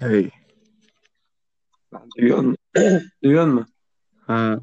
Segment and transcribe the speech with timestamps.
[0.00, 0.30] Hey.
[2.18, 2.56] Duyuyor musun?
[3.24, 3.74] Duyuyor musun?
[4.26, 4.58] Ha.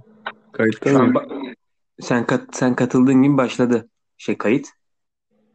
[0.51, 1.13] Kayıtta Şu mı?
[1.13, 1.55] ba-
[2.01, 4.67] sen kat sen katıldığın gibi başladı şey kayıt.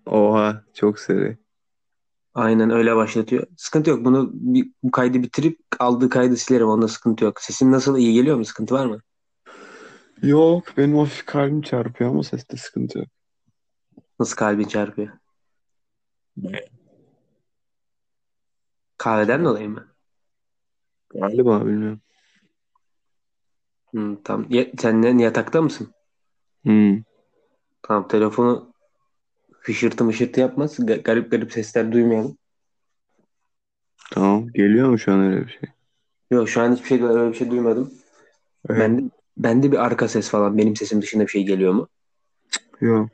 [0.06, 0.64] Oha.
[0.74, 1.38] Çok seri.
[2.34, 3.46] Aynen öyle başlatıyor.
[3.56, 4.04] Sıkıntı yok.
[4.04, 6.68] Bunu bir, bu kaydı bitirip aldığı kaydı silerim.
[6.68, 7.40] Onda sıkıntı yok.
[7.40, 7.98] Sesim nasıl?
[7.98, 8.44] iyi geliyor mu?
[8.44, 9.00] Sıkıntı var mı?
[10.22, 10.64] Yok.
[10.76, 13.08] Benim hafif kalbim çarpıyor ama seste sıkıntı yok.
[14.20, 15.08] Nasıl kalbin çarpıyor?
[18.98, 19.88] Kahveden dolayı mı?
[21.10, 22.00] Galiba bilmiyorum.
[23.92, 24.46] Hmm, tamam.
[24.50, 25.94] Ya, sen ne, yatakta mısın?
[26.64, 27.02] Hmm.
[27.82, 28.08] Tamam.
[28.08, 28.72] Telefonu
[29.60, 30.78] hışırtı mışırtı yapmaz.
[30.78, 32.38] Ga- garip garip sesler duymayalım.
[34.12, 34.48] Tamam.
[34.54, 35.60] Geliyor mu şu an öyle bir şey?
[36.30, 37.92] Yok şu an hiçbir şey öyle bir şey duymadım.
[38.70, 38.80] Evet.
[38.80, 39.02] Bende,
[39.36, 40.58] bende bir arka ses falan.
[40.58, 41.88] Benim sesim dışında bir şey geliyor mu?
[42.80, 43.08] Yok.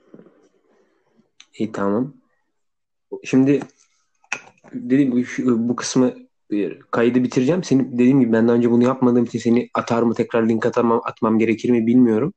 [1.59, 2.15] İyi tamam.
[3.25, 3.61] Şimdi
[4.75, 6.15] dediğim gibi şu- bu kısmı
[6.53, 7.65] e, kaydı bitireceğim.
[7.65, 11.01] Senin dediğim gibi ben daha önce bunu yapmadığım için seni atar mı tekrar link atamam,
[11.05, 12.35] atmam gerekir mi bilmiyorum.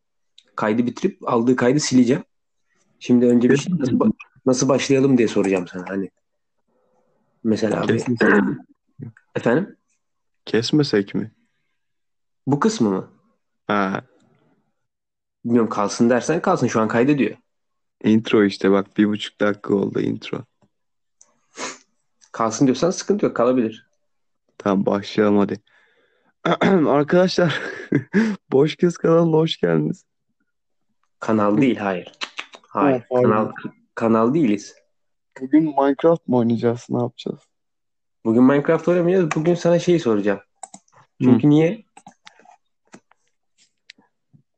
[0.56, 2.24] Kaydı bitirip aldığı kaydı sileceğim.
[3.00, 4.00] Şimdi önce bir şey nasıl,
[4.46, 6.10] nasıl başlayalım diye soracağım sana hani.
[7.44, 7.88] Mesela abi.
[7.88, 8.30] Kesmesek,
[9.36, 9.76] Efendim?
[10.46, 11.32] kesmesek mi?
[12.48, 13.10] Bu kısmı mı?
[13.68, 14.02] Ha.
[15.46, 16.68] Bilmiyorum kalsın dersen kalsın.
[16.68, 17.38] Şu an kaydediyor.
[18.04, 18.98] Intro işte bak.
[18.98, 20.46] Bir buçuk dakika oldu intro.
[22.38, 23.36] Kalsın diyorsan sıkıntı yok.
[23.36, 23.88] Kalabilir.
[24.58, 25.62] Tamam başlayalım hadi.
[26.88, 27.62] Arkadaşlar
[28.52, 30.06] Boş Kız kanalına hoş geldiniz.
[31.20, 31.78] Kanal değil.
[31.78, 32.12] Hayır.
[32.68, 33.04] Hayır.
[33.10, 33.52] Oh, kanal
[33.96, 34.76] kanal değiliz.
[35.42, 36.86] Bugün Minecraft mı oynayacağız?
[36.90, 37.40] Ne yapacağız?
[38.26, 39.30] Bugün Minecraft oynamayacağız.
[39.36, 40.40] Bugün sana şeyi soracağım.
[41.22, 41.84] Çünkü niye?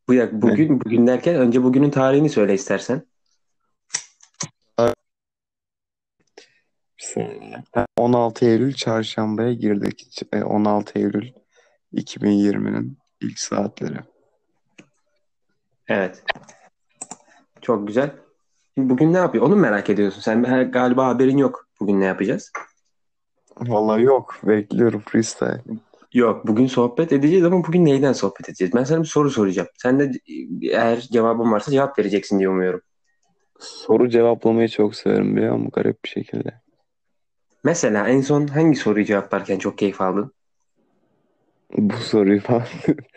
[0.08, 3.02] Bu ya bugün bugün derken önce bugünün tarihini söyle istersen.
[6.99, 6.99] Bir saniye.
[7.96, 10.22] 16 Eylül çarşambaya girdik.
[10.32, 11.32] E, 16 Eylül
[11.94, 13.98] 2020'nin ilk saatleri.
[15.88, 16.22] Evet.
[17.60, 18.10] Çok güzel.
[18.74, 19.44] Şimdi bugün ne yapıyor?
[19.44, 20.20] Onu merak ediyorsun.
[20.20, 21.68] Sen galiba haberin yok.
[21.80, 22.52] Bugün ne yapacağız?
[23.56, 24.36] Vallahi yok.
[24.42, 25.62] Bekliyorum freestyle.
[26.12, 26.46] Yok.
[26.46, 28.74] Bugün sohbet edeceğiz ama bugün neyden sohbet edeceğiz?
[28.74, 29.68] Ben sana bir soru soracağım.
[29.78, 30.12] Sen de
[30.62, 32.80] eğer cevabın varsa cevap vereceksin diye umuyorum.
[33.58, 35.70] Soru cevaplamayı çok severim biliyor musun?
[35.72, 36.60] Garip bir şekilde.
[37.64, 40.32] Mesela en son hangi soruyu cevaplarken çok keyif aldın?
[41.78, 42.66] Bu soruyu falan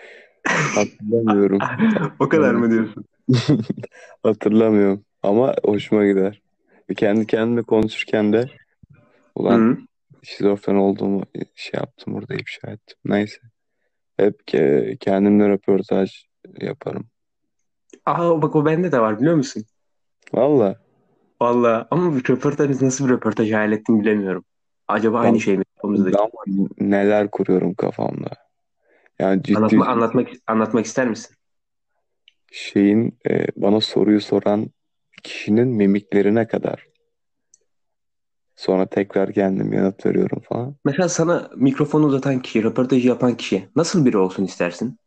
[0.75, 1.59] hatırlamıyorum.
[2.19, 3.05] o kadar mı diyorsun?
[4.23, 5.05] Hatırlamıyorum.
[5.23, 6.41] Ama hoşuma gider.
[6.97, 8.45] Kendi kendime konuşurken de
[9.35, 9.77] ulan Hı.
[10.23, 11.23] şizofren olduğumu
[11.55, 12.97] şey yaptım burada ifşa ettim.
[13.05, 13.41] Neyse.
[14.17, 16.25] Hep ke- kendimle röportaj
[16.61, 17.07] yaparım.
[18.05, 19.65] Aa bak o bende de var biliyor musun?
[20.33, 20.82] Valla.
[21.43, 24.45] Vallahi ama bir röportaj nasıl bir röportaj hayal ettim bilemiyorum.
[24.87, 25.63] Acaba aynı şey mi?
[25.75, 26.17] Kafamızdaki?
[26.17, 28.29] Ama neler kuruyorum kafamda.
[29.19, 31.35] Yani ciddi Anlatma, anlatmak anlatmak ister misin?
[32.51, 34.69] şeyin e, bana soruyu soran
[35.23, 36.87] kişinin mimiklerine kadar.
[38.55, 40.75] Sonra tekrar kendim yanıt veriyorum falan.
[40.85, 44.97] Mesela sana mikrofonu uzatan kişi, röportajı yapan kişi nasıl biri olsun istersin?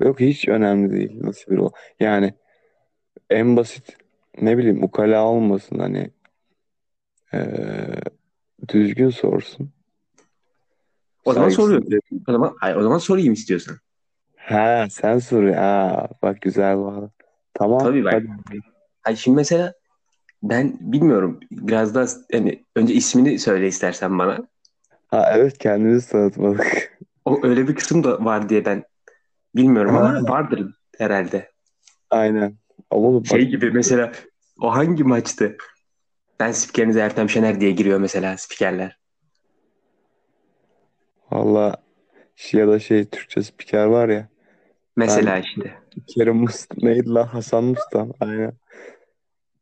[0.00, 1.70] Yok hiç önemli değil nasıl bir o.
[2.00, 2.34] Yani
[3.30, 3.96] en basit
[4.42, 6.10] ne bileyim ukala olmasın hani
[7.32, 8.00] eee,
[8.68, 9.70] düzgün sorsun.
[11.24, 11.98] O zaman Saygısız soruyorum.
[12.28, 13.76] O zaman, hayır, o zaman sorayım istiyorsan.
[14.36, 15.54] Ha sen soruyor.
[15.54, 17.10] Ha bak güzel bağlı.
[17.54, 17.78] Tamam.
[17.78, 18.12] Tabii bak.
[18.12, 18.28] hadi.
[19.02, 19.74] Hayır, şimdi mesela
[20.42, 21.40] ben bilmiyorum.
[21.50, 24.38] Biraz daha hani önce ismini söyle istersen bana.
[25.08, 26.98] Ha evet kendimizi tanıtmadık.
[27.24, 28.84] O öyle bir kısım da var diye ben
[29.56, 30.22] bilmiyorum ama Ha.
[30.22, 31.50] vardır herhalde.
[32.10, 32.56] Aynen.
[32.90, 34.12] Ama bak Şey gibi mesela
[34.60, 35.56] o hangi maçtı?
[36.40, 38.98] Ben spikerinize Ertem Şener diye giriyor mesela spikerler.
[41.32, 41.76] valla
[42.36, 44.28] şey ya da şey Türkçe spiker var ya.
[44.96, 45.74] Mesela işte.
[46.06, 47.26] Kerim Musta neydi lan?
[47.26, 48.12] Hasan Mustan.
[48.20, 48.52] Aynen.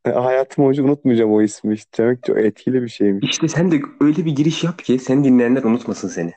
[0.05, 1.75] E, hayatım boyunca unutmayacağım o ismi.
[1.75, 3.31] İşte demek çok etkili bir şeymiş.
[3.31, 6.33] İşte sen de öyle bir giriş yap ki seni dinleyenler unutmasın seni.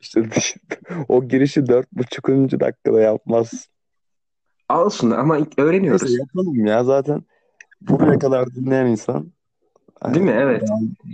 [0.00, 0.22] İşte
[1.08, 3.68] o girişi dört buçukuncu dakikada yapmaz.
[4.68, 6.02] Olsun ama öğreniyoruz.
[6.02, 7.22] Neyse yapalım ya zaten
[7.80, 9.32] buraya kadar dinleyen insan.
[10.04, 10.34] Değil mi?
[10.36, 10.62] Evet.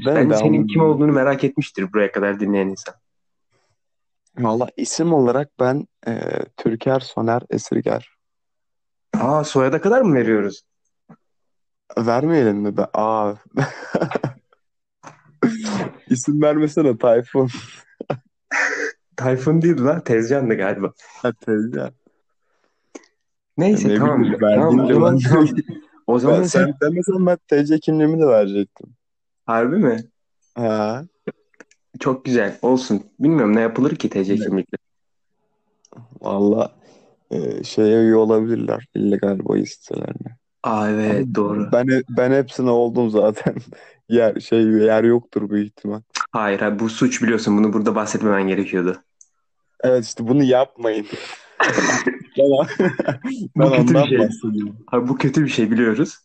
[0.07, 2.95] Ben Bence de senin kim olduğunu merak etmiştir buraya kadar dinleyen insan.
[4.39, 6.21] Valla isim olarak ben e,
[6.57, 8.09] Türker Soner Esirger.
[9.15, 10.63] Aa soyada kadar mı veriyoruz?
[11.99, 12.77] Vermeyelim mi?
[12.77, 13.35] Ben, aa.
[16.09, 17.49] İsim vermesene Tayfun.
[19.17, 20.05] Tayfun değil lan.
[20.05, 20.93] Tezcan'dı galiba.
[21.23, 21.93] Ha, Tezcan.
[23.59, 24.23] Neyse Ne tamam.
[24.23, 25.49] bileyim, tamam o zaman, tamam.
[26.07, 26.65] O zaman Ben, sen...
[26.65, 28.87] sen demesen ben TC kimliğimi de verecektim.
[29.47, 30.01] Harbi mi?
[30.55, 31.05] Ha.
[32.01, 32.59] Çok güzel.
[32.63, 33.03] Olsun.
[33.21, 34.45] Bilmiyorum ne yapılır ki TC Evet.
[34.45, 34.79] kimlikle.
[36.21, 36.73] Valla
[37.31, 40.37] e, şeye üye olabilirler illegal bahis sitelerine.
[40.63, 41.69] Aa evet Ama doğru.
[41.73, 43.55] ben ben hepsine oldum zaten.
[44.09, 46.01] Yer şey yer yoktur büyük ihtimal.
[46.33, 47.59] Hayır, hayır bu suç biliyorsun.
[47.59, 48.97] Bunu burada bahsetmemen gerekiyordu.
[49.85, 51.07] Evet işte bunu yapmayın.
[52.39, 52.49] Ben,
[53.57, 54.19] ben Bu kötü bir ondan şey.
[54.19, 54.77] bahsediyorum.
[54.93, 56.19] Abi bu kötü bir şey biliyoruz.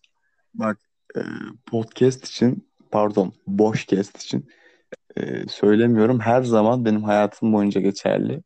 [0.54, 0.78] Bak
[1.18, 1.22] e,
[1.66, 4.50] podcast için pardon boş cast için
[5.18, 6.20] e, söylemiyorum.
[6.20, 8.42] Her zaman benim hayatım boyunca geçerli.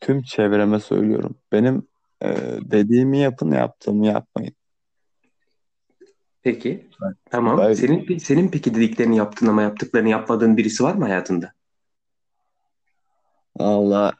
[0.00, 1.38] Tüm çevreme söylüyorum.
[1.52, 1.88] Benim
[2.22, 4.54] e, dediğimi yapın yaptığımı yapmayın.
[6.42, 6.88] Peki.
[7.02, 7.58] Ben- Tamam.
[7.58, 11.52] ben- Senin senin peki dediklerini yaptığın ama yaptıklarını yapmadığın birisi var mı hayatında?
[13.58, 14.12] Valla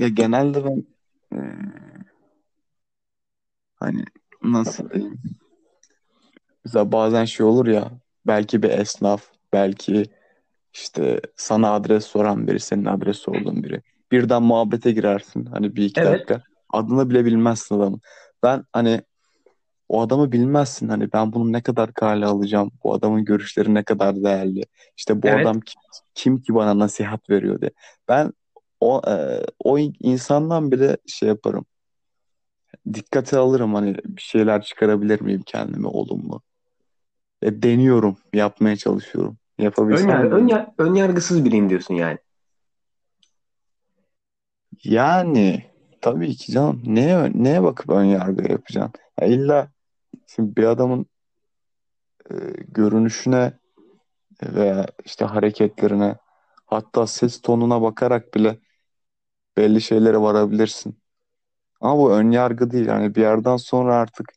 [0.00, 0.84] ya genelde ben
[1.34, 1.40] e,
[3.76, 4.04] hani
[4.42, 5.20] nasıl diyeyim?
[6.64, 7.90] Mesela bazen şey olur ya
[8.26, 10.04] belki bir esnaf belki
[10.74, 13.82] işte sana adres soran biri senin adres sorduğun biri.
[14.12, 16.12] Birden muhabbete girersin hani bir iki Evet.
[16.12, 16.42] dakika.
[16.72, 18.00] Adını bile bilmezsin adamın.
[18.42, 19.00] Ben hani
[19.88, 20.88] o adamı bilmezsin.
[20.88, 24.62] Hani ben bunu ne kadar kale alacağım bu adamın görüşleri ne kadar değerli.
[24.96, 25.46] İşte bu Evet.
[25.46, 25.82] adam kim,
[26.14, 27.70] kim ki bana nasihat veriyor diye.
[28.08, 28.32] Ben
[28.80, 31.66] o e, o insandan bile şey yaparım.
[32.94, 36.42] Dikkate alırım hani bir şeyler çıkarabilir miyim kendime olumlu?
[37.42, 39.38] E, deniyorum yapmaya çalışıyorum.
[39.58, 42.18] Ön, yapabilsem yar- ön, yar- ön yargısız biriyim diyorsun yani.
[44.84, 45.64] yani
[46.00, 46.82] tabii ki canım.
[46.86, 48.92] Neye neye bakıp ön yargı yapacaksın?
[49.20, 49.68] Ya illa
[50.26, 51.06] şimdi bir adamın
[52.30, 52.34] e,
[52.68, 53.52] görünüşüne
[54.42, 56.16] veya işte hareketlerine
[56.66, 58.58] hatta ses tonuna bakarak bile
[59.56, 60.96] belli şeylere varabilirsin.
[61.80, 62.86] Ama bu ön yargı değil.
[62.86, 64.32] Yani bir yerden sonra artık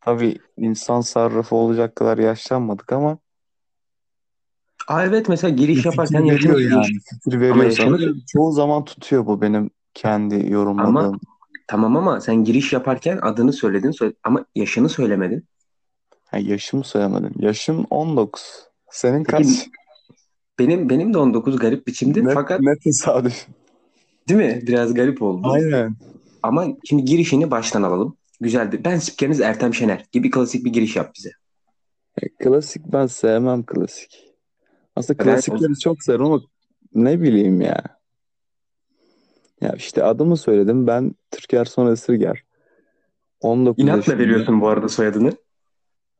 [0.00, 3.18] tabii insan sarrafı olacak kadar yaşlanmadık ama
[4.88, 6.86] Aa evet mesela giriş fikir yaparken veriyor yaşını yani.
[7.24, 8.12] Fikir veriyor Ama yaşını- sana.
[8.32, 10.96] Çoğu zaman tutuyor bu benim kendi yorumladığım.
[10.96, 11.18] Ama-
[11.66, 15.44] Tamam ama sen giriş yaparken adını söyledin söyle- ama yaşını söylemedin.
[16.26, 17.32] Ha, yaşımı söylemedim.
[17.38, 18.42] Yaşım 19.
[18.90, 19.68] Senin Peki, kaç?
[20.58, 23.46] Benim benim de 19 garip biçimde Ne, fakat ne tesadüf.
[24.30, 24.62] Değil mi?
[24.66, 25.48] Biraz garip oldu.
[25.50, 25.96] Aynen.
[26.42, 28.16] Ama şimdi girişini baştan alalım.
[28.40, 28.80] Güzeldi.
[28.84, 31.30] Ben spikeriniz Ertem Şener gibi klasik bir giriş yap bize.
[32.22, 34.34] E, Klasik ben sevmem klasik.
[34.96, 36.40] Aslında Ben- klasikleri çok severim ama
[36.94, 37.82] ne bileyim ya.
[39.60, 40.86] Ya işte adımı söyledim.
[40.86, 42.44] Ben Türker Son Esirger.
[43.40, 44.18] 19 İnatla yaşında.
[44.18, 45.32] veriyorsun bu arada soyadını.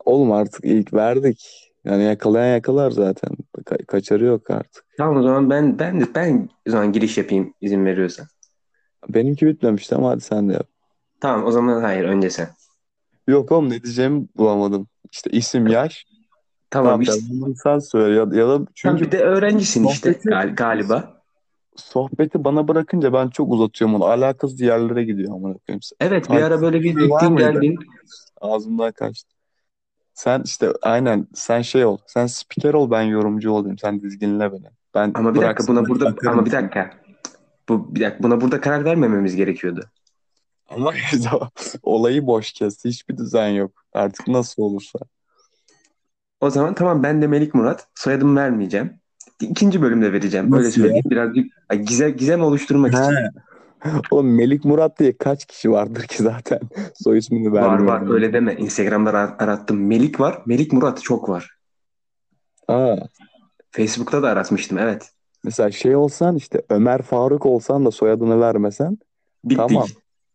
[0.04, 1.70] Oğlum artık ilk verdik.
[1.84, 3.30] Yani yakalayan yakalar zaten.
[3.70, 4.84] Ka- kaçarı yok artık.
[4.96, 8.26] Tamam o zaman ben ben de ben o zaman giriş yapayım izin veriyorsan.
[9.08, 10.66] Benimki bitmemişti ama hadi sen de yap.
[11.20, 12.48] Tamam o zaman hayır önce sen.
[13.28, 14.88] Yok oğlum ne diyeceğimi bulamadım.
[15.12, 16.04] İşte isim, yaş.
[16.70, 17.14] Tamam Tamam, işte.
[17.64, 18.14] sen söyle.
[18.14, 21.22] Ya, ya da çünkü bir de öğrencisin işte Sohbeti- gal- galiba.
[21.76, 24.04] sohbeti bana bırakınca ben çok uzatıyorum onu.
[24.04, 25.80] Alakasız yerlere gidiyor amına koyayım.
[26.00, 27.78] Evet bir Takip ara böyle bir var gittin geldin.
[28.40, 29.39] Ağzımdan kaçtı.
[30.20, 31.98] Sen işte aynen sen şey ol.
[32.06, 33.78] Sen spiker ol ben yorumcu olayım.
[33.78, 34.66] Sen dizginle beni.
[34.94, 36.32] Ben Ama bir dakika buna burada bakarım.
[36.32, 36.90] ama bir dakika.
[37.68, 39.84] Bu bir dakika buna burada karar vermememiz gerekiyordu.
[40.68, 40.92] Ama
[41.82, 42.88] olayı boş kesti.
[42.88, 43.84] Hiçbir düzen yok.
[43.92, 44.98] Artık nasıl olursa.
[46.40, 47.88] O zaman tamam ben de Melik Murat.
[47.94, 49.00] Soyadımı vermeyeceğim.
[49.40, 50.52] İkinci bölümde vereceğim.
[50.52, 51.04] Öyle Nasıl söyleyeyim.
[51.10, 51.46] Birazcık
[51.86, 53.14] gizem, gizem oluşturmak için.
[54.10, 56.60] Oğlum Melik Murat diye kaç kişi vardır ki zaten
[56.94, 57.86] soy ismini Var vermiyorum.
[57.86, 58.54] var öyle deme.
[58.54, 59.86] Instagram'da ara- arattım.
[59.86, 60.42] Melik var.
[60.46, 61.58] Melik Murat çok var.
[62.68, 62.96] Aa,
[63.70, 65.10] Facebook'ta da aratmıştım evet.
[65.44, 68.98] mesela şey olsan işte Ömer Faruk olsan da soyadını vermesen
[69.44, 69.68] Bittik.
[69.68, 69.86] Tamam.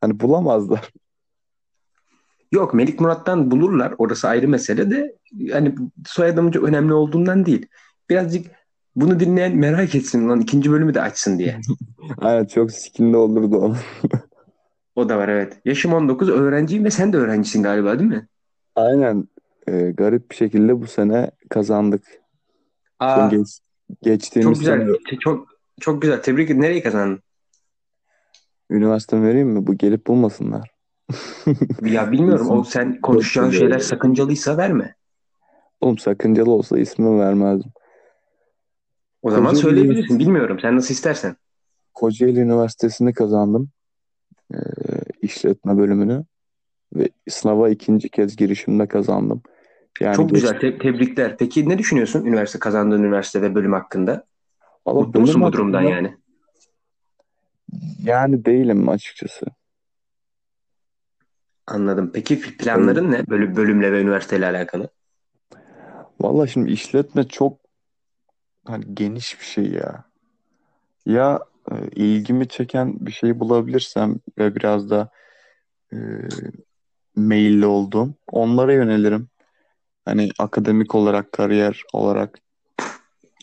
[0.02, 0.90] hani bulamazlar.
[2.52, 3.94] Yok Melik Murat'tan bulurlar.
[3.98, 5.16] Orası ayrı mesele de
[5.52, 5.76] hani
[6.08, 7.68] soyadımın çok önemli olduğundan değil.
[8.10, 8.52] Birazcık
[8.96, 11.60] bunu dinleyen merak etsin lan ikinci bölümü de açsın diye.
[12.18, 13.78] Aynen çok sikinde olurdu onun.
[14.96, 15.58] O da var evet.
[15.66, 18.28] Yaşım 19 öğrenciyim ve sen de öğrencisin galiba değil mi?
[18.76, 19.28] Aynen
[19.68, 22.04] e, garip bir şekilde bu sene kazandık.
[23.00, 23.60] Aa, Son geç,
[24.02, 24.80] geçtiğimiz çok güzel.
[24.80, 25.48] sene Çok
[25.80, 26.22] çok güzel.
[26.22, 26.62] Tebrik ederim.
[26.62, 27.20] Nereyi kazandın?
[28.70, 29.68] üniversite vereyim mi?
[29.68, 30.72] Bu gelip bulmasınlar.
[31.82, 32.50] Ya bilmiyorum.
[32.50, 34.96] O sen konuşacağın şeyler sakıncalıysa verme.
[35.82, 37.72] Oğlum sakıncalı olsa ismimi vermezdim.
[39.26, 40.20] O zaman Kocaeli söyleyebilirsin.
[40.20, 40.58] Bilmiyorum.
[40.62, 41.36] Sen nasıl istersen.
[41.94, 43.70] Kocaeli Üniversitesi'ni kazandım.
[44.54, 44.58] E,
[45.22, 46.26] işletme bölümünü.
[46.96, 49.42] Ve sınava ikinci kez girişimde kazandım.
[50.02, 50.60] Yani Çok geç- güzel.
[50.60, 51.38] Te- tebrikler.
[51.38, 54.26] Peki ne düşünüyorsun üniversite kazandığın üniversite ve bölüm hakkında?
[54.88, 56.18] Valla Mutlu musun bu durumdan hakkında- yani?
[58.04, 59.46] Yani değilim açıkçası.
[61.68, 62.12] Anladım.
[62.14, 63.28] Peki planların ne?
[63.28, 64.90] Bölüm, bölümle ve üniversiteyle alakalı.
[66.22, 67.65] Valla şimdi işletme çok
[68.66, 70.04] hani geniş bir şey ya.
[71.06, 71.40] Ya
[71.72, 75.10] e, ilgimi çeken bir şey bulabilirsem ve biraz da
[75.94, 75.98] e,
[77.16, 79.28] meyilli olduğum onlara yönelirim.
[80.06, 82.40] Hani akademik olarak, kariyer olarak.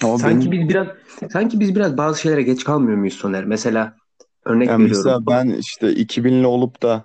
[0.02, 0.86] Ama Sanki benim biz biraz
[1.32, 3.44] sanki biz biraz bazı şeylere geç kalmıyor muyuz Soner?
[3.44, 3.96] Mesela
[4.44, 5.04] örnek yani veriyorum.
[5.12, 7.04] mesela ben işte 2000'li olup da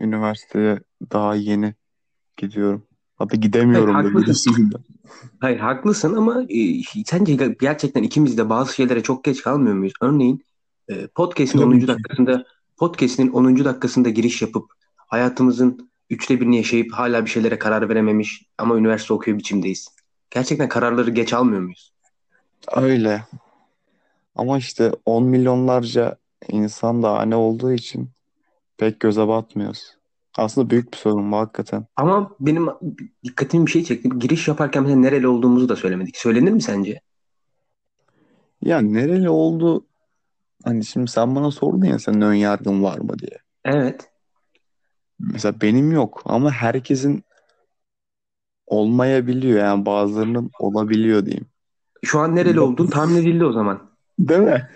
[0.00, 0.80] üniversiteye
[1.12, 1.74] daha yeni
[2.36, 2.86] gidiyorum.
[3.16, 4.76] Hatta gidemiyorum da gidesim de.
[5.40, 9.92] Hayır haklısın ama e, sence gerçekten ikimiz de bazı şeylere çok geç kalmıyor muyuz?
[10.00, 10.44] Örneğin
[10.88, 11.80] e, podcast'in Tabii 10.
[11.80, 11.88] ki.
[11.88, 12.44] dakikasında
[12.76, 13.64] podcast'in 10.
[13.64, 19.38] dakikasında giriş yapıp hayatımızın üçte birini yaşayıp hala bir şeylere karar verememiş ama üniversite okuyor
[19.38, 19.88] biçimdeyiz.
[20.30, 21.92] Gerçekten kararları geç almıyor muyuz?
[22.76, 23.24] Öyle.
[24.36, 26.16] Ama işte 10 milyonlarca
[26.48, 28.10] insan da hane olduğu için
[28.78, 29.96] pek göze batmıyoruz.
[30.38, 31.86] Aslında büyük bir sorun bu hakikaten.
[31.96, 32.68] Ama benim
[33.24, 34.08] dikkatimi bir şey çekti.
[34.18, 36.16] Giriş yaparken mesela nereli olduğumuzu da söylemedik.
[36.16, 37.00] Söylenir mi sence?
[38.62, 39.86] Ya nereli oldu?
[40.64, 43.38] Hani şimdi sen bana sordun ya senin ön yargın var mı diye.
[43.64, 44.10] Evet.
[45.18, 47.24] Mesela benim yok ama herkesin
[48.66, 51.46] olmayabiliyor yani bazılarının olabiliyor diyeyim.
[52.04, 53.91] Şu an nereli olduğun tahmin edildi o zaman.
[54.28, 54.68] Değil mi?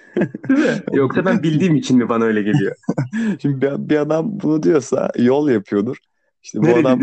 [0.49, 0.83] Değil mi?
[0.93, 2.77] Yoksa ben bildiğim için mi bana öyle geliyor?
[3.43, 5.97] Şimdi bir, bir adam bunu diyorsa yol yapıyordur.
[6.43, 7.01] İşte bu adam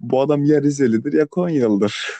[0.00, 2.10] bu adam ya Rizelidir ya Konyalıdır.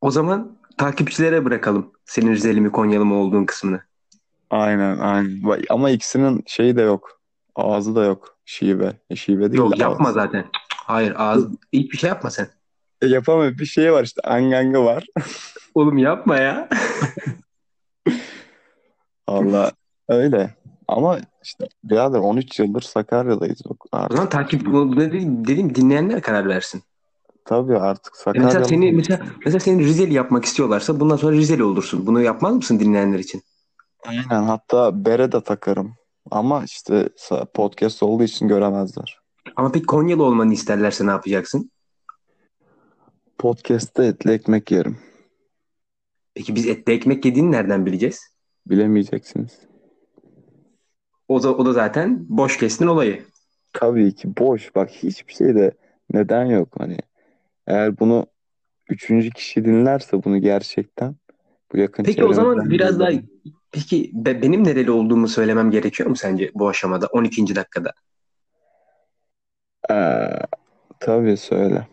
[0.00, 3.80] O zaman takipçilere bırakalım senin Rizeli mi Konyalı mı olduğun kısmını.
[4.50, 5.42] Aynen aynen.
[5.70, 7.20] Ama ikisinin şeyi de yok.
[7.54, 8.36] Ağzı da yok.
[8.44, 8.92] Şive.
[9.10, 10.14] E, Şive değil Yok de yapma ağız.
[10.14, 10.44] zaten.
[10.74, 12.48] Hayır ağız hiçbir şey yapma sen.
[13.02, 13.58] E, yapamıyor.
[13.58, 14.20] Bir şey var işte.
[14.24, 15.06] Anganga var.
[15.74, 16.68] Oğlum yapma ya.
[19.26, 19.72] Allah
[20.08, 20.54] öyle.
[20.88, 23.62] Ama işte birader 13 yıldır Sakarya'dayız.
[23.68, 26.82] O Artık, zaman takip bu dediğim, dediğim dinleyenler karar versin.
[27.44, 28.68] tabii artık E mesela Sakaryalı.
[28.68, 32.06] seni mesela mesela seni Rizeli yapmak istiyorlarsa bundan sonra Rizeli olursun.
[32.06, 33.42] Bunu yapmaz mısın dinleyenler için?
[34.06, 34.42] Aynen.
[34.42, 35.94] Hatta bere de takarım.
[36.30, 39.18] Ama işte sa- podcast olduğu için göremezler.
[39.56, 41.70] Ama peki Konyalı olmanı isterlerse ne yapacaksın?
[43.38, 44.98] Podcast'te etli ekmek yerim.
[46.34, 48.35] Peki biz etli ekmek yediğini nereden bileceğiz?
[48.66, 49.58] Bilemeyeceksiniz.
[51.28, 53.24] O da, o da zaten boş kestin olayı.
[53.72, 54.74] Tabii ki boş.
[54.74, 55.72] Bak hiçbir şeyde
[56.12, 56.68] neden yok.
[56.78, 56.98] Hani
[57.66, 58.26] eğer bunu
[58.90, 61.16] üçüncü kişi dinlerse bunu gerçekten
[61.72, 63.10] bu yakın Peki o zaman biraz daha
[63.72, 67.56] peki be- benim nereli olduğumu söylemem gerekiyor mu sence bu aşamada 12.
[67.56, 67.92] dakikada?
[69.90, 70.28] Ee,
[71.00, 71.88] tabii söyle.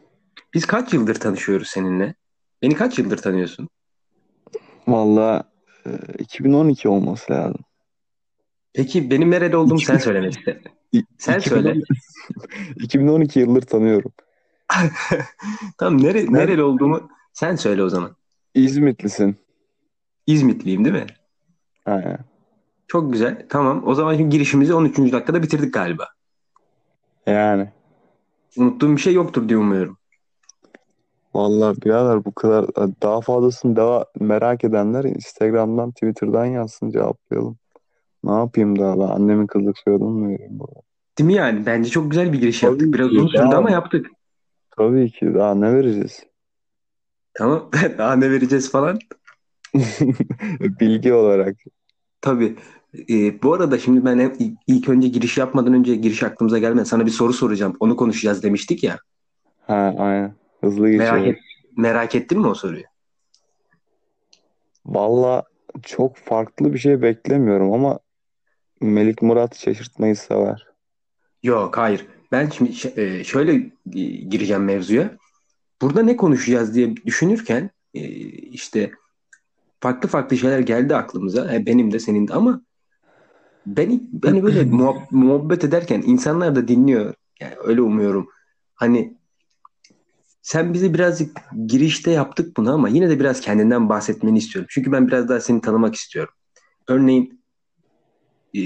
[0.54, 2.16] Biz kaç yıldır tanışıyoruz seninle?
[2.62, 3.70] Beni kaç yıldır tanıyorsun?
[4.88, 5.53] Valla
[6.20, 7.62] 2012 olması lazım.
[8.74, 10.62] Peki benim nereli olduğumu sen söylemek iste.
[10.94, 11.82] İ- Sen 2010 söyle.
[12.76, 14.12] 2012 yıldır tanıyorum.
[15.78, 18.16] Tamam nere, Sen- nereli olduğumu sen söyle o zaman.
[18.56, 19.36] İzmitlisin.
[20.28, 21.06] İzmitliyim değil mi?
[21.86, 22.20] Aynen.
[22.88, 23.46] Çok güzel.
[23.50, 23.84] Tamam.
[23.88, 24.98] O zaman şimdi girişimizi 13.
[25.12, 26.08] dakikada bitirdik galiba.
[27.28, 27.70] Yani.
[28.58, 29.98] Unuttuğum bir şey yoktur diye umuyorum.
[31.34, 32.66] Vallahi birader bu kadar
[33.04, 37.58] daha fazlasını daha merak edenler Instagram'dan Twitter'dan yazsın cevaplayalım.
[38.24, 40.80] Ne yapayım daha ben annemin kızlık soyadını mı vereyim burada?
[41.18, 41.66] Değil mi yani?
[41.66, 42.94] Bence çok güzel bir giriş Tabii yaptık.
[42.94, 43.18] Biraz ki.
[43.18, 44.08] uzun sürdü ama yaptık.
[44.78, 46.24] Tabii ki daha ne vereceğiz?
[47.34, 47.70] Tamam.
[47.98, 49.00] Daha ne vereceğiz falan.
[50.80, 51.56] Bilgi olarak.
[52.22, 52.56] Tabii.
[53.10, 56.86] Ee, bu arada şimdi ben ilk- ilk önce giriş yapmadan önce giriş aklımıza gelmedi.
[56.86, 57.76] Sana bir soru soracağım.
[57.80, 58.98] Onu konuşacağız demiştik ya.
[59.68, 60.34] Ha aynen.
[60.64, 61.36] Hızlı Merak, geçiyor.
[61.36, 61.40] et,
[61.78, 62.84] merak ettin mi o soruyu?
[64.86, 65.44] Valla
[65.82, 68.00] çok farklı bir şey beklemiyorum ama
[68.82, 70.68] Melik Murat şaşırtmayı sever.
[71.44, 72.06] Yok hayır.
[72.32, 73.54] Ben şimdi e, şöyle
[73.94, 75.18] e, gireceğim mevzuya.
[75.82, 78.92] Burada ne konuşacağız diye düşünürken e, işte
[79.80, 81.66] farklı farklı şeyler geldi aklımıza.
[81.66, 82.62] Benim de senin de ama
[83.66, 87.14] ben beni böyle muhab- muhabbet ederken insanlar da dinliyor.
[87.40, 88.30] Yani öyle umuyorum.
[88.76, 89.18] Hani
[90.44, 94.68] sen bize birazcık girişte yaptık bunu ama yine de biraz kendinden bahsetmeni istiyorum.
[94.72, 96.34] Çünkü ben biraz daha seni tanımak istiyorum.
[96.88, 97.44] Örneğin
[98.56, 98.62] e,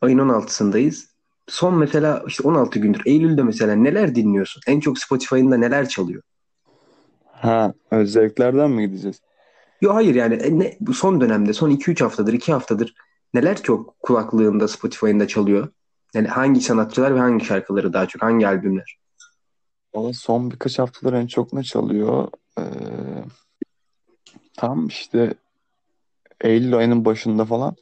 [0.00, 1.04] ayın 16'sındayız.
[1.48, 3.02] Son mesela işte 16 gündür.
[3.06, 4.62] Eylül'de mesela neler dinliyorsun?
[4.66, 6.22] En çok Spotify'ında neler çalıyor?
[7.24, 9.20] Ha özelliklerden mi gideceğiz?
[9.80, 12.94] Yok hayır yani e, ne, son dönemde son 2-3 haftadır 2 haftadır
[13.34, 15.68] neler çok kulaklığında Spotify'ında çalıyor?
[16.14, 18.98] Yani hangi sanatçılar ve hangi şarkıları daha çok hangi albümler?
[19.96, 22.28] Valla son birkaç haftadır en çok ne çalıyor?
[22.58, 22.62] Ee,
[24.56, 25.34] tam işte
[26.40, 27.76] Eylül ayının başında falan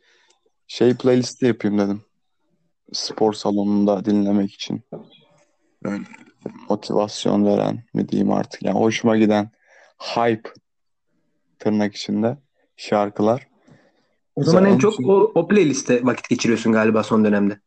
[0.66, 2.02] şey playlisti yapayım dedim.
[2.92, 4.82] Spor salonunda dinlemek için.
[5.84, 6.04] Böyle
[6.68, 8.62] motivasyon veren mi diyeyim artık.
[8.62, 9.50] Yani hoşuma giden
[9.98, 10.50] hype
[11.58, 12.38] tırnak içinde
[12.76, 13.48] şarkılar.
[14.36, 17.60] O zaman en en çok çok- o, o playliste vakit geçiriyorsun galiba son dönemde.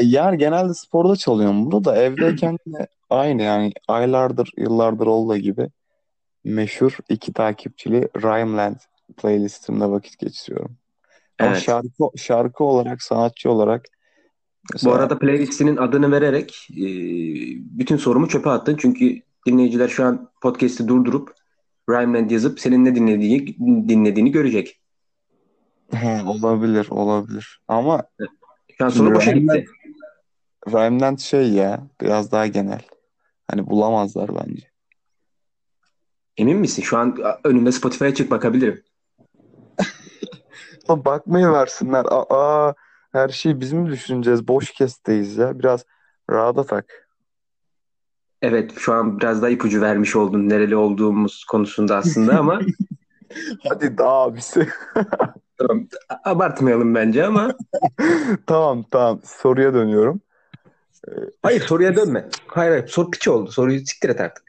[0.00, 5.68] Yani genelde sporda çalıyorum bunu da evdeyken de aynı yani aylardır yıllardır olduğu gibi
[6.44, 8.76] meşhur iki takipçili Rhymeland
[9.16, 10.76] playlistimde vakit geçiriyorum.
[11.40, 11.62] Ama Evet.
[11.62, 16.84] şarkı şarkı olarak sanatçı olarak Bu mesela arada playlistinin adını vererek e,
[17.78, 18.76] bütün sorumu çöpe attın.
[18.80, 21.34] Çünkü dinleyiciler şu an podcast'i durdurup
[21.90, 23.58] Rhymeland yazıp senin ne dinlediğini,
[23.88, 24.80] dinlediğini görecek.
[25.94, 28.02] He, olabilir olabilir ama
[28.78, 29.72] Şu an soru boşa Rhymeland, gitti.
[30.68, 32.82] Rhymeland şey ya biraz daha genel.
[33.50, 34.72] Hani bulamazlar bence.
[36.36, 36.82] Emin misin?
[36.82, 38.82] Şu an önümde Spotify'a çık bakabilirim.
[40.88, 42.04] Bakmayı versinler.
[42.10, 42.74] Aa,
[43.12, 44.48] her şeyi biz mi düşüneceğiz?
[44.48, 45.58] Boş kesteyiz ya.
[45.58, 45.84] Biraz
[46.30, 47.08] rahata tak.
[48.42, 52.60] Evet şu an biraz daha ipucu vermiş oldun nereli olduğumuz konusunda aslında ama
[53.68, 54.68] Hadi daha abisi.
[55.58, 55.86] tamam,
[56.24, 57.54] abartmayalım bence ama
[58.46, 60.20] Tamam tamam soruya dönüyorum.
[61.42, 62.28] Hayır soruya dönme.
[62.46, 63.50] Hayır hayır soru piç oldu.
[63.50, 64.44] Soruyu siktir et artık.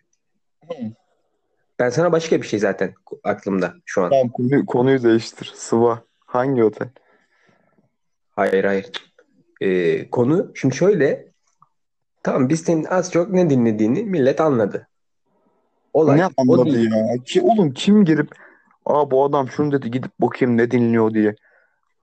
[1.79, 2.93] Ben sana başka bir şey zaten
[3.23, 4.09] aklımda şu an.
[4.09, 5.51] Tamam konuyu, konuyu değiştir.
[5.55, 6.03] Sıva.
[6.25, 6.87] Hangi otel?
[8.35, 8.91] Hayır hayır.
[9.61, 11.27] Ee, konu şimdi şöyle.
[12.23, 14.87] Tamam biz senin az çok ne dinlediğini millet anladı.
[15.93, 17.17] Olay Ne o anladı ya?
[17.25, 18.29] Ki, oğlum kim girip
[18.85, 21.35] Aa bu adam şunu dedi gidip bakayım ne dinliyor diye.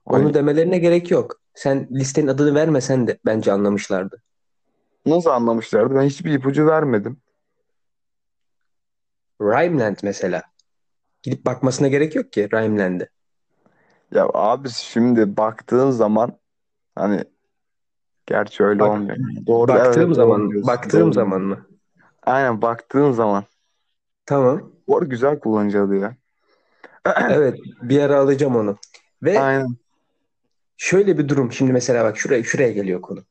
[0.05, 1.41] Onu Hani demelerine gerek yok.
[1.53, 4.21] Sen listenin adını vermesen de bence anlamışlardı.
[5.05, 5.95] Nasıl anlamışlardı?
[5.95, 7.17] Ben hiçbir ipucu vermedim.
[9.41, 10.43] Rhineland mesela.
[11.23, 13.09] Gidip bakmasına gerek yok ki Rhineland'e.
[14.11, 16.37] Ya abi şimdi baktığın zaman
[16.95, 17.23] hani
[18.25, 19.17] gerçi öyle Bak- olmuyor.
[19.47, 21.13] Doğru baktığım evet, zaman doğru Baktığım doğru.
[21.13, 21.65] zaman mı?
[22.23, 23.43] Aynen baktığın zaman.
[24.25, 24.71] Tamam.
[24.87, 26.15] Bu arada güzel kullanıcı adı ya.
[27.29, 28.77] Evet, bir ara alacağım onu.
[29.23, 29.77] Ve Aynen.
[30.77, 31.51] şöyle bir durum.
[31.51, 33.25] Şimdi mesela bak şuraya şuraya geliyor konu.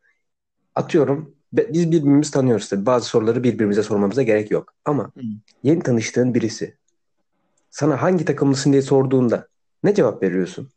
[0.74, 2.86] Atıyorum biz birbirimizi tanıyoruz tabii.
[2.86, 4.74] Bazı soruları birbirimize sormamıza gerek yok.
[4.84, 5.12] Ama
[5.62, 6.76] yeni tanıştığın birisi
[7.70, 9.48] sana hangi takımlısın diye sorduğunda
[9.84, 10.68] ne cevap veriyorsun?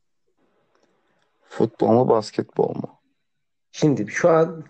[1.49, 2.99] Futbol mu basketbol mu?
[3.71, 4.63] Şimdi şu an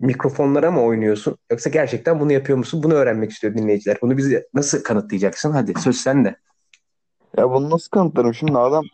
[0.00, 2.82] mikrofonlara mı oynuyorsun yoksa gerçekten bunu yapıyor musun?
[2.82, 3.98] Bunu öğrenmek istiyor dinleyiciler.
[4.02, 5.50] Bunu bize nasıl kanıtlayacaksın?
[5.50, 6.36] Hadi söz sende.
[7.36, 8.34] Ya bunu nasıl kanıtlarım?
[8.34, 8.84] Şimdi adam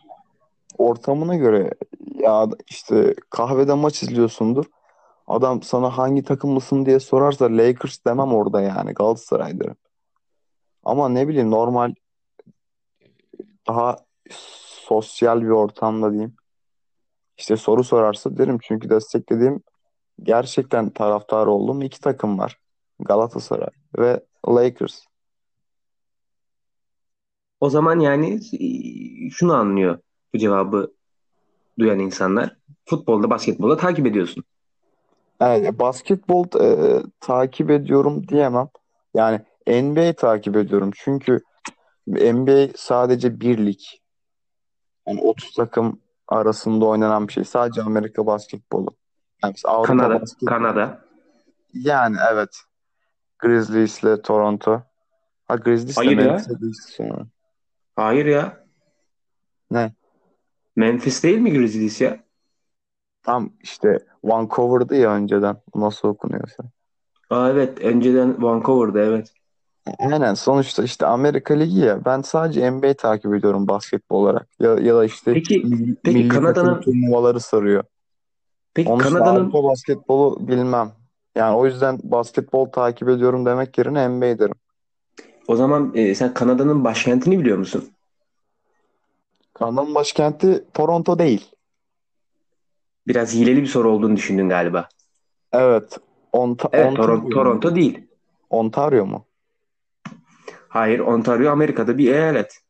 [0.77, 1.71] ortamına göre
[2.15, 4.65] ya işte kahvede maç izliyorsundur.
[5.27, 9.75] Adam sana hangi takımlısın diye sorarsa Lakers demem orada yani Galatasaray derim.
[10.83, 11.93] Ama ne bileyim normal
[13.67, 13.97] daha
[14.87, 16.35] sosyal bir ortamda diyeyim.
[17.37, 19.63] İşte soru sorarsa derim çünkü desteklediğim
[20.23, 22.59] gerçekten taraftar olduğum iki takım var.
[22.99, 25.05] Galatasaray ve Lakers.
[27.59, 29.99] O zaman yani e, şunu anlıyor
[30.33, 30.93] bu cevabı
[31.79, 32.57] duyan insanlar.
[32.85, 34.43] Futbolda, basketbolda takip ediyorsun.
[35.41, 38.67] Evet, basketbol e, takip ediyorum diyemem.
[39.13, 40.91] Yani NBA takip ediyorum.
[40.95, 41.41] Çünkü
[42.07, 43.79] NBA sadece bir lig.
[45.07, 47.43] Yani 30 takım arasında oynanan bir şey.
[47.43, 48.95] Sadece Amerika basketbolu.
[49.43, 51.05] Yani Avrupa Kanada, basket- Kanada.
[51.73, 52.49] Yani evet.
[53.39, 54.81] Grizzlies'le Toronto.
[55.45, 56.39] Ha Grizzlies'le Hayır ya.
[56.89, 57.25] Sonra.
[57.95, 58.65] Hayır ya.
[59.71, 59.93] Ne?
[60.75, 62.24] Memphis değil mi Grizzlies ya?
[63.25, 65.57] Tam işte Vancouver'dı ya önceden.
[65.75, 66.63] Nasıl okunuyorsa.
[67.29, 67.81] Aa, evet.
[67.81, 69.33] Önceden Vancouver'da evet.
[69.99, 72.05] Aynen sonuçta işte Amerika Ligi ya.
[72.05, 74.47] Ben sadece NBA takip ediyorum basketbol olarak.
[74.59, 77.83] Ya, ya da işte Peki- milli, peki milli Kanada'nın- turnuvaları sarıyor.
[78.73, 80.91] Peki Onun Kanada'nın Avrupa basketbolu bilmem.
[81.35, 84.55] Yani o yüzden basketbol takip ediyorum demek yerine NBA derim.
[85.47, 87.89] o zaman e, sen Kanada'nın başkentini biliyor musun?
[89.53, 91.51] Kanada'nın başkenti Toronto değil.
[93.07, 94.89] Biraz hileli bir soru olduğunu düşündün galiba.
[95.53, 95.97] Evet.
[96.33, 97.29] Onta- Evet, Ontario Toronto?
[97.29, 98.07] Toronto değil.
[98.49, 99.25] Ontario mu?
[100.69, 102.61] Hayır, Ontario Amerika'da bir eyalet.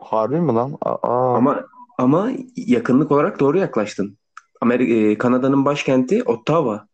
[0.00, 0.78] Harbi mi lan?
[0.82, 1.64] Aa, Ama
[1.98, 4.18] ama yakınlık olarak doğru yaklaştın.
[4.60, 6.86] Amerika, e, Kanada'nın başkenti Ottawa.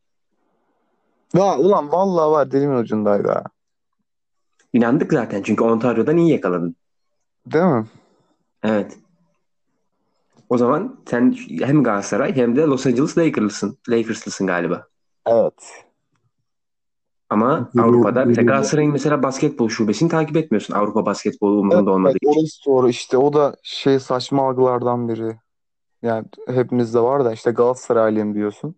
[1.35, 3.43] Ya, ulan vallahi var dilimin ucundaydı ha.
[4.73, 6.77] İnandık zaten çünkü Ontario'dan iyi yakaladın.
[7.47, 7.87] Değil mi?
[8.63, 8.99] Evet.
[10.49, 13.79] O zaman sen hem Galatasaray hem de Los Angeles Lakers'lısın.
[13.89, 14.87] Lakers'lısın galiba.
[15.27, 15.85] Evet.
[17.31, 18.47] Ama Doğru, Avrupa'da mesela.
[18.47, 20.75] Galatasaray'ın mesela basketbol şubesini takip etmiyorsun.
[20.75, 22.61] Avrupa basketbolu umurunda olmadığı Evet, için.
[22.67, 22.89] doğru.
[22.89, 25.37] İşte o da şey saçma algılardan biri.
[26.03, 28.75] Yani hepimizde var da işte Galatasaraylıyım diyorsun.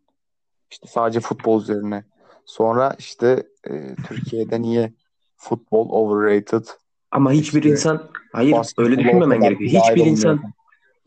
[0.71, 2.05] İşte sadece futbol üzerine.
[2.45, 4.93] Sonra işte e, Türkiye'de niye
[5.37, 6.65] futbol overrated
[7.11, 9.71] Ama hiçbir İşte insan hayır öyle düşünmemen gerekiyor.
[9.71, 10.39] Hiçbir olmuyor.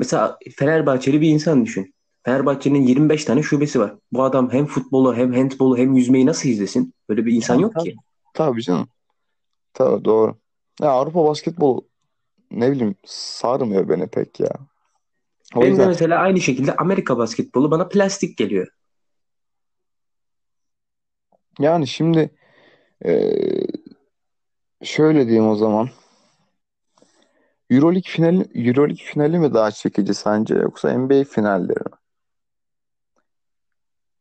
[0.02, 1.96] Mesela Fenerbahçeli bir insan düşün.
[2.26, 3.96] Fenerbahçe'nin 25 tane şubesi var.
[4.14, 6.94] Bu adam hem futbolu hem handbolu hem yüzmeyi nasıl izlesin?
[7.10, 7.92] Böyle bir insan Yani yok tabii.
[7.92, 7.96] ki.
[8.34, 8.90] Tabii canım.
[9.74, 10.40] Tabii doğru.
[10.82, 11.90] Ya Avrupa basketbolu
[12.52, 14.50] ne bileyim sarmıyor beni pek ya.
[15.56, 18.68] O Benim de yüzden mesela aynı şekilde Amerika basketbolu bana plastik geliyor.
[21.60, 22.30] yani şimdi
[23.06, 23.68] eee,
[24.84, 25.90] şöyle diyeyim o zaman.
[27.72, 31.98] Euroleague finali, Euroleague finali mi daha çekici sence yoksa NBA finalleri mi?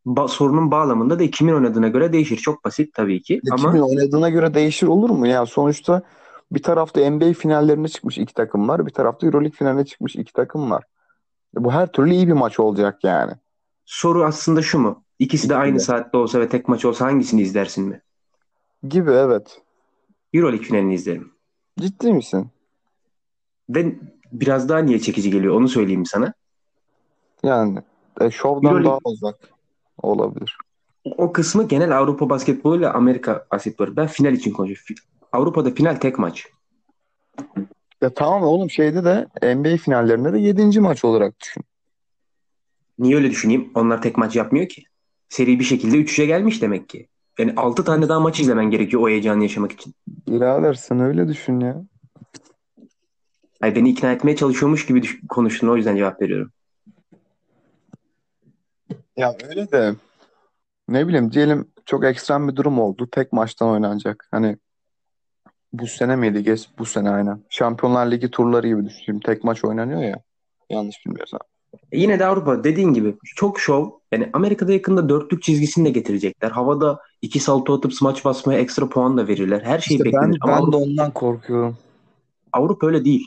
[0.07, 2.37] Ba- sorunun bağlamında da kimin oynadığına göre değişir.
[2.37, 5.27] Çok basit tabii ki kimin ama oynadığına göre değişir olur mu?
[5.27, 6.03] Ya sonuçta
[6.53, 8.87] bir tarafta NBA finallerine çıkmış iki takım var.
[8.87, 10.85] Bir tarafta Euroleague finaline çıkmış iki takım var.
[11.57, 13.33] E Bu her türlü iyi bir maç olacak yani.
[13.85, 15.05] soru aslında şu mu?
[15.19, 18.03] İkisi de aynı saatte olsa ve tek maç olsa hangisini izlersin mi?
[18.89, 19.63] Gibi evet.
[20.33, 21.33] Euroleague finalini izlerim.
[21.81, 22.51] Ciddi misin?
[23.75, 23.97] Ve
[24.33, 26.35] biraz daha niye çekici geliyor onu söyleyeyim sana.
[27.43, 27.79] Yani
[28.21, 29.51] e, şovdan daha Euroleague uzak
[30.03, 30.57] olabilir.
[31.05, 33.97] o kısmı genel Avrupa basketbolu ile Amerika basketbolu.
[33.97, 35.05] Ben final için konuşuyorum.
[35.33, 36.47] Avrupa'da final tek maç.
[38.03, 41.65] Ya tamam oğlum şeyde de NBA finallerinde de yedinci maç olarak düşün.
[42.99, 43.71] Niye öyle düşüneyim?
[43.75, 44.85] Onlar tek maç yapmıyor ki.
[45.29, 47.09] Seri bir şekilde 3-3'e gelmiş demek ki.
[47.39, 49.95] Yani 6 tane daha maç izlemen gerekiyor o heyecanı yaşamak için.
[50.29, 51.83] Birader sen öyle düşün ya.
[53.61, 56.53] Ay beni ikna etmeye çalışıyormuş gibi düş- konuştun o yüzden cevap veriyorum.
[59.16, 59.94] Ya öyle de
[60.88, 63.09] ne bileyim diyelim çok ekstrem bir durum oldu.
[63.12, 64.29] Tek maçtan oynanacak.
[64.31, 64.57] Hani
[65.73, 66.42] bu sene miydi?
[66.42, 67.40] Geç bu sene aynen.
[67.51, 69.20] Şampiyonlar Ligi turları gibi düşün.
[69.20, 70.20] Tek maç oynanıyor ya.
[70.70, 71.40] Yanlış bilmiyorsam.
[71.92, 73.90] E yine de Avrupa dediğin gibi çok şov.
[74.12, 76.51] Yani Amerika'da yakında dörtlük çizgisini de getirecekler.
[76.51, 79.61] Havada iki salto atıp smaç basmaya ekstra puan da verirler.
[79.61, 80.38] Her şey İşte ben beklenir.
[80.40, 81.79] Ama ben de Avrupa, ondan korkuyorum.
[82.53, 83.27] Avrupa öyle değil.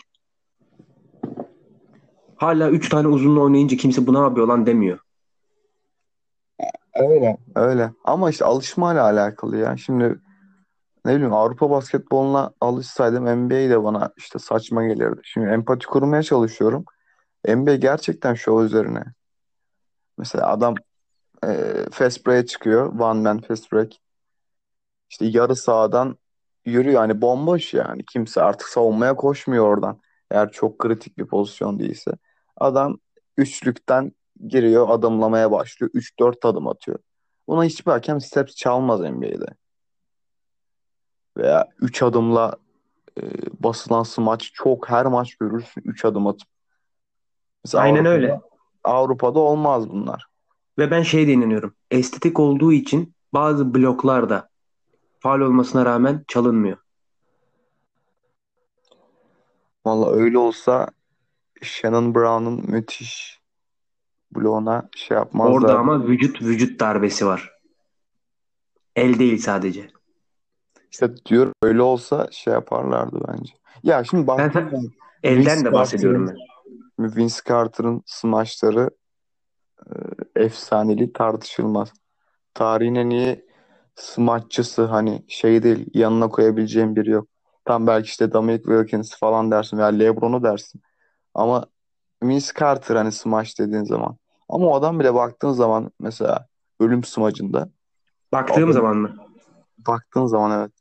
[2.36, 5.00] Hala 3 tane uzunlu oynayınca kimse buna abi olan demiyor.
[6.96, 7.38] Öyle.
[7.56, 7.92] Öyle.
[8.04, 9.78] Ama işte alışmayla alakalı ya.
[9.78, 10.20] Şimdi
[11.06, 15.22] ne bileyim Avrupa basketboluna alışsaydım NBA de bana işte saçma gelirdi.
[15.24, 16.86] Şimdi empati kurmaya çalışıyorum.
[17.48, 19.04] NBA gerçekten şov üzerine.
[20.18, 20.76] Mesela adam
[21.48, 23.00] e, fast break'e çıkıyor.
[23.00, 23.92] One man fast break.
[25.10, 26.18] İşte yarı sahadan
[26.66, 27.02] yürüyor.
[27.02, 28.06] Yani bomboş yani.
[28.06, 30.00] Kimse artık savunmaya koşmuyor oradan.
[30.32, 32.12] Eğer çok kritik bir pozisyon değilse.
[32.58, 32.98] Adam
[33.38, 34.12] üçlükten
[34.48, 35.92] giriyor, adımlamaya başlıyor.
[35.94, 37.00] 3-4 adım atıyor.
[37.48, 39.56] Buna hiçbir hakem steps çalmaz NBA'de.
[41.38, 42.58] Veya 3 adımla
[43.22, 43.24] e,
[43.60, 46.48] basılan smaç çok her maç görürsün 3 adım atıp.
[47.66, 48.40] Mesela Aynen Avrupa'da öyle.
[48.84, 50.26] Avrupa'da olmaz bunlar.
[50.78, 51.76] Ve ben şeye de inanıyorum.
[51.92, 54.50] Estetik olduğu için bazı bloklarda
[55.20, 56.78] faul olmasına rağmen çalınmıyor.
[59.86, 60.88] Valla öyle olsa
[61.62, 63.42] Shannon Brown'un müthiş
[64.36, 65.76] bloğuna şey Orada yapmazlar.
[65.76, 67.52] ama vücut vücut darbesi var.
[68.96, 69.88] El değil sadece.
[70.92, 73.54] İşte diyor öyle olsa şey yaparlardı bence.
[73.84, 74.92] Ya şimdi Ben sa- zaman
[75.24, 76.38] elden Vince de bahsediyorum ben.
[77.16, 78.90] Vince Carter'ın smaçları
[79.86, 79.92] e,
[80.36, 81.94] efsaneli tartışılmaz.
[82.54, 83.46] Tarihin en iyi
[83.96, 87.28] smaççısı hani şey değil yanına koyabileceğim biri yok.
[87.66, 90.82] Tam belki işte Dominic Wilkins falan dersin veya LeBron'u dersin.
[91.34, 91.66] Ama
[92.24, 94.18] Vince Carter hani smaç dediğin zaman.
[94.50, 96.48] Ama o adam bile baktığın zaman mesela
[96.80, 97.70] ölüm smacında
[98.32, 99.16] Baktığım adam zaman mı?
[99.78, 100.72] baktığın zaman evet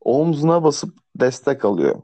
[0.00, 2.02] omzuna basıp destek alıyor.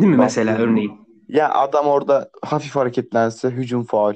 [0.00, 1.02] Değil mi mesela Baktığın örneğin?
[1.28, 4.14] Ya adam orada hafif hareketlense hücum faul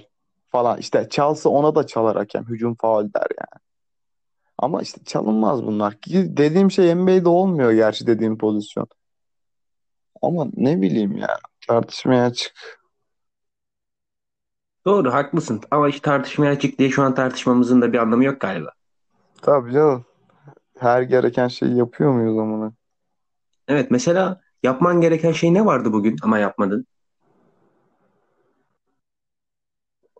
[0.49, 0.79] falan.
[0.79, 2.45] İşte çalsa ona da çalar hakem.
[2.45, 3.63] Hücum faul der yani.
[4.59, 6.01] Ama işte çalınmaz bunlar.
[6.01, 8.87] Ki Dediğim şey NBA'de olmuyor gerçi dediğim pozisyon.
[10.23, 11.37] Ama ne bileyim ya
[11.69, 12.81] tartışmaya açık.
[14.85, 15.61] Doğru haklısın.
[15.71, 18.71] Ama hiç tartışmaya açık diye şu an tartışmamızın da bir anlamı yok galiba.
[19.43, 20.05] Tabii canım.
[20.79, 22.73] Her gereken şeyi yapıyor muyuz amına?
[23.69, 26.87] Evet mesela yapman gereken şey ne vardı bugün ama yapmadın?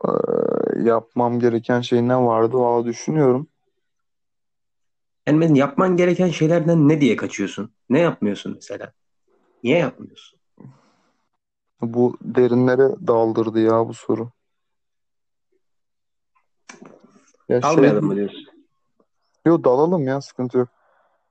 [0.05, 0.11] Ee,
[0.83, 2.57] yapmam gereken şey ne vardı?
[2.57, 3.49] Valla düşünüyorum.
[5.27, 7.73] Yani mesela yapman gereken şeylerden ne diye kaçıyorsun?
[7.91, 8.93] Ne yapmıyorsun mesela?
[9.65, 10.41] Niye yapmıyorsun?
[11.81, 14.31] Bu derinlere daldırdı ya bu soru.
[17.49, 18.41] Ya şey Almayalım mı diyorsun?
[19.47, 20.69] Yo dalalım ya sıkıntı yok.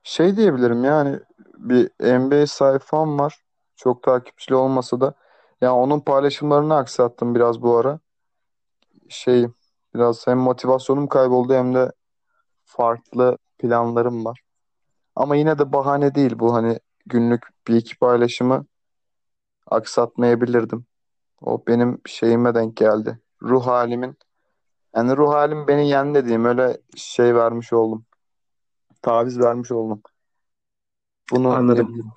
[0.04, 1.20] Şey diyebilirim yani
[1.58, 3.42] bir NBA sayfam var.
[3.76, 5.14] Çok takipçili olmasa da.
[5.62, 8.00] Ya onun paylaşımlarını aksattım biraz bu ara.
[9.10, 9.48] Şey
[9.96, 11.92] biraz hem motivasyonum kayboldu hem de
[12.66, 14.42] farklı planlarım var.
[15.16, 18.66] Ama yine de bahane değil bu hani günlük bir iki paylaşımı
[19.68, 20.86] aksatmayabilirdim.
[21.42, 23.20] O benim şeyime denk geldi.
[23.42, 24.18] Ruh halimin.
[24.96, 28.06] Yani ruh halim beni yendi dediğim öyle şey vermiş oldum.
[29.02, 30.02] Taviz vermiş oldum.
[31.32, 31.88] Bunu Anladım.
[31.88, 32.12] diyebilirim.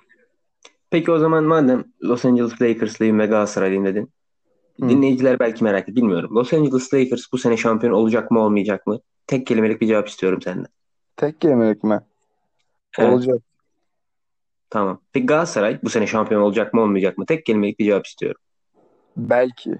[0.89, 4.11] Peki o zaman madem Los Angeles Lakers'lıyım ve Galatasaraylıyım dedin.
[4.79, 4.89] Hı.
[4.89, 5.95] Dinleyiciler belki merak ediyor.
[5.95, 6.35] Bilmiyorum.
[6.35, 8.99] Los Angeles Lakers bu sene şampiyon olacak mı olmayacak mı?
[9.27, 10.67] Tek kelimelik bir cevap istiyorum senden.
[11.19, 11.99] Tek kelimelik mi?
[12.99, 13.13] Evet.
[13.13, 13.41] Olacak.
[14.69, 15.01] Tamam.
[15.11, 17.25] Peki Galatasaray bu sene şampiyon olacak mı olmayacak mı?
[17.25, 18.41] Tek kelimelik bir cevap istiyorum.
[19.17, 19.75] Belki.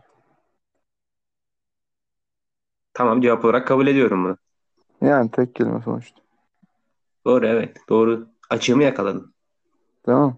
[2.94, 4.38] Tamam cevap olarak kabul ediyorum bunu.
[5.10, 6.22] Yani tek kelime sonuçta.
[7.26, 7.78] Doğru evet.
[7.90, 8.28] Doğru.
[8.50, 9.34] Açığımı yakaladın.
[10.04, 10.38] Tamam.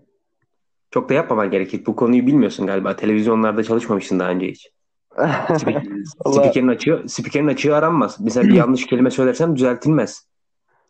[0.91, 1.85] Çok da yapmaman gerekir.
[1.85, 2.95] Bu konuyu bilmiyorsun galiba.
[2.95, 4.71] Televizyonlarda çalışmamışsın daha önce hiç.
[5.49, 8.19] Spik- Allah Spikerin açığı, spikerin açığı aranmaz.
[8.19, 10.31] Mesela bir yanlış kelime söylersem düzeltilmez.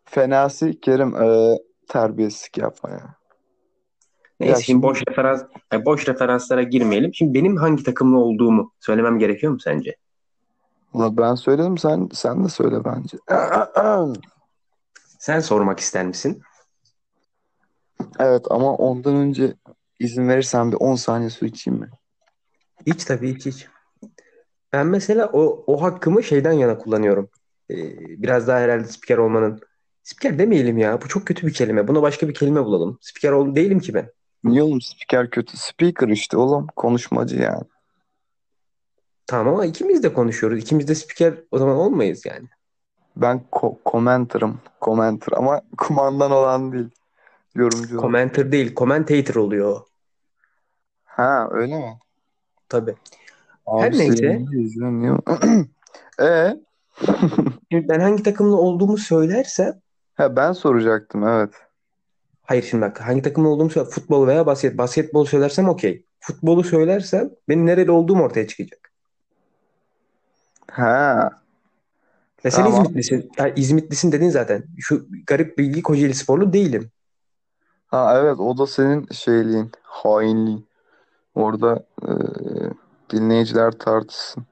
[0.05, 1.57] Fenası Kerim e,
[1.89, 3.15] terbiyesizlik yapma ya.
[4.39, 7.13] Neyse Ya şimdi şimdi- boş referans yani boş referanslara girmeyelim.
[7.13, 9.95] Şimdi benim hangi takımlı olduğumu söylemem gerekiyor mu sence?
[10.93, 13.17] Ulan ben söyledim sen sen de söyle bence.
[15.19, 16.41] Sen sormak ister misin?
[18.19, 19.53] Evet ama ondan önce
[19.99, 21.89] izin verirsen bir 10 saniye su içeyim mi?
[22.85, 23.67] Hiç tabii hiç hiç.
[24.73, 27.29] Ben mesela o, o hakkımı şeyden yana kullanıyorum.
[27.69, 27.75] Ee,
[28.21, 29.61] biraz daha herhalde spiker olmanın.
[30.03, 31.01] Spiker demeyelim ya.
[31.01, 31.87] Bu çok kötü bir kelime.
[31.87, 32.97] Buna başka bir kelime bulalım.
[33.01, 34.11] Spiker ol değilim ki ben.
[34.43, 35.57] Niye oğlum spiker kötü?
[35.57, 36.67] Speaker işte oğlum.
[36.75, 37.63] Konuşmacı yani.
[39.27, 40.59] Tamam ama ikimiz de konuşuyoruz.
[40.59, 42.47] İkimiz de spiker o zaman olmayız yani.
[43.15, 44.59] Ben ko- commenter'ım.
[44.81, 46.89] Commenter ama kumandan olan değil.
[47.55, 47.95] Yorumcu.
[47.95, 48.01] olan.
[48.01, 49.81] Commenter değil, commentator oluyor
[51.03, 51.99] ha öyle mi?
[52.69, 52.95] Tabii.
[53.65, 54.15] Abi Her neyse.
[54.15, 55.19] seyirci izleniyor.
[56.21, 56.57] E
[57.71, 59.81] Şimdi ben hangi takımlı olduğumu söylersem
[60.15, 61.53] ha ben soracaktım evet.
[62.41, 63.89] Hayır şimdi bak hangi takımda olduğumu söyle.
[63.89, 64.77] Futbol veya basket.
[64.77, 66.05] Basketbol söylersem okey.
[66.19, 68.91] Futbolu söylersem benim nereli olduğum ortaya çıkacak.
[70.71, 71.29] Ha
[72.45, 72.83] Ve sen Tamam.
[72.83, 73.29] İzmitlisin.
[73.37, 74.63] Ha, İzmitlisin dedin zaten.
[74.79, 76.91] Şu garip bilgi Kocaeli sporlu değilim.
[77.87, 80.67] ha evet o da senin şeyliğin, hainliğin.
[81.35, 82.11] Orada e,
[83.11, 84.45] dinleyiciler tartışsın.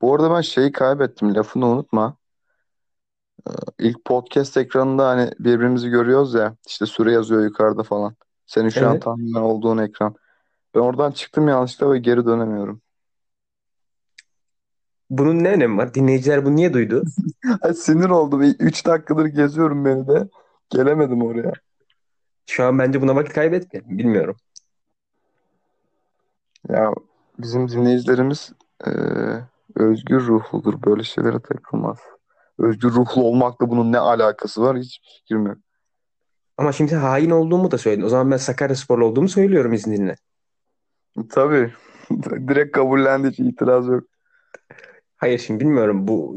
[0.00, 1.34] Bu arada ben şeyi kaybettim.
[1.34, 2.16] Lafını unutma.
[3.48, 6.56] E, İlk podcast ekranında hani birbirimizi görüyoruz ya.
[6.66, 8.16] işte süre yazıyor yukarıda falan.
[8.46, 9.02] Senin şu an Evet.
[9.02, 10.14] tahminen olduğun ekran.
[10.74, 12.80] Ben oradan çıktım yanlışlıkla ve geri dönemiyorum.
[15.10, 15.94] Bunun ne önemi var?
[15.94, 17.04] Dinleyiciler bunu niye duydu?
[17.62, 18.42] Ay, sinir oldum.
[18.42, 20.28] 3 dakikadır geziyorum beni de.
[20.70, 21.52] Gelemedim oraya.
[22.46, 23.80] Şu an bence buna vakit kaybetme.
[23.84, 24.36] Bilmiyorum.
[26.68, 26.92] Ya
[27.38, 28.52] bizim dinleyicilerimiz
[28.86, 28.90] e,
[29.76, 30.82] özgür ruhludur.
[30.86, 31.98] Böyle şeylere takılmaz.
[32.58, 34.78] Özgür ruhlu olmakla bunun ne alakası var?
[34.78, 35.58] Hiç fikrim yok.
[36.56, 38.02] Ama şimdi hain olduğumu da söyledin.
[38.02, 40.16] O zaman ben Sakaryasporlu olduğumu söylüyorum izninle.
[41.30, 41.72] Tabii.
[42.48, 44.04] Direkt kabullendi hiç itiraz yok.
[45.16, 46.08] Hayır şimdi bilmiyorum.
[46.08, 46.36] Bu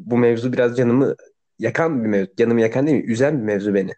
[0.00, 1.14] bu mevzu biraz canımı
[1.58, 2.36] yakan bir mevzu.
[2.36, 3.10] Canımı yakan değil mi?
[3.10, 3.92] Üzen bir mevzu beni.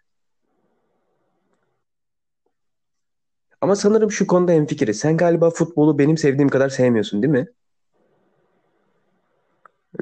[3.61, 4.99] Ama sanırım şu konuda hemfikiriz.
[4.99, 7.47] Sen galiba futbolu benim sevdiğim kadar sevmiyorsun, değil mi?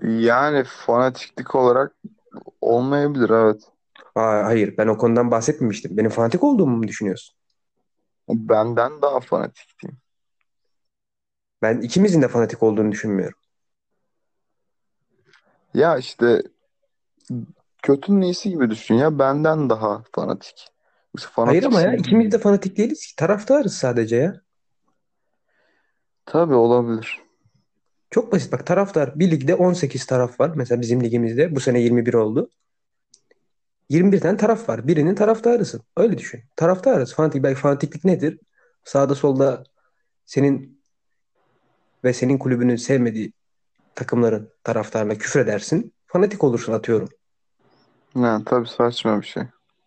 [0.04, 1.96] Yani fanatiklik olarak
[2.62, 3.62] olmayabilir evet.
[4.16, 5.98] Aa, hayır, ben o konudan bahsetmemiştim.
[5.98, 7.36] Benim fanatik olduğumu mu düşünüyorsun?
[8.30, 10.00] Benden daha fanatik diyeyim.
[11.62, 13.40] Ben ikimizin de fanatik olduğunu düşünmüyorum.
[15.74, 16.44] Ya işte
[17.84, 19.20] kötünün iyisi gibi düşün ya.
[19.20, 20.68] Benden daha fanatik.
[21.18, 23.16] İşte Hayır ama ya ikimiz de fanatik değiliz ki.
[23.16, 24.42] Taraftarız sadece ya.
[26.26, 27.27] Tabii olabilir.
[28.12, 29.20] Çok basit bak taraftar.
[29.20, 30.52] Bir ligde 18 taraf var.
[30.56, 32.50] Mesela bizim ligimizde bu sene 21 oldu.
[33.90, 34.88] 21 tane taraf var.
[34.88, 35.82] Birinin taraftarısın.
[35.98, 36.44] Öyle düşün.
[36.56, 37.14] Taraftarız.
[37.14, 38.40] Fanatik, belki fanatiklik nedir?
[38.84, 39.64] Sağda solda
[40.26, 40.82] senin
[42.04, 43.34] ve senin kulübünün sevmediği
[43.96, 45.94] takımların taraftarına küfür edersin.
[46.08, 47.10] Fanatik olursun atıyorum.
[48.16, 49.44] Yani tabii saçma bir şey.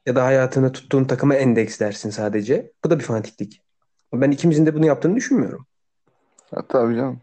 [0.06, 2.72] Ya da hayatını tuttuğun takıma endekslersin sadece.
[2.84, 3.62] Bu da bir fanatiklik.
[4.12, 5.66] Ben ikimizin de bunu yaptığını düşünmüyorum.
[6.56, 7.20] Ya, tabii canım.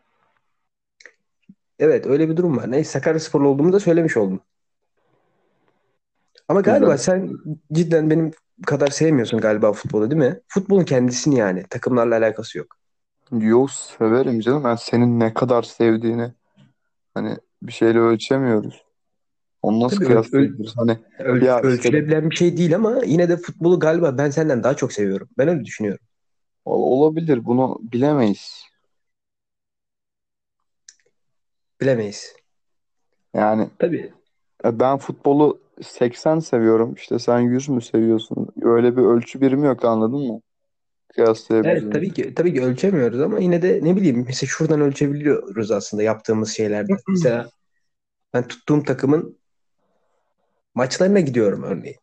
[1.80, 2.72] Evet öyle bir durum var.
[2.72, 4.40] Neyse Sakaryasporlu olduğumu da söylemiş oldum.
[6.50, 6.98] Ama galiba Güzel.
[6.98, 7.30] sen
[7.74, 8.32] cidden benim
[8.66, 10.40] kadar sevmiyorsun galiba futbolu değil mi?
[10.48, 11.64] Futbolun kendisini yani.
[11.70, 12.76] Takımlarla alakası yok.
[13.32, 14.64] Yo severim canım.
[14.64, 16.34] Ben senin ne kadar sevdiğini
[17.14, 18.84] hani bir şeyle ölçemiyoruz.
[19.62, 20.74] Onu nasıl Tabii öl- kıyaslayabiliriz?
[20.78, 24.64] Hani Öl- Ya işte- ölçülebilen bir şey değil ama yine de futbolu galiba ben senden
[24.64, 25.30] daha çok seviyorum.
[25.38, 26.06] Ben öyle düşünüyorum.
[26.66, 28.64] ol- olabilir bunu bilemeyiz.
[31.82, 32.36] Bilemeyiz.
[33.34, 34.14] Yani Tabii.
[34.66, 36.94] ben futbolu 80 seviyorum.
[36.94, 38.48] İşte sen 100 mü seviyorsun?
[38.62, 40.34] Öyle bir ölçü birimi yok anladın mı?
[40.34, 40.42] Evet
[41.16, 41.92] Kıyaslayabileceğim.
[41.92, 46.50] tabii ki tabii ki ölçemiyoruz ama yine de ne bileyim mesela şuradan ölçebiliyoruz aslında yaptığımız
[46.52, 46.94] şeylerde.
[47.08, 47.50] Mesela
[48.34, 49.38] ben tuttuğum takımın
[50.76, 51.98] maçlarına gidiyorum örneğin.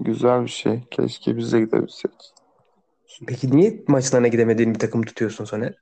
[0.00, 0.82] Güzel bir şey.
[0.90, 2.12] Keşke biz de gidebilsek.
[3.26, 5.74] Peki niye maçlarına gidemediğin bir takım tutuyorsun Soner?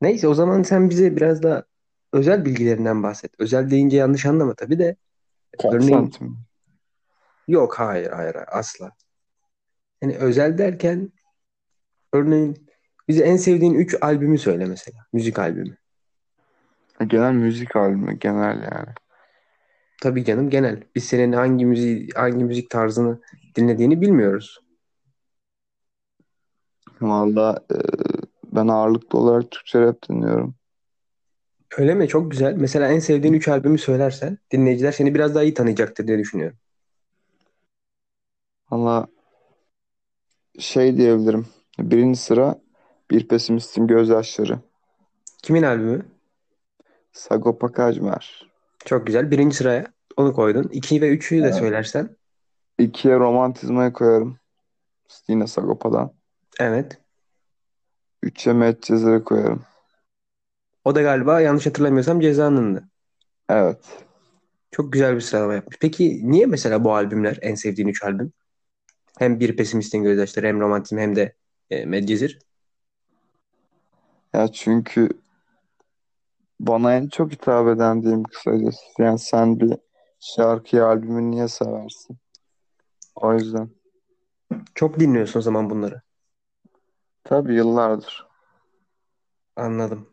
[0.00, 1.64] Neyse o zaman sen bize biraz da
[2.12, 3.32] özel bilgilerinden bahset.
[3.38, 4.96] Özel deyince yanlış anlama tabii de.
[5.62, 6.38] Kaç Örneğin santim?
[7.48, 8.92] yok hayır hayır asla.
[10.02, 11.12] Yani özel derken
[12.12, 12.68] örneğin
[13.08, 14.98] bize en sevdiğin 3 albümü söyle mesela.
[15.12, 15.76] Müzik albümü.
[17.06, 18.18] Genel müzik albümü.
[18.18, 18.94] Genel yani.
[20.02, 20.82] Tabii canım genel.
[20.94, 23.20] Biz senin hangi müziği, hangi müzik tarzını
[23.56, 24.60] dinlediğini bilmiyoruz.
[27.00, 27.76] Valla e,
[28.54, 30.54] ben ağırlıklı olarak Türkçe rap dinliyorum.
[31.78, 32.08] Öyle mi?
[32.08, 32.54] Çok güzel.
[32.54, 36.56] Mesela en sevdiğin 3 albümü söylersen dinleyiciler seni biraz daha iyi tanıyacaktır diye düşünüyorum.
[38.70, 39.06] Valla
[40.58, 41.46] şey diyebilirim.
[41.78, 42.60] Birinci sıra
[43.10, 44.58] Bir Pesimistin Gözyaşları.
[45.42, 46.06] Kimin albümü?
[47.12, 48.50] Sagopa Kajmer.
[48.84, 49.30] Çok güzel.
[49.30, 49.86] Birinci sıraya
[50.16, 50.68] onu koydun.
[50.72, 51.54] 2 ve 3'ü de Evet.
[51.54, 52.16] söylersen.
[52.78, 54.38] İkiye Romantizma'yı koyarım.
[55.28, 56.12] Yine Sagopa'dan.
[56.60, 56.98] Evet.
[58.24, 59.62] Üçe Medcezir'i koyarım.
[60.84, 62.88] O da galiba yanlış hatırlamıyorsam Ceza'nındı.
[63.48, 64.06] Evet.
[64.70, 65.76] Çok güzel bir sıralama yapmış.
[65.80, 68.32] Peki niye mesela bu albümler en sevdiğin 3 albüm?
[69.18, 71.34] Hem Bir Pesimistin Gözyaşları hem Romantizm hem de
[71.70, 72.38] e, Medcezir.
[74.32, 75.08] Ya çünkü
[76.60, 78.78] bana en çok hitap eden diyeyim kısacası.
[78.98, 79.74] Yani sen bir
[80.20, 82.16] şarkıyı, albümü niye seversin?
[83.14, 83.70] O yüzden.
[84.74, 86.02] Çok dinliyorsun o zaman bunları.
[87.24, 88.26] Tabii yıllardır.
[89.56, 90.08] Anladım.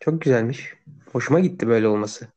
[0.00, 0.74] Çok güzelmiş.
[1.12, 2.28] Hoşuma gitti böyle olması.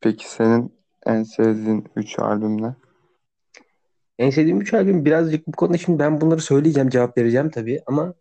[0.00, 2.74] Peki senin en sevdiğin üç albüm ne?
[4.18, 8.14] En sevdiğim 3 albüm birazcık bu konuda şimdi ben bunları söyleyeceğim, cevap vereceğim tabii ama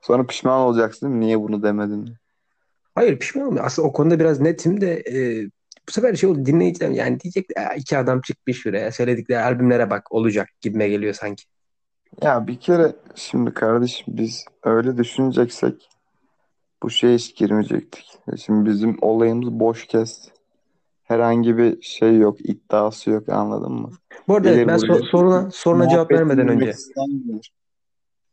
[0.00, 1.26] Sonra pişman olacaksın değil mi?
[1.26, 2.14] Niye bunu demedin?
[2.94, 3.66] hayır pişman olmuyorum.
[3.66, 5.44] Aslında o konuda biraz netim de e,
[5.88, 10.12] bu sefer şey oldu dinleyiciler yani diyecek "Aa, iki adam çıkmış şuraya söyledikleri albümlere bak
[10.12, 11.44] olacak gibime geliyor sanki.
[12.20, 15.88] Ya bir kere şimdi kardeşim biz öyle düşüneceksek
[16.82, 18.18] bu şeye hiç girmeyecektik.
[18.30, 20.28] Ya Şimdi bizim olayımız boş kes.
[21.02, 23.90] Herhangi bir şey yok, iddiası yok anladın mı?
[24.28, 27.40] Bu arada evet, Gelir ben buraya so- soruna soruna cevap muhabbet vermeden dinlemek önce istemiyor.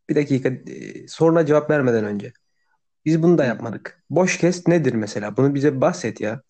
[0.10, 2.34] bir dakika e, soruna cevap vermeden önce
[3.06, 4.04] biz bunu da yapmadık.
[4.10, 5.38] Boş kes nedir mesela?
[5.38, 6.42] Bunu bize bahset ya.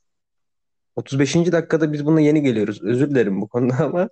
[0.95, 1.35] 35.
[1.51, 2.83] dakikada biz buna yeni geliyoruz.
[2.83, 4.09] Özür dilerim bu konuda ama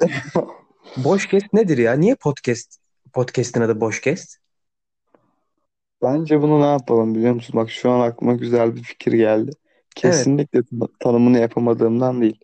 [0.96, 1.92] boş kes nedir ya?
[1.92, 2.76] Niye podcast
[3.12, 4.36] podcast'in adı boş kes?
[6.02, 7.56] Bence bunu ne yapalım biliyor musun?
[7.56, 9.50] Bak şu an aklıma güzel bir fikir geldi.
[9.94, 12.40] Kesinlikle tan- tanımını yapamadığımdan değil.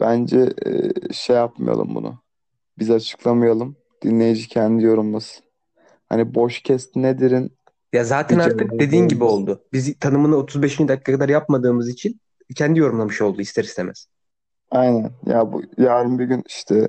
[0.00, 2.22] Bence e, şey yapmayalım bunu.
[2.78, 3.76] Biz açıklamayalım.
[4.02, 5.44] Dinleyici kendi yorumlasın.
[6.08, 7.56] Hani boş kes nedir'in
[7.92, 9.64] Ya zaten bir artık cevabı dediğin gibi oldu.
[9.72, 10.78] Biz tanımını 35.
[10.88, 12.20] dakika kadar yapmadığımız için
[12.56, 14.06] kendi yorumlamış oldu ister istemez.
[14.72, 15.12] Aynen.
[15.26, 16.88] Ya bu yarın bir gün işte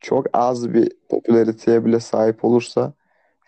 [0.00, 2.92] çok az bir popülariteye bile sahip olursa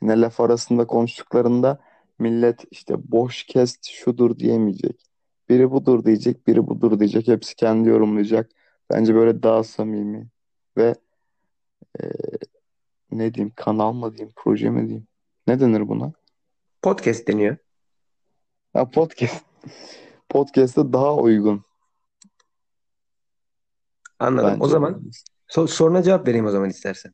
[0.03, 1.79] yine laf arasında konuştuklarında
[2.18, 5.00] millet işte boş kes şudur diyemeyecek.
[5.48, 7.29] Biri budur diyecek, biri budur diyecek.
[7.29, 8.50] Hepsi kendi yorumlayacak.
[8.90, 10.29] Bence böyle daha samimi
[10.77, 10.94] ve
[12.00, 12.05] e,
[13.11, 15.07] ne diyeyim kanal mı diyeyim, proje mi diyeyim?
[15.46, 16.12] Ne denir buna?
[16.83, 17.57] Podcast deniyor.
[18.72, 19.44] Ha, podcast.
[20.29, 21.64] Podcast'e daha uygun
[24.18, 24.61] Anladım.
[24.61, 24.70] O bence.
[24.70, 25.03] zaman
[25.48, 27.12] so- soruna cevap vereyim o zaman istersen.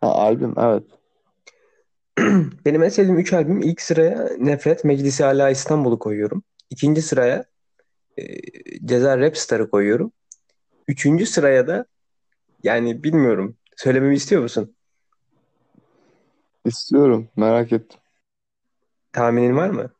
[0.00, 0.82] Ha, albüm evet.
[2.66, 6.42] Benim en sevdiğim 3 albüm ilk sıraya Nefret, Meclisi Ala İstanbul'u koyuyorum.
[6.70, 7.44] İkinci sıraya
[8.18, 8.24] e,
[8.84, 10.12] Ceza Rap Star'ı koyuyorum.
[10.88, 11.86] Üçüncü sıraya da
[12.62, 13.56] yani bilmiyorum.
[13.76, 14.76] Söylememi istiyor musun?
[16.64, 17.28] İstiyorum.
[17.36, 18.00] Merak ettim.
[19.12, 19.90] Tahminin var mı?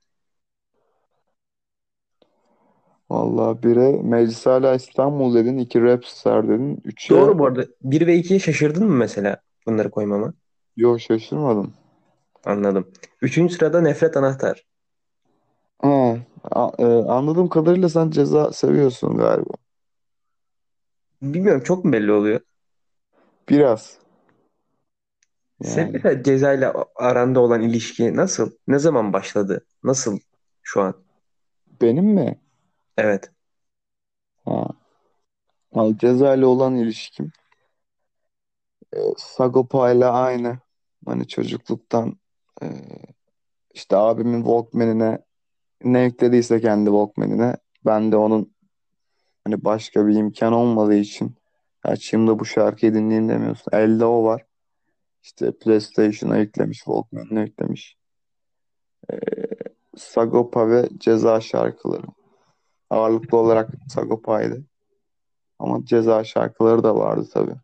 [3.13, 5.59] Vallahi bire Meclis Hala İstanbul dedin.
[5.59, 6.81] iki Rapstar dedin.
[6.85, 7.67] Üçe Doğru bu arada.
[7.83, 10.35] 1 ve 2'ye şaşırdın mı mesela bunları koymama?
[10.77, 11.75] yok şaşırmadım.
[12.45, 12.93] Anladım.
[13.23, 14.65] Üçüncü sırada Nefret Anahtar.
[15.83, 16.17] Ha,
[16.51, 19.55] a- e, anladığım kadarıyla sen ceza seviyorsun galiba.
[21.23, 22.41] Bilmiyorum çok mu belli oluyor?
[23.49, 23.99] Biraz.
[25.63, 28.51] Sen Yani mesela Ceza ile aranda olan ilişki nasıl?
[28.67, 29.67] Ne zaman başladı?
[29.85, 30.19] Nasıl
[30.63, 30.95] şu an?
[31.81, 32.41] benim mi?
[32.97, 33.31] Evet.
[34.45, 34.69] Ha.
[35.73, 37.33] Al Ceza ile olan ilişkim
[38.97, 40.59] e, Sagopa'yla aynı.
[41.07, 42.19] Hani çocukluktan
[42.63, 42.67] e,
[43.75, 45.19] işte abimin Walkman'ine
[45.85, 48.55] ne yüklediyse kendi Walkman'ine ben de onun
[49.45, 51.35] hani başka bir imkan olmadığı için
[51.85, 53.73] açayım da bu şarkıyı dinleyeyim demiyorsun.
[53.73, 54.47] Elde o var.
[55.23, 57.97] İşte PlayStation'a yüklemiş, Walkman'ine yüklemiş.
[59.13, 59.17] Ee,
[59.97, 62.07] Sagopa ve Ceza şarkıları.
[62.93, 64.65] Ağırlıklı olarak Sagopa'ydı.
[65.59, 67.55] Ama Ceza şarkıları da vardı tabii.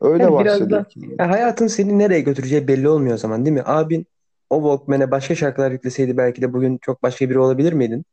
[0.00, 0.70] Öyle Yani başladı
[1.18, 3.62] da hayatın seni nereye götüreceği belli olmuyor o zaman değil mi?
[3.64, 4.06] Abin
[4.50, 8.04] o Walkman'e başka şarkılar yükleseydi belki de bugün çok başka biri olabilir miydin?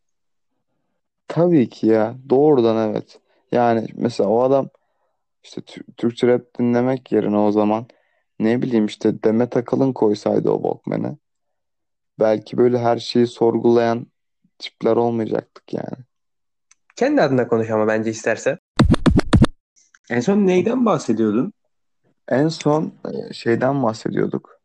[1.28, 2.18] Tabii ki ya.
[2.30, 3.22] Doğrudan evet.
[3.52, 4.70] Yani mesela o adam
[5.44, 7.88] işte Tü- Türkçe rap dinlemek yerine o zaman
[8.40, 11.18] ne bileyim işte Demet Akalın koysaydı o Walkman'e.
[12.20, 14.08] Belki böyle her şeyi sorgulayan
[14.60, 16.06] tipler olmayacaktık yani.
[17.02, 18.58] Kendi adına konuş ama bence istersen.
[20.10, 21.54] En son neyden bahsediyordun?
[22.28, 24.60] En son e, şeyden bahsediyorduk.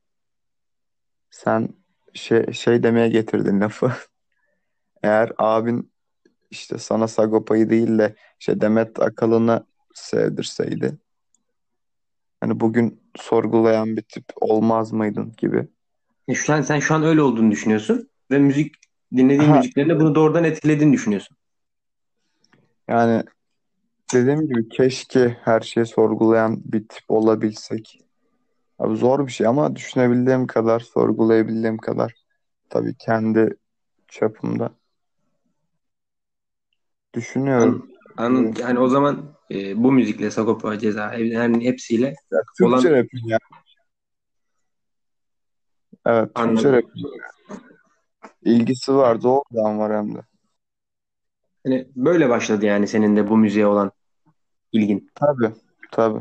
[1.30, 1.68] Sen
[2.14, 3.92] şey, şey demeye getirdin lafı.
[5.02, 5.92] Eğer abin
[6.50, 10.98] işte sana Sagopa'yı değil de işte Demet Akalın'ı sevdirseydi.
[12.40, 15.68] Hani bugün sorgulayan bir tip olmaz mıydın gibi.
[16.28, 18.74] E, Şu an sen şu an öyle olduğunu düşünüyorsun ve müzik
[19.16, 21.35] dinlediğin Ha, müziklerle bunu doğrudan etkilediğini düşünüyorsun.
[22.88, 23.22] Yani
[24.14, 28.00] dediğim gibi keşke her şeyi sorgulayan bir tip olabilsek.
[28.78, 32.14] Abi zor bir şey ama düşünebildiğim kadar, sorgulayabildiğim kadar
[32.70, 33.56] tabii kendi
[34.08, 34.70] çapımda
[37.14, 37.90] düşünüyorum.
[38.16, 38.54] Anladım.
[38.60, 42.14] Yani o zaman e, bu müzikle Sagopa, Ceza, yani hepsiyle Ya,
[42.58, 43.38] Türkçe olan rap'in ya.
[46.06, 46.72] Evet, Türkçe anladım.
[46.72, 47.02] rap'in
[48.42, 49.22] ilgisi var.
[49.22, 50.20] Doğrudan var hem de.
[51.66, 53.92] Yani böyle başladı yani senin de bu müziğe olan
[54.72, 55.10] ilgin.
[55.14, 55.52] Tabii,
[55.92, 56.20] tabii.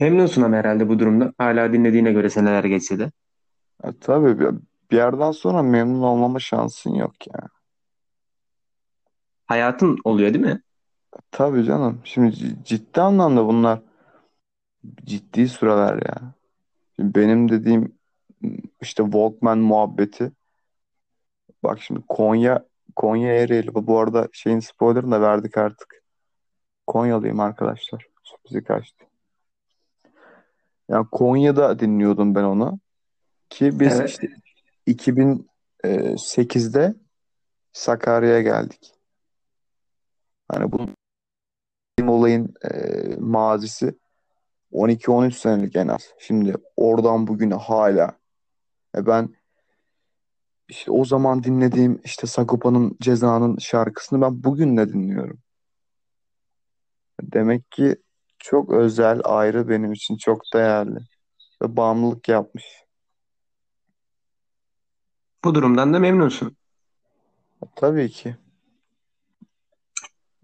[0.00, 1.32] Memnunsun ama herhalde bu durumda.
[1.38, 3.12] Hala dinlediğine göre seneler geçse de.
[3.84, 4.48] Ya, tabii bir,
[4.90, 7.48] bir yerden sonra memnun olmama şansın yok ya.
[9.46, 10.62] Hayatın oluyor değil mi?
[11.30, 12.00] Tabii canım.
[12.04, 13.80] Şimdi ciddi anlamda bunlar
[15.04, 16.34] ciddi süreler ya.
[16.96, 17.98] Şimdi benim dediğim
[18.80, 20.32] işte Walkman muhabbeti.
[21.62, 22.64] Bak şimdi Konya
[22.96, 23.74] Konya Ereğli.
[23.74, 26.02] Bu arada şeyin spoilerını da verdik artık.
[26.86, 28.06] Konyalıyım arkadaşlar.
[28.22, 29.04] Sürprizi kaçtı.
[30.88, 32.80] Yani Konya'da dinliyordum ben onu.
[33.50, 34.10] Ki biz Evet.
[34.10, 34.28] işte
[34.86, 36.94] 2008'de
[37.72, 38.94] Sakarya'ya geldik.
[40.48, 40.86] Hani bu
[42.06, 42.70] olayın e,
[43.18, 43.98] mazisi
[44.72, 46.14] 12-13 senelik en az.
[46.18, 48.18] Şimdi oradan bugüne hala.
[48.96, 49.34] E ben
[50.68, 55.38] işte o zaman dinlediğim işte Sagopa'nın Ceza'nın şarkısını ben bugün de dinliyorum.
[57.22, 57.96] Demek ki
[58.38, 60.98] çok özel, ayrı benim için çok değerli.
[61.62, 62.64] Ve bağımlılık yapmış.
[65.44, 66.56] Bu durumdan da memnunsun.
[67.76, 68.36] Tabii ki.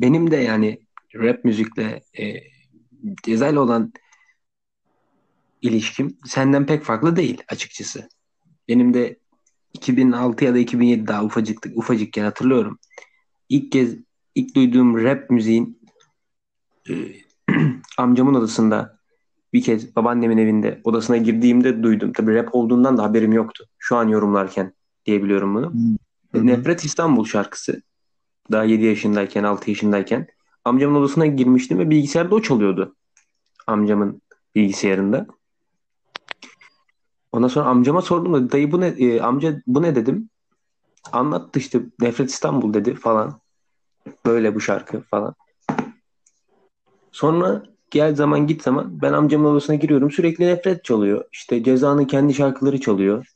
[0.00, 2.34] Benim de yani rap müzikle e,
[3.22, 3.92] Ceza ile olan
[5.62, 8.08] ilişkim senden pek farklı değil açıkçası.
[8.68, 9.21] Benim de
[9.74, 12.78] 2006 ya da 2007 daha ufacıktık, ufacıkken hatırlıyorum.
[13.48, 13.96] İlk kez
[14.34, 15.82] ilk duyduğum rap müziğin
[16.90, 16.92] e,
[17.98, 18.98] amcamın odasında
[19.52, 22.12] bir kez babaannemin evinde odasına girdiğimde duydum.
[22.12, 23.64] Tabii rap olduğundan da haberim yoktu.
[23.78, 24.72] Şu an yorumlarken
[25.06, 25.72] diyebiliyorum bunu.
[26.34, 26.46] Hı.
[26.46, 27.82] Nefret İstanbul şarkısı.
[28.52, 30.26] Daha 7 yaşındayken, 6 yaşındayken.
[30.64, 32.96] Amcamın odasına girmiştim ve bilgisayarda o çalıyordu.
[33.66, 34.22] Amcamın
[34.54, 35.26] bilgisayarında.
[37.32, 40.30] Ondan sonra amcama sordum da dayı bu ne e, amca bu ne dedim.
[41.12, 43.40] Anlattı işte Nefret İstanbul dedi falan.
[44.26, 45.34] Böyle bu şarkı falan.
[47.12, 50.10] Sonra gel zaman git zaman ben amcamın odasına giriyorum.
[50.10, 51.24] Sürekli Nefret çalıyor.
[51.32, 53.26] İşte Ceza'nın kendi şarkıları çalıyor.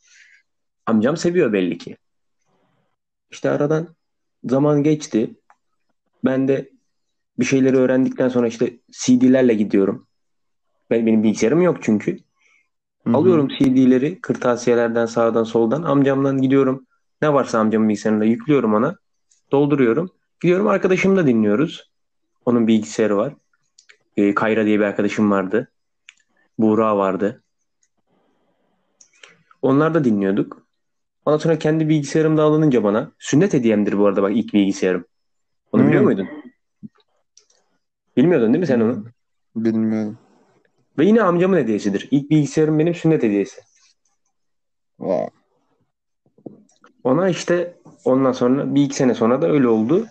[0.86, 1.96] Amcam seviyor belli ki.
[3.30, 3.88] İşte aradan
[4.44, 5.34] zaman geçti.
[6.24, 6.70] Ben de
[7.38, 10.06] bir şeyleri öğrendikten sonra işte CD'lerle gidiyorum.
[10.90, 12.25] Ben, benim bilgisayarım yok çünkü.
[13.06, 13.16] Hı hı.
[13.16, 15.82] Alıyorum CD'leri kırtasiyelerden sağdan soldan.
[15.82, 16.86] Amcamdan gidiyorum.
[17.22, 18.96] Ne varsa amcamın bilgisayarında yüklüyorum ona.
[19.52, 20.10] Dolduruyorum.
[20.40, 21.90] Gidiyorum arkadaşımla dinliyoruz.
[22.46, 23.34] Onun bilgisayarı var.
[24.16, 25.70] Ee, Kayra diye bir arkadaşım vardı.
[26.58, 27.42] Buğra vardı.
[29.62, 30.66] Onlar da dinliyorduk.
[31.24, 33.12] Ondan sonra kendi bilgisayarım da alınınca bana.
[33.18, 35.04] Sünnet hediyemdir bu arada bak ilk bilgisayarım.
[35.72, 36.04] Onu biliyor Hı.
[36.04, 36.28] muydun?
[38.16, 39.04] Bilmiyordun değil mi sen onu?
[39.56, 40.18] Bilmiyorum.
[40.98, 42.08] Ve yine amcamın hediyesidir.
[42.10, 43.60] İlk bilgisayarım benim sünnet hediyesi.
[44.98, 45.28] Vay.
[47.04, 50.06] Ona işte ondan sonra bir iki sene sonra da öyle oldu.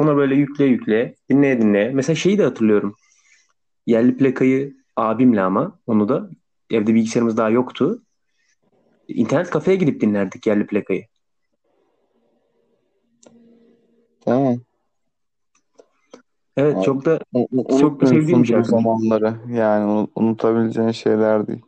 [0.00, 1.90] Ona böyle yükle yükle, dinleye dinleye.
[1.90, 2.96] Mesela şeyi de hatırlıyorum.
[3.86, 6.30] Yerli plakayı abimle ama onu da
[6.70, 8.02] evde bilgisayarımız daha yoktu.
[9.08, 11.06] internet kafeye gidip dinlerdik yerli plakayı.
[14.20, 14.60] Tamam.
[16.60, 18.70] Evet Abi, çok da u- u- çok da sevdiğim bir unutmuyorsun bu şarkı.
[18.70, 19.36] zamanları.
[19.48, 21.62] Yani unu- unutabileceğin şeyler değil.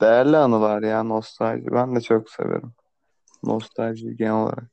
[0.00, 1.66] Değerli anılar ya nostalji.
[1.72, 2.72] Ben de çok severim.
[3.44, 4.70] Nostalji genel olarak.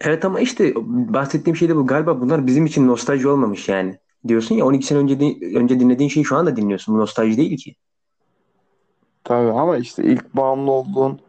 [0.00, 1.86] Evet ama işte bahsettiğim şey de bu.
[1.86, 3.98] Galiba bunlar bizim için nostalji olmamış yani.
[4.28, 6.94] Diyorsun ya 12 sene önce önce dinlediğin şeyi şu anda dinliyorsun.
[6.94, 7.74] Bu nostalji değil ki.
[9.24, 11.20] Tabii ama işte ilk bağımlı olduğun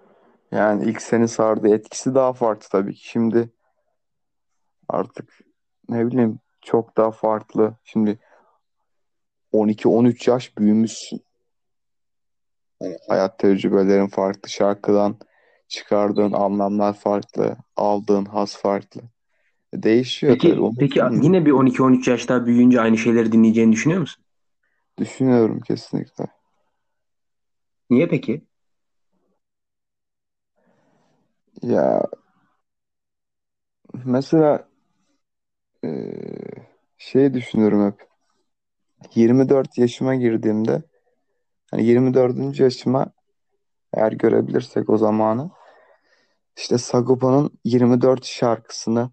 [0.51, 3.07] yani ilk seni sardığı etkisi daha farklı tabii ki.
[3.09, 3.49] Şimdi
[4.89, 5.39] artık
[5.89, 7.75] ne bileyim çok daha farklı.
[7.83, 8.19] Şimdi
[9.51, 11.21] 12-13 yaş büyümüşsün.
[12.79, 15.17] Hani hayat tecrübelerin farklı, şarkıdan
[15.67, 19.01] çıkardığın anlamlar farklı, aldığın haz farklı.
[19.73, 20.49] Değişiyor tabii.
[20.49, 21.21] Peki peki musun?
[21.21, 24.23] yine bir 12-13 yaş daha büyüyünce aynı şeyleri dinleyeceğini düşünüyor musun?
[24.99, 26.25] Düşünüyorum kesinlikle.
[27.89, 28.41] Niye peki?
[31.61, 32.07] Ya
[34.05, 34.67] mesela
[36.97, 38.07] şey düşünüyorum hep.
[39.15, 40.83] 24 yaşıma girdiğimde
[41.71, 42.59] hani 24.
[42.59, 43.07] yaşıma
[43.93, 45.51] eğer görebilirsek o zamanı
[46.57, 49.11] işte Sagopa'nın 24 şarkısını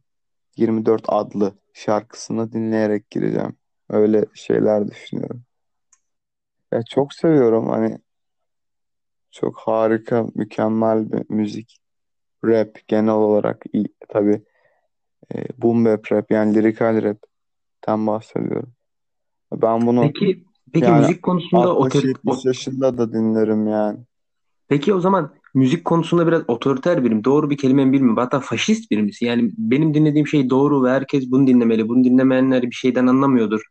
[0.57, 3.57] 24 adlı şarkısını dinleyerek gireceğim.
[3.91, 5.45] Öyle şeyler düşünüyorum.
[6.72, 7.99] Ya çok seviyorum hani
[9.30, 11.78] çok harika, mükemmel bir müzik.
[12.45, 13.89] Rap genel olarak iyi.
[14.09, 14.43] Tabii
[15.35, 16.97] e, boom bap rap yani lirikal
[17.89, 18.72] rapten bahsediyorum.
[19.53, 23.99] Ben bunu Peki peki yani müzik konusunda otor 60-70 o- yaşında da dinlerim yani.
[24.68, 27.24] peki o zaman müzik konusunda biraz otoriter birim.
[27.24, 28.16] Doğru bir kelime mi bilmiyorum.
[28.16, 29.26] Hatta faşist biri misin?
[29.26, 31.89] Yani benim dinlediğim şey doğru ve herkes bunu dinlemeli.
[31.89, 33.62] Bunu dinlemeyenler bir şeyden anlamıyordur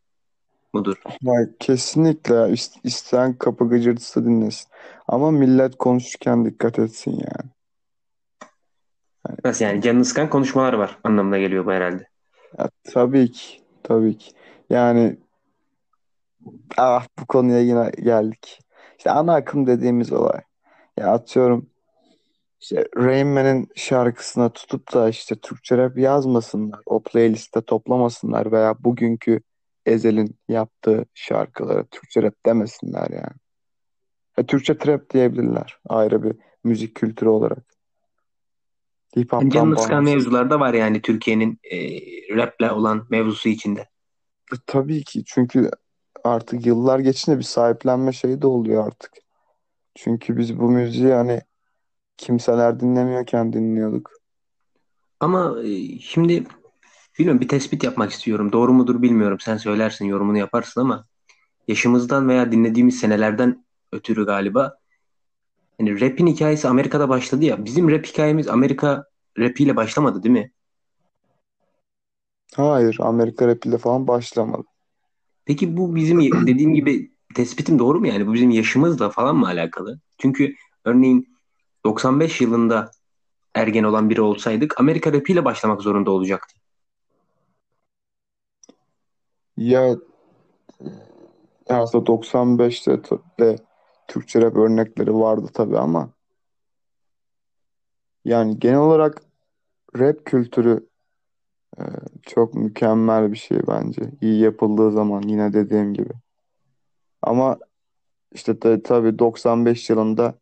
[0.74, 0.96] mudur?
[1.22, 4.68] Vay, kesinlikle ist- isteyen kapı gıcırtısı dinlesin.
[5.08, 7.50] Ama millet konuşurken dikkat etsin yani.
[9.44, 12.08] Nasıl yani canını sıkan konuşmalar var anlamına geliyor bu herhalde.
[12.58, 14.32] Ya, tabii ki, tabii ki.
[14.70, 15.16] Yani
[16.76, 18.60] ah bu konuya yine geldik.
[18.98, 20.40] İşte ana akım dediğimiz olay.
[20.98, 21.70] Ya atıyorum
[22.60, 26.80] işte Rain Man'in şarkısına tutup da işte Türkçe rap yazmasınlar.
[26.86, 29.40] O playlistte toplamasınlar veya bugünkü
[29.86, 33.36] Ezel'in yaptığı şarkılara Türkçe rap demesinler yani.
[34.38, 37.73] E, Türkçe trap diyebilirler ayrı bir müzik kültürü olarak.
[39.16, 41.78] Hip hop'tan canını sıkan mevzular da var yani Türkiye'nin e,
[42.36, 43.80] raple olan mevzusu içinde.
[44.52, 45.70] E, tabii ki çünkü
[46.24, 49.12] artık yıllar geçince bir sahiplenme şeyi de oluyor artık.
[49.94, 51.42] Çünkü biz bu müziği hani
[52.16, 54.10] kimseler dinlemiyorken dinliyorduk.
[55.20, 56.44] Ama e, şimdi
[57.18, 58.52] bilmiyorum bir tespit yapmak istiyorum.
[58.52, 59.38] Doğru mudur bilmiyorum.
[59.40, 61.06] Sen söylersin, yorumunu yaparsın ama
[61.68, 64.78] yaşımızdan veya dinlediğimiz senelerden ötürü galiba
[65.78, 67.64] hani rap'in hikayesi Amerika'da başladı ya.
[67.64, 69.04] Bizim rap hikayemiz Amerika
[69.38, 70.52] rapiyle başlamadı değil mi?
[72.56, 74.64] Hayır, Amerika rap ile falan başlamadı.
[75.44, 78.26] Peki bu bizim dediğim gibi tespitim doğru mu yani?
[78.26, 80.00] Bu bizim yaşımızla falan mı alakalı?
[80.18, 80.54] Çünkü
[80.84, 81.28] örneğin
[81.84, 82.90] 95 yılında
[83.54, 86.56] ergen olan biri olsaydık Amerika rapiyle başlamak zorunda olacaktı.
[89.56, 89.96] Ya
[91.68, 93.56] aslında 95'te t- de
[94.08, 96.10] Türkçe rap örnekleri vardı tabii ama
[98.24, 99.22] yani genel olarak
[99.98, 100.88] rap kültürü
[101.78, 101.82] e,
[102.22, 104.02] çok mükemmel bir şey bence.
[104.20, 106.12] İyi yapıldığı zaman yine dediğim gibi.
[107.22, 107.58] Ama
[108.32, 110.34] işte de, tabii 95 yılında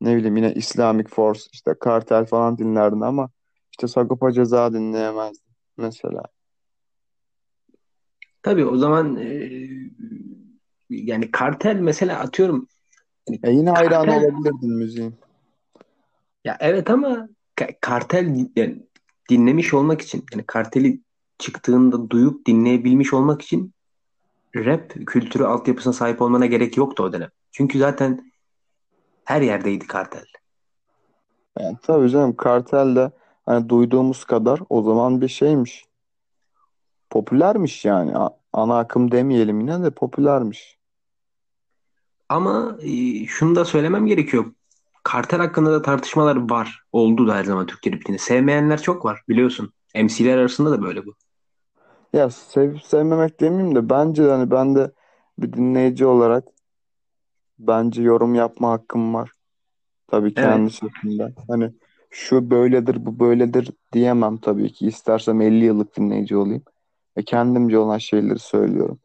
[0.00, 3.30] ne bileyim yine Islamic Force işte Kartel falan dinlerdin ama
[3.70, 6.22] işte Sagopa Ceza dinleyemezdin mesela.
[8.42, 9.50] Tabii o zaman e,
[10.90, 12.68] yani kartel mesela atıyorum
[13.42, 15.14] E yine hayran kartel olabilirdin müziğin.
[16.44, 18.86] ya evet ama ka- kartel yani
[19.30, 21.00] dinlemiş olmak için yani karteli
[21.38, 23.72] çıktığında duyup dinleyebilmiş olmak için
[24.56, 27.30] rap kültürü altyapısına sahip olmana gerek yoktu o dönem.
[27.52, 28.32] Çünkü zaten
[29.24, 30.24] her yerdeydi kartel.
[31.60, 33.10] Yani tabii canım Kartel de
[33.46, 35.86] hani duyduğumuz kadar o zaman bir şeymiş.
[37.10, 38.12] Popülermiş yani.
[38.52, 40.75] Ana akım demeyelim yine de popülermiş.
[42.28, 44.44] Ama e, şunu da söylemem gerekiyor.
[45.02, 46.82] Kartel hakkında da tartışmalar var.
[46.92, 48.18] Oldu da her zaman Türk rapinde.
[48.18, 49.72] Sevmeyenler çok var biliyorsun.
[49.94, 51.14] MC'ler arasında da böyle bu.
[52.12, 54.92] Ya sevip sevmemek demeyeyim de bence hani ben de
[55.38, 56.44] bir dinleyici olarak
[57.58, 59.30] bence yorum yapma hakkım var.
[60.08, 60.44] Tabii Evet.
[60.46, 61.32] kendi şeklinde.
[61.48, 61.72] Hani
[62.10, 64.86] şu böyledir bu böyledir diyemem tabii ki.
[64.86, 66.62] İstersem 50 yıllık dinleyici olayım.
[67.16, 68.98] Ve kendimce olan şeyleri söylüyorum.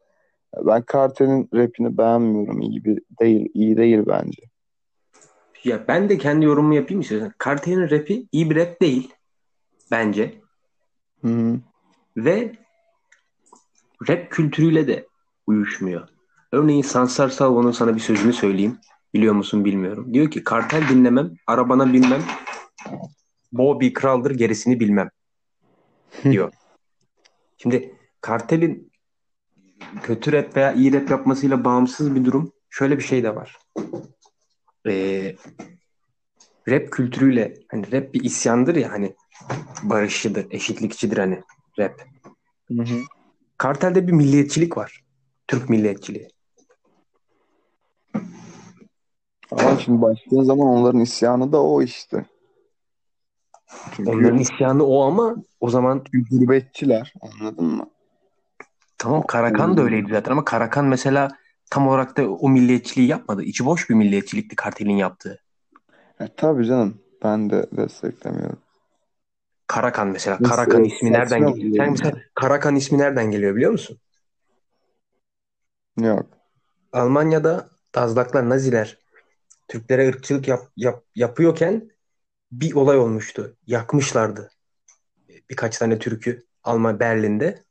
[0.56, 2.60] Ben Kartel'in rapini beğenmiyorum.
[2.60, 4.42] İyi bir değil, iyi değil bence.
[5.64, 7.32] Ya ben de kendi yorumumu yapayım istiyorsan.
[7.38, 9.14] Kartel'in rapi iyi bir rap değil
[9.90, 10.34] bence.
[11.22, 11.60] Hı hı.
[12.16, 12.52] Ve
[14.08, 15.06] rap kültürüyle de
[15.46, 16.08] uyuşmuyor.
[16.52, 18.78] Örneğin Sansar Salvo'nun sana bir sözünü söyleyeyim.
[19.14, 20.14] Biliyor musun bilmiyorum.
[20.14, 22.22] Diyor ki kartel dinlemem, arabana binmem.
[23.52, 25.10] Bo bir kraldır gerisini bilmem.
[26.24, 26.52] Diyor.
[27.58, 28.91] Şimdi kartelin
[30.02, 32.52] kötü rap veya iyi rap yapmasıyla bağımsız bir durum.
[32.70, 33.58] Şöyle bir şey de var.
[34.88, 35.36] Ee,
[36.68, 39.14] rap kültürüyle hani rap bir isyandır ya hani
[39.82, 41.42] barışçıdır, eşitlikçidir hani
[41.78, 42.00] rap.
[42.68, 43.00] Hı hı.
[43.58, 45.04] Kartelde bir milliyetçilik var.
[45.48, 46.28] Türk milliyetçiliği.
[49.50, 52.24] Ama şimdi baktığın zaman onların isyanı da o işte.
[53.96, 57.90] Çünkü Onların isyanı o ama o zaman gurbetçiler anladın mı?
[59.02, 61.28] Tamam Karakan da öyleydi zaten ama Karakan mesela
[61.70, 63.42] tam olarak da o milliyetçiliği yapmadı.
[63.42, 65.38] İçi boş bir milliyetçilikti kartelin yaptığı.
[66.20, 68.58] E, tabii canım ben de desteklemiyorum.
[69.66, 70.38] Karakan mesela.
[70.40, 71.76] Nasıl, Karakan ismi nereden geliyor?
[71.76, 73.98] Sen mesela Karakan ismi nereden geliyor biliyor musun?
[75.96, 76.26] Yok.
[76.92, 78.98] Almanya'da Dazlaklar, Naziler
[79.68, 81.90] Türklere ırkçılık yap, yap- yapıyorken
[82.52, 83.56] bir olay olmuştu.
[83.66, 84.50] Yakmışlardı
[85.50, 87.64] birkaç tane Türk'ü Alman Berlin'de.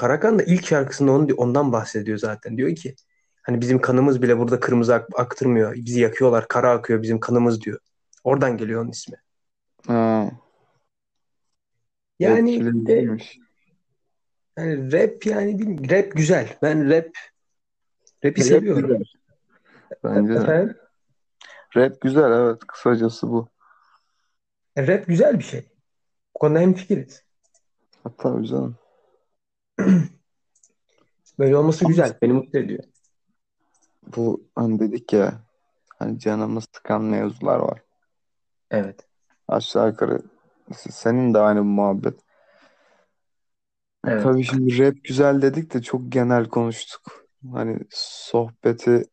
[0.00, 2.56] Karakan da ilk şarkısında onu, ondan bahsediyor zaten.
[2.56, 2.94] Diyor ki
[3.42, 5.74] hani bizim kanımız bile burada kırmızı ak- aktırmıyor.
[5.74, 6.48] Bizi yakıyorlar.
[6.48, 7.78] Kara akıyor bizim kanımız diyor.
[8.24, 9.16] Oradan geliyor onun ismi.
[9.86, 10.30] Ha,
[12.18, 12.94] Yani de,
[14.58, 16.58] yani rap yani bil- rap güzel.
[16.62, 17.08] Ben rap
[18.24, 18.82] rap'i Rap seviyorum.
[18.82, 19.04] güzel.
[20.04, 20.32] Bence.
[20.32, 20.76] Efendim?
[21.76, 23.48] Rap güzel evet kısacası bu.
[24.76, 25.68] E, Rap güzel bir şey.
[26.34, 27.22] Bu konuda hemfikiriz.
[28.04, 28.76] Ha, tabii canım.
[31.38, 32.18] Böyle olması güzel.
[32.22, 32.84] Beni mutlu ediyor.
[34.16, 35.40] bu hani dedik ya
[35.98, 37.82] hani canımız sıkan mevzular var.
[38.70, 39.06] Evet.
[39.48, 40.22] Aşağı yukarı
[40.76, 42.20] senin de aynı bu muhabbet.
[44.06, 44.22] Evet.
[44.22, 47.26] Tabii şimdi rap güzel dedik de çok genel konuştuk.
[47.52, 49.04] Hani sohbeti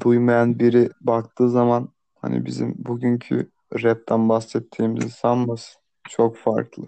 [0.00, 3.50] duymayan biri baktığı zaman hani bizim bugünkü
[3.82, 5.80] rapten bahsettiğimizi sanmasın.
[6.08, 6.84] Çok farklı.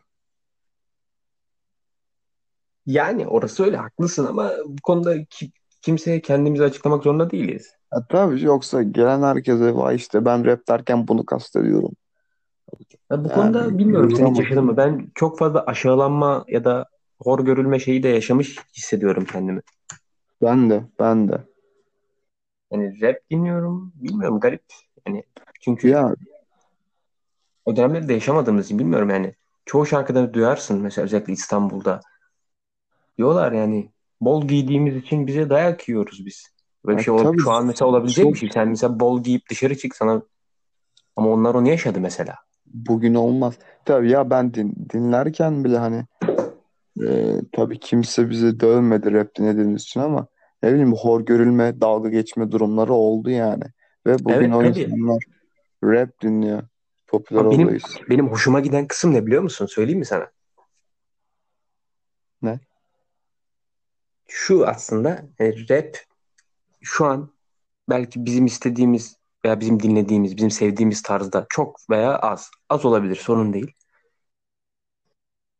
[2.86, 5.50] Yani orası öyle haklısın ama bu konuda ki,
[5.82, 7.70] kimseye kendimizi açıklamak zorunda değiliz.
[7.90, 11.92] Ha, tabii yoksa gelen herkese vay işte ben rap derken bunu kastediyorum.
[13.10, 14.76] Ya bu Yani konuda bilmiyorum sen hiç yaşadın mı?
[14.76, 16.86] Ben çok fazla aşağılanma ya da
[17.22, 19.60] hor görülme şeyi de yaşamış hissediyorum kendimi.
[20.42, 21.44] Ben de ben de.
[22.72, 23.92] Yani rap dinliyorum.
[23.94, 24.64] Bilmiyorum garip.
[25.06, 25.24] Yani
[25.60, 26.14] çünkü Ya
[27.64, 29.34] o dönemleri de yaşamadığımız için bilmiyorum yani.
[29.64, 32.00] Çoğu şarkıda duyarsın mesela özellikle İstanbul'da.
[33.18, 33.90] Diyorlar yani
[34.20, 36.46] bol giydiğimiz için bize dayak yiyoruz biz.
[36.86, 38.50] Böyle bir şey ol- şu an mesela olabilecek çok bir şey.
[38.50, 40.22] Sen mesela bol giyip dışarı çık sana
[41.16, 42.34] ama onlar onu yaşadı mesela.
[42.66, 43.58] bugün olmaz.
[43.84, 46.04] Tabii ya ben din, dinlerken bile hani
[47.08, 50.26] e, tabii kimse bizi dövmedi rap dinlediğimiz için ama
[50.62, 53.64] ne bileyim hor görülme, dalga geçme durumları oldu yani.
[54.06, 54.80] Ve bugün Evet o tabii.
[54.80, 55.22] insanlar
[55.84, 56.62] rap dinliyor.
[57.06, 57.78] Popüler Ama benim
[58.10, 59.66] benim hoşuma giden kısım ne biliyor musun?
[59.66, 60.30] Söyleyeyim mi sana?
[62.42, 62.60] Ne?
[64.28, 65.96] Şu aslında yani rap
[66.80, 67.32] şu an
[67.88, 72.50] belki bizim istediğimiz veya bizim dinlediğimiz, bizim sevdiğimiz tarzda çok veya az.
[72.68, 73.72] Az olabilir, sorun değil.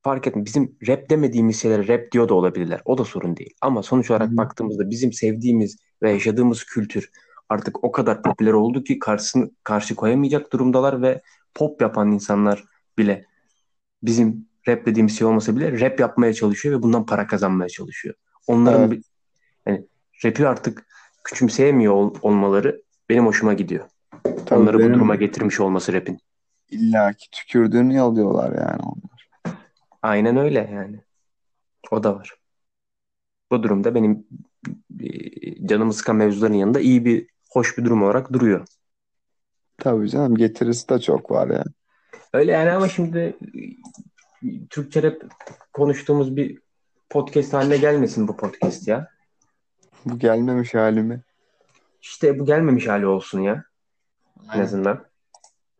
[0.03, 0.45] Fark etme.
[0.45, 2.83] Bizim rap demediğimiz şeylere rap diyor da olabilirler.
[2.85, 3.55] O da sorun değil.
[3.61, 4.37] Ama sonuç olarak hı.
[4.37, 7.11] baktığımızda bizim sevdiğimiz ve yaşadığımız kültür
[7.49, 11.23] artık o kadar popüler oldu ki karşısını karşı koyamayacak durumdalar ve
[11.55, 12.65] pop yapan insanlar
[12.99, 13.25] bile
[14.03, 18.15] bizim rap dediğimiz şey olmasa bile rap yapmaya çalışıyor ve bundan para kazanmaya çalışıyor.
[18.47, 18.91] Onların Evet.
[18.91, 19.05] bir-
[19.67, 19.87] yani
[20.25, 20.87] rap'i artık
[21.25, 23.89] küçümseyemiyor ol- olmaları benim hoşuma gidiyor.
[24.47, 26.19] Tabii Onları bu benim duruma getirmiş olması rap'in.
[26.71, 29.29] illaki tükürdüğünü yalıyorlar yani onlar.
[30.03, 31.01] Aynen öyle yani.
[31.91, 32.35] O da var.
[33.53, 34.27] Bu durumda benim
[35.01, 38.67] e, canımı sıkan mevzuların yanında iyi bir, hoş bir durum olarak duruyor.
[39.79, 41.65] Tabii canım getirisi de çok var ya.
[42.33, 43.37] Öyle yani ama şimdi
[44.45, 45.23] e, Türkçe rap
[45.73, 46.59] konuştuğumuz bir
[47.11, 49.09] podcast haline gelmesin bu podcast ya.
[50.05, 51.23] Bu gelmemiş halimi.
[52.03, 53.65] İşte bu gelmemiş hali olsun ya
[54.45, 54.65] en Aynen.
[54.65, 55.05] azından.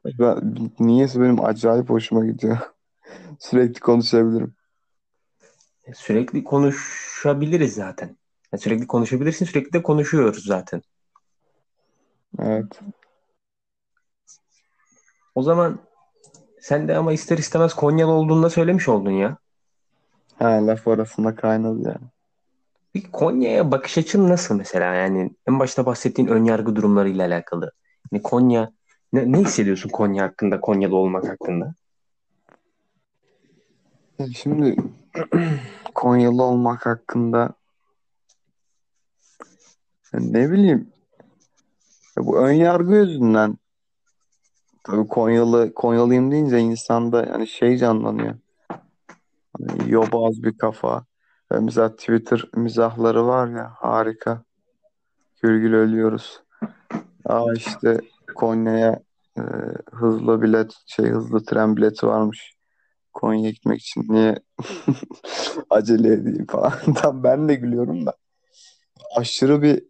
[0.05, 2.59] Ben, niyeyse benim acayip hoşuma gidiyor.
[3.39, 4.55] Sürekli konuşabilirim.
[5.95, 8.17] Sürekli konuşabiliriz zaten.
[8.53, 10.83] Yani sürekli konuşabilirsin, sürekli de konuşuyoruz zaten.
[12.39, 12.81] Evet.
[15.35, 15.79] O zaman
[16.61, 19.37] sen de ama ister istemez Konyalı olduğunu da söylemiş oldun ya.
[20.39, 22.11] Ha, laf arasında kaynadı yani.
[22.93, 24.95] Peki Konya'ya bakış açın nasıl mesela?
[24.95, 27.73] Yani en başta bahsettiğin önyargı durumlarıyla alakalı.
[28.11, 28.73] Hani Konya
[29.13, 31.75] ne, ne hissediyorsun Konya hakkında, Konyalı olmak hakkında?
[34.35, 34.77] Şimdi
[35.95, 37.55] Konyalı olmak hakkında
[40.15, 40.93] ne bileyim
[42.19, 43.59] ya bu ön yargı yüzünden
[44.85, 48.35] tabii Konyalı Konyalıyım deyince insanda yani şey canlanıyor.
[49.59, 51.05] Hani yobaz bir kafa.
[51.53, 54.43] Ve mesela Twitter mizahları var ya harika.
[55.43, 56.43] Gül gül ölüyoruz.
[57.25, 58.01] Aa işte
[58.35, 59.01] Konya'ya
[59.39, 59.43] e,
[59.93, 62.57] hızlı bilet şey hızlı tren bileti varmış.
[63.13, 64.39] Konya'ya gitmek için niye
[65.71, 66.73] acele edeyim falan.
[66.97, 68.17] Tam ben de gülüyorum da.
[69.17, 69.83] Aşırı bir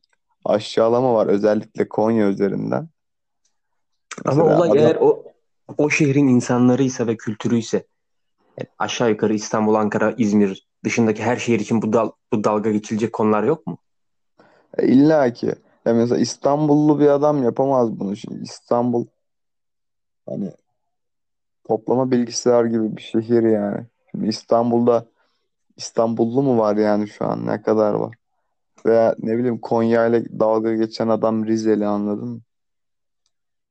[0.44, 2.88] aşağılama var özellikle Konya üzerinden.
[4.24, 5.24] Ama Mesela olay adam eğer o
[5.78, 7.86] o şehrin insanlarıysa ve kültürüyse
[8.58, 13.12] yani aşağı yukarı İstanbul, Ankara, İzmir dışındaki her şehir için bu dal, bu dalga geçilecek
[13.12, 13.78] konular yok mu?
[14.78, 15.46] e, illa ki
[15.86, 18.42] ya mesela İstanbullu bir adam yapamaz bunu şimdi.
[18.42, 19.06] İstanbul
[20.28, 20.52] hani
[21.64, 23.86] toplama bilgisayar gibi bir şehir yani.
[24.10, 25.06] Şimdi İstanbul'da
[25.76, 28.14] İstanbullu mu var yani şu an ne kadar var?
[28.86, 32.40] Veya ne bileyim Konya ile dalga geçen adam Rizeli anladın mı?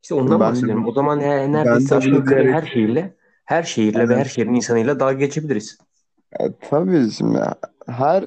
[0.03, 0.87] İşte ondan Ben de, bahsediyorum.
[0.87, 3.15] O zaman he- neredeyse de aşağı yukarı her şehirle
[3.45, 5.77] her şehirle ve her şehrin insanıyla dalga geçebiliriz.
[6.39, 7.39] E, tabii şimdi
[7.87, 8.23] her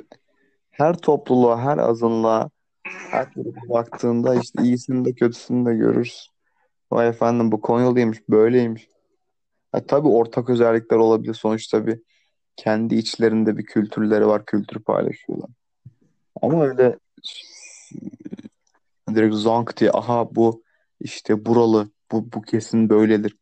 [0.71, 2.51] her topluluğa, her azınlığa,
[3.11, 6.33] her gruba baktığında işte iyisini de kötüsünü de görürsün.
[6.93, 8.89] Vay efendim bu Konyalıymış, böyleymiş.
[9.75, 11.35] E, tabii ortak özellikler olabilir.
[11.35, 12.01] Sonuçta bir
[12.57, 15.51] kendi içlerinde bir kültürleri var, kültür paylaşıyorlar.
[16.43, 16.99] Ama öyle
[19.15, 20.63] direkt zonk diye aha bu
[21.01, 23.37] işte buralı, bu, bu kesin böyledir.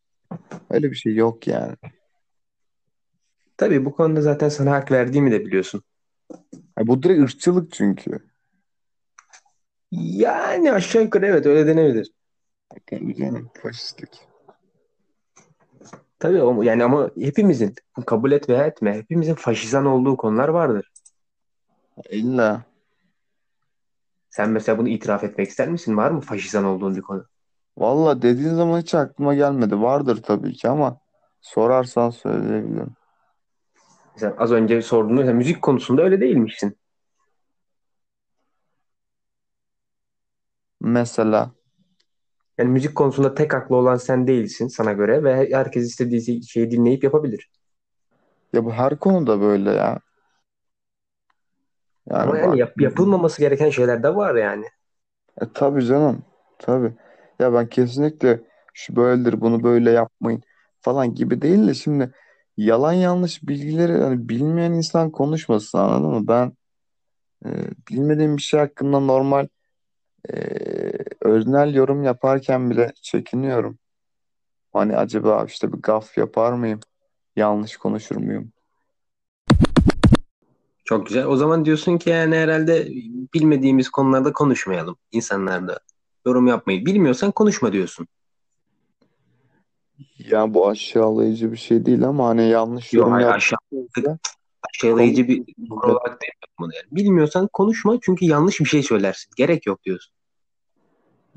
[0.69, 1.75] Öyle bir şey yok yani.
[3.57, 5.83] Tabii bu konuda zaten sana hak verdiğimi de biliyorsun.
[6.75, 8.19] Ha, bu direkt ırkçılık çünkü.
[9.91, 12.11] Yani aşağı yukarı evet öyle denebilir.
[12.87, 14.27] Tabii canım, faşistlik.
[16.19, 17.75] Tabii o- yani ama hepimizin
[18.05, 20.91] kabul et veya etme hepimizin faşizan olduğu konular vardır.
[22.09, 22.65] İlla.
[24.29, 25.97] Sen mesela bunu itiraf etmek ister misin?
[25.97, 27.25] Var mı faşizan olduğun bir konu?
[27.77, 29.81] Valla dediğin zaman hiç aklıma gelmedi.
[29.81, 30.97] Vardır tabii ki ama
[31.41, 32.95] sorarsan söyleyebilirim.
[34.15, 36.77] Mesela az önce sorduğunda mesela müzik konusunda öyle değilmişsin.
[40.81, 41.51] Mesela
[42.57, 47.03] Yani müzik konusunda tek haklı olan sen değilsin sana göre ve herkes istediği şeyi dinleyip
[47.03, 47.49] yapabilir.
[48.53, 49.99] ya bu her konuda böyle ya.
[52.09, 52.57] Ama Yani yani bak.
[52.59, 54.65] yap- yapılmaması gereken şeyler de var yani.
[55.41, 56.25] E, tabii canım.
[56.59, 56.93] Tabii.
[57.39, 58.41] Ya ben kesinlikle
[58.73, 60.43] şu böyledir bunu böyle yapmayın
[60.81, 62.13] falan gibi değil de şimdi
[62.57, 66.27] yalan yanlış bilgileri hani bilmeyen insan konuşmasın anladın mı?
[66.27, 66.53] Ben
[67.45, 67.49] e,
[67.89, 69.47] bilmediğim bir şey hakkında normal
[70.29, 70.35] e,
[71.21, 73.77] öznel yorum yaparken bile çekiniyorum.
[74.73, 76.79] Hani acaba işte bir gaf yapar mıyım?
[77.35, 78.51] Yanlış konuşur muyum?
[80.85, 81.25] Çok güzel.
[81.25, 82.87] O zaman diyorsun ki yani herhalde
[83.33, 84.97] bilmediğimiz konularda konuşmayalım.
[85.11, 85.79] İnsanlarda
[86.27, 88.07] yorum yapmayı bilmiyorsan konuşma diyorsun.
[90.19, 94.19] Ya bu aşağılayıcı bir şey değil ama hani yanlış Yok yorum hayır aşağı, yaptığınızda
[94.69, 96.85] aşağılayıcı bir konu olarak demiyorum bunu yani.
[96.91, 99.31] Bilmiyorsan konuşma çünkü yanlış bir şey söylersin.
[99.37, 100.13] Gerek yok diyorsun.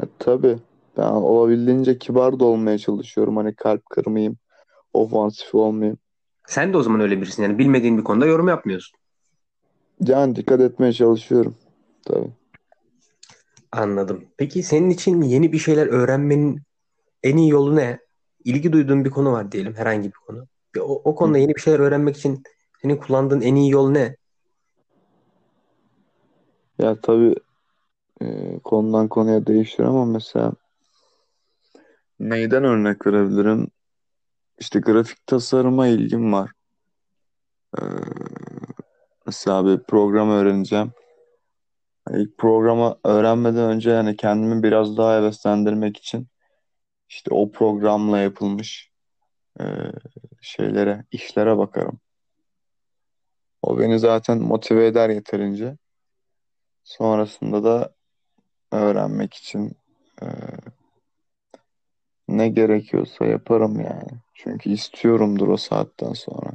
[0.02, 0.58] E, tabii.
[0.96, 3.36] Ben olabildiğince kibar da olmaya çalışıyorum.
[3.36, 4.36] Hani kalp kırmayayım,
[4.92, 5.98] ofansif olmayayım.
[6.46, 8.98] Sen de o zaman öyle birisin yani bilmediğin bir konuda yorum yapmıyorsun.
[10.06, 11.56] Yani dikkat etmeye çalışıyorum.
[12.06, 12.30] Tabii.
[13.72, 14.24] Anladım.
[14.36, 16.62] Peki senin için yeni bir şeyler öğrenmenin
[17.22, 17.98] en iyi yolu ne?
[18.44, 20.46] İlgi duyduğun bir konu var diyelim herhangi bir konu.
[20.80, 22.42] O, o konuda yeni bir şeyler öğrenmek için
[22.82, 24.16] senin kullandığın en iyi yol ne?
[26.78, 27.34] Ya tabii
[28.22, 30.52] e, konudan konuya değişir ama mesela
[32.20, 33.68] neyden örnek verebilirim?
[34.58, 36.50] İşte grafik tasarıma ilgim var.
[37.78, 37.82] Ee,
[39.26, 40.92] mesela bir program öğreneceğim.
[42.14, 46.28] İlk programı öğrenmeden önce yani kendimi biraz daha heveslendirmek için
[47.08, 48.90] işte o programla yapılmış
[49.60, 49.64] e,
[50.40, 52.00] şeylere, işlere bakarım.
[53.62, 55.76] O beni zaten motive eder yeterince.
[56.84, 57.94] Sonrasında da
[58.72, 59.76] öğrenmek için
[60.22, 60.26] e,
[62.28, 64.10] ne gerekiyorsa yaparım yani.
[64.34, 66.50] Çünkü istiyorumdur o saatten sonra.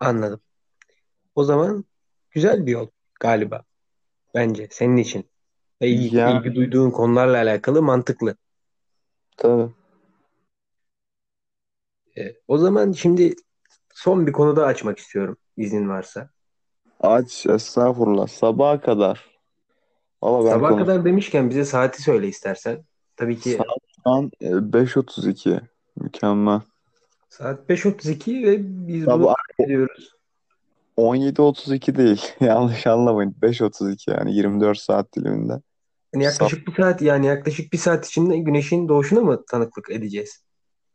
[0.00, 0.40] Anladım.
[1.34, 1.84] O zaman
[2.30, 2.88] güzel bir yol
[3.20, 3.62] galiba
[4.34, 5.30] bence senin için.
[5.82, 8.36] Ve ilgi, Ya ilgi duyduğun konularla alakalı mantıklı.
[9.36, 9.70] tabii.
[12.18, 13.34] E, o zaman şimdi
[13.94, 16.30] son bir konu daha açmak istiyorum iznin varsa.
[17.00, 19.30] Aç estağfurullah sabaha kadar.
[20.22, 22.84] Valla ben Sabaha kadar demişken bize saati söyle istersen.
[23.16, 23.66] Tabii ki Saat
[23.96, 25.60] şu an e, 5.32.
[25.96, 26.60] Mükemmel.
[27.28, 28.56] saat 5.32 ve
[28.88, 30.12] biz Ya bunu bu kaydediyoruz.
[31.00, 32.22] 17.32 değil.
[32.40, 33.36] Yanlış anlamayın.
[33.42, 35.60] 5.32 yani 24 saat diliminde.
[36.14, 40.44] Yani yaklaşık bir saat yani yaklaşık bir saat içinde güneşin doğuşuna mı tanıklık edeceğiz?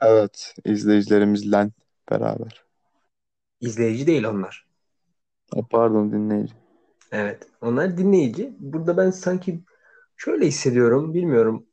[0.01, 0.53] Evet.
[0.65, 1.69] izleyicilerimizle
[2.11, 2.63] beraber.
[3.61, 4.65] İzleyici değil onlar.
[5.55, 6.53] Ha, Pardon dinleyici.
[7.11, 7.47] Evet.
[7.61, 8.53] Onlar dinleyici.
[8.59, 9.63] Burada ben sanki
[10.17, 11.13] şöyle hissediyorum.
[11.13, 11.65] Bilmiyorum.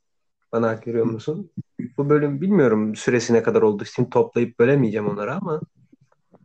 [0.52, 1.50] Bana hak veriyor musun?
[1.98, 3.84] Bu bölüm bilmiyorum süresi ne kadar oldu.
[3.84, 5.60] Şimdi toplayıp bölemeyeceğim onları ama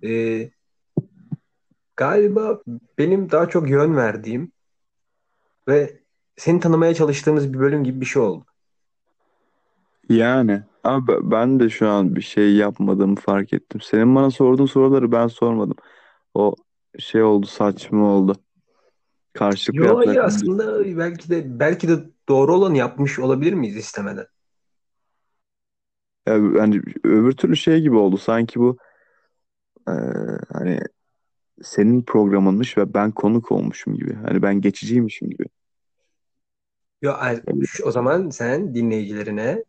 [0.04, 0.10] e,
[1.98, 2.62] galiba
[2.98, 4.52] benim daha çok yön verdiğim
[5.68, 6.00] ve
[6.36, 8.46] seni tanımaya çalıştığımız bir bölüm gibi bir şey oldu.
[10.10, 13.82] Yani abi ben de şu an bir şey yapmadığımı fark ettim.
[13.82, 15.78] Senin bana sorduğun soruları ben sormadım.
[16.34, 16.56] O
[17.00, 18.36] şey oldu saçma oldu.
[19.34, 21.94] Karşılıklı Yo hayır aslında belki de belki de
[22.30, 24.26] doğru olanı yapmış olabilir miyiz istemeden?
[26.28, 28.18] Yani öbür türlü şey gibi oldu.
[28.18, 28.78] Sanki bu
[29.88, 29.94] e,
[30.54, 30.80] hani
[31.64, 34.14] senin programınmış ve ben konuk olmuşum gibi.
[34.14, 35.46] Hani ben geçiciymişim gibi.
[37.02, 37.14] Yo,
[37.84, 39.64] o zaman sen dinleyicilerine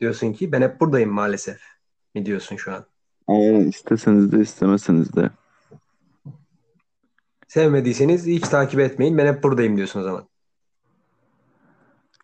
[0.00, 1.60] diyorsun ki ben hep buradayım maalesef
[2.14, 2.84] mi diyorsun şu an?
[3.26, 5.30] Aynen isteseniz de istemeseniz de.
[7.48, 10.28] Sevmediyseniz hiç takip etmeyin ben hep buradayım diyorsun o zaman.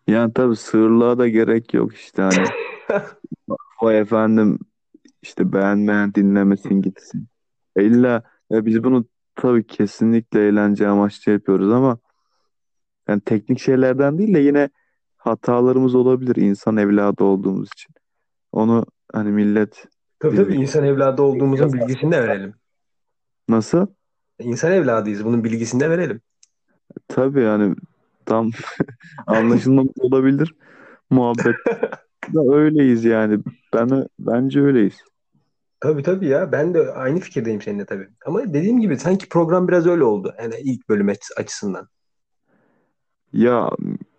[0.07, 2.47] Yani tabii sığırlığa da gerek yok işte hani.
[3.81, 4.59] Vay efendim
[5.21, 7.27] işte beğenmeyen dinlemesin gitsin.
[7.75, 8.23] E İlla
[8.53, 11.97] ya biz bunu tabii kesinlikle eğlence amaçlı yapıyoruz ama
[13.07, 14.69] yani teknik şeylerden değil de yine
[15.17, 17.95] hatalarımız olabilir insan evladı olduğumuz için.
[18.51, 19.85] Onu hani millet
[20.19, 22.53] Tabii tabii insan evladı olduğumuzun bilgisini de verelim.
[23.49, 23.87] nasıl?
[24.39, 26.21] İnsan evladıyız bunun bilgisini de verelim.
[27.07, 27.75] Tabii yani
[28.25, 28.51] tam
[29.27, 30.55] anlaşılmamış olabilir.
[31.09, 31.55] Muhabbet
[32.33, 33.39] da öyleyiz yani.
[33.73, 34.97] Ben bence öyleyiz.
[35.83, 38.07] Tabii tabii ya ben de aynı fikirdeyim seninle tabii.
[38.25, 40.33] Ama dediğim gibi sanki program biraz öyle oldu.
[40.39, 41.87] Yani ilk bölüm aç- açısından.
[43.33, 43.69] Ya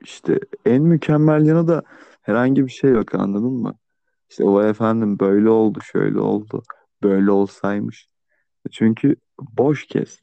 [0.00, 1.82] işte en mükemmel yanı da
[2.22, 3.74] herhangi bir şey yok anladın mı?
[4.30, 6.62] İşte o efendim böyle oldu, şöyle oldu,
[7.02, 8.08] böyle olsaymış.
[8.70, 10.22] Çünkü boş kest.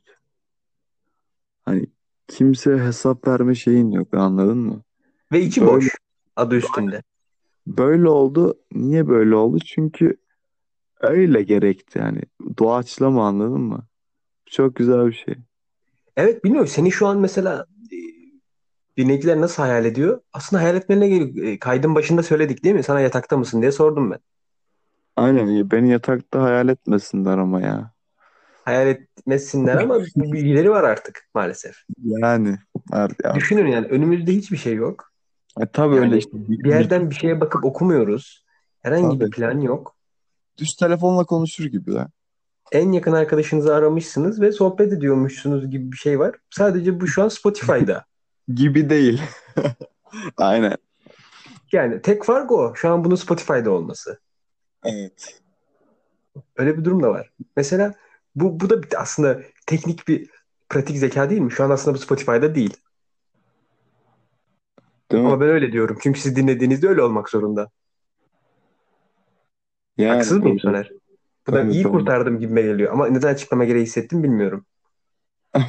[1.65, 1.85] Hani
[2.27, 4.81] kimse hesap verme şeyin yok anladın mı?
[5.31, 5.95] Ve içi Böyle- boş
[6.35, 7.03] adı üstünde.
[7.67, 8.59] Böyle oldu.
[8.71, 9.59] Niye böyle oldu?
[9.65, 10.17] Çünkü
[11.01, 12.21] öyle gerekti yani.
[12.59, 13.87] Doğaçlama anladın mı?
[14.45, 15.35] Çok güzel bir şey.
[16.17, 17.97] Evet bilmiyorum seni şu an mesela e,
[18.97, 20.21] dinleyiciler nasıl hayal ediyor?
[20.33, 21.47] Aslında hayal etmelerine geliyor.
[21.47, 22.83] E, Kaydın başında söyledik değil mi?
[22.83, 24.19] Sana yatakta mısın diye sordum ben.
[25.15, 27.91] Aynen beni yatakta hayal etmesinler ama ya.
[28.65, 31.75] Hayal etmesinler ama bilgileri var artık maalesef.
[32.03, 32.57] Yani
[32.91, 33.35] artık.
[33.35, 35.11] Düşünün yani önümüzde hiçbir şey yok.
[35.61, 36.31] E, tabii Yani öyle işte.
[36.33, 38.45] Bir yerden bir şeye bakıp okumuyoruz.
[38.81, 39.35] Herhangi bir Tabii.
[39.35, 39.95] plan yok.
[40.61, 42.09] Düz telefonla konuşur gibi ya.
[42.71, 46.35] En yakın arkadaşınızı aramışsınız ve sohbet ediyormuşsunuz gibi bir şey var.
[46.49, 48.05] Sadece bu şu an Spotify'da.
[48.53, 49.21] Gibi değil.
[50.37, 50.77] Aynen.
[51.71, 52.73] Yani tek fark o.
[52.75, 54.19] Şu an bunun Spotify'da olması.
[54.83, 55.41] Evet.
[56.57, 57.31] Öyle bir durum da var.
[57.55, 57.93] Mesela
[58.35, 60.29] bu, bu da bir- aslında teknik bir
[60.69, 61.51] pratik zeka değil mi?
[61.51, 62.77] Şu an aslında bu Spotify'da değil.
[65.11, 65.29] Değil mi?
[65.29, 65.97] Ama ben öyle diyorum.
[66.03, 67.69] Çünkü siz dinlediğinizde öyle olmak zorunda.
[70.01, 70.59] Yani Haksız mıyım.
[70.59, 70.91] Soner?
[71.47, 71.91] Bu da iyi tabii.
[71.91, 72.93] kurtardım gibime geliyor.
[72.93, 74.65] Ama neden açıklama gereği hissettim bilmiyorum.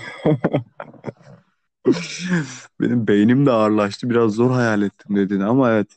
[2.81, 4.11] Benim beynim de ağırlaştı.
[4.11, 5.89] Biraz zor hayal ettim dediğini ama evet.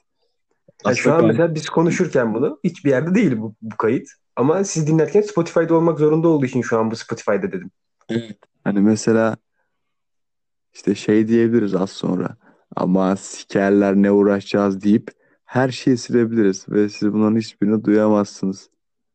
[0.86, 4.10] Yani şu an ben- mesela biz konuşurken bunu hiçbir yerde değil bu, bu kayıt.
[4.36, 7.72] Ama siz dinlerken Spotify'da olmak zorunda olduğu için şu an bu Spotify'da dedim.
[8.64, 9.38] Hani mesela
[10.74, 12.38] işte şey diyebiliriz az sonra.
[12.76, 15.12] Ama sikerler ne uğraşacağız deyip
[15.46, 18.70] her şeyi silebiliriz ve siz bunların hiçbirini duyamazsınız.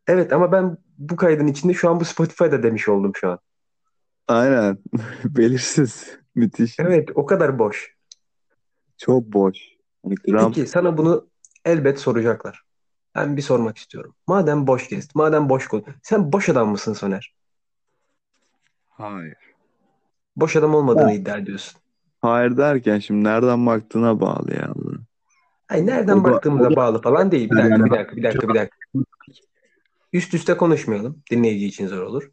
[0.07, 3.39] Evet ama ben bu kaydın içinde şu an bu Spotify'da demiş oldum şu an.
[4.28, 4.78] Aynen.
[5.24, 6.18] Belirsiz.
[6.35, 6.76] Müthiş.
[6.78, 7.97] Evet o kadar boş.
[8.99, 9.59] Çok boş.
[10.05, 11.28] Hani gram Peki sana bunu
[11.64, 12.62] elbet soracaklar.
[13.14, 14.14] Ben bir sormak istiyorum.
[14.26, 15.85] Madem boş guest, madem boş konu.
[16.03, 17.35] Sen boş adam mısın Soner?
[18.89, 19.37] Hayır.
[20.37, 21.81] Boş adam olmadığını iddia ediyorsun.
[22.20, 24.74] Hayır derken şimdi nereden baktığına bağlı ya.
[25.71, 27.51] Ay nereden O da- baktığımıza o da- bağlı falan değil.
[27.51, 28.77] Bir dakika, Yani- bir dakika, bir dakika, bir dakika.
[30.12, 31.23] Üst üste konuşmayalım.
[31.31, 32.31] Dinleyici için zor olur.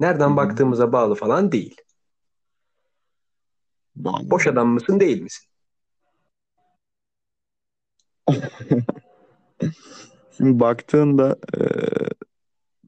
[0.00, 0.36] Nereden Hı hı.
[0.36, 1.76] baktığımıza bağlı falan değil.
[3.96, 4.30] Bağlı.
[4.30, 5.46] Boş adam mısın, değil misin?
[10.36, 11.60] Şimdi baktığında e,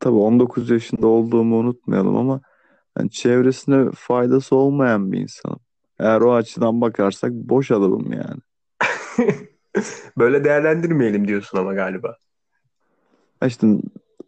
[0.00, 2.40] tabii 19 yaşında olduğumu unutmayalım ama
[2.98, 5.60] yani çevresine faydası olmayan bir insanım.
[5.98, 8.40] Eğer o açıdan bakarsak boş adamım yani.
[10.18, 12.16] Böyle değerlendirmeyelim diyorsun ama galiba.
[13.46, 13.66] İşte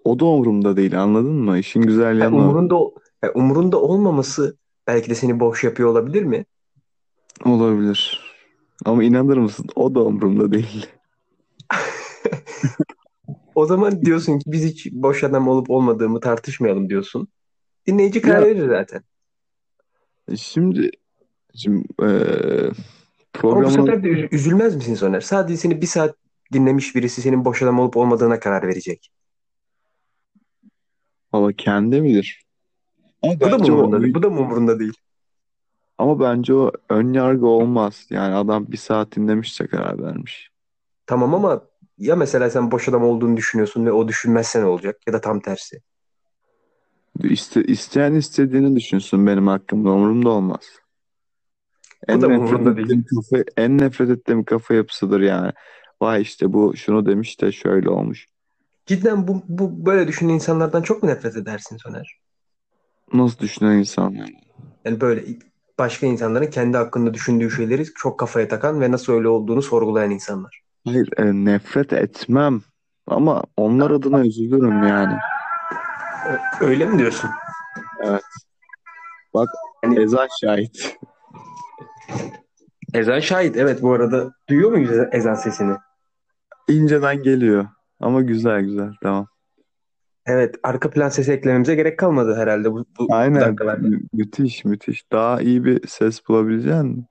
[0.05, 1.59] o da umurumda değil anladın mı?
[1.59, 2.38] İşin güzel Yani yanı o.
[2.38, 2.74] umurunda
[3.22, 6.45] yani umurunda olmaması belki de seni boş yapıyor olabilir mi?
[7.45, 8.20] olabilir.
[8.84, 9.66] Ama inanır mısın?
[9.76, 10.86] O da umurumda değil.
[13.55, 17.28] O zaman diyorsun ki biz hiç boş adam olup olmadığımı tartışmayalım diyorsun.
[17.86, 19.03] Dinleyici karar Ya verir zaten.
[20.36, 20.90] şimdi
[21.55, 21.84] şimdi
[23.35, 25.20] eee Ama bu sefer de üz- üzülmez misin Soner?
[25.20, 26.16] Sadece seni bir saat
[26.53, 29.11] dinlemiş birisi senin boş adam olup olmadığına karar verecek.
[31.32, 32.45] valla kendi bilir.
[33.22, 34.14] Ama Bu da mı bence o umurunda değil?
[34.14, 34.93] Bu da mı umurunda değil?
[35.99, 38.07] ama bence o ön yargı olmaz.
[38.11, 40.51] Yani adam bir saat dinlemişse karar vermiş.
[41.07, 41.68] Tamam ama
[41.99, 44.97] ya mesela sen boş adam olduğunu düşünüyorsun ve o düşünmezse ne olacak?
[45.07, 45.80] Ya da tam tersi.
[47.24, 50.61] İste, isteyen istediğini düşünsün benim hakkımda umurumda olmaz.
[52.09, 52.86] Bu En da nefret umurunda değil?
[52.86, 55.52] ettiğim kafa, en nefret ettiğim kafa yapısıdır yani.
[56.02, 58.26] Vay işte bu şunu demiş de şöyle olmuş.
[58.86, 62.18] Cidden bu, bu böyle düşünen insanlardan çok mu nefret edersin Soner?
[63.12, 64.30] Nasıl düşünen insanlar?
[64.84, 65.24] Yani böyle
[65.78, 70.61] başka insanların kendi hakkında düşündüğü şeyleri çok kafaya takan ve nasıl öyle olduğunu sorgulayan insanlar.
[70.86, 72.62] Hayır, e, nefret etmem.
[73.07, 75.14] Ama onlar adına üzülürüm yani.
[76.28, 77.30] Ö- Öyle mi diyorsun?
[78.05, 78.22] Evet.
[79.34, 79.48] Bak
[79.84, 80.98] Yani ezan şahit.
[82.94, 83.57] Ezan şahit.
[83.57, 84.32] Evet bu arada.
[84.48, 85.76] Duyuyor muyuz ezan- sesini?
[86.68, 87.66] İnceden geliyor.
[88.00, 88.92] Ama güzel güzel.
[89.02, 89.26] Tamam.
[90.26, 93.40] Evet arka plan sesi eklememize gerek kalmadı herhalde bu, bu, Aynen.
[93.40, 93.88] dakikalarda.
[93.88, 95.12] Mü- müthiş müthiş.
[95.12, 97.07] Daha iyi bir ses bulabilecek misin?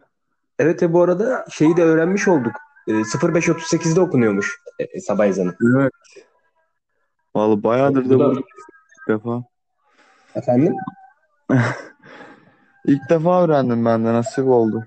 [0.59, 2.53] Evet ve bu arada şeyi de öğrenmiş olduk.
[2.87, 5.55] E, 05.38'de okunuyormuş e, sabah ezanı.
[5.77, 5.91] Evet.
[7.35, 8.41] Vallahi bayağıdır da bu
[9.07, 9.43] defa.
[10.35, 10.73] efendim
[12.86, 14.86] İlk defa öğrendim ben de nasip oldu.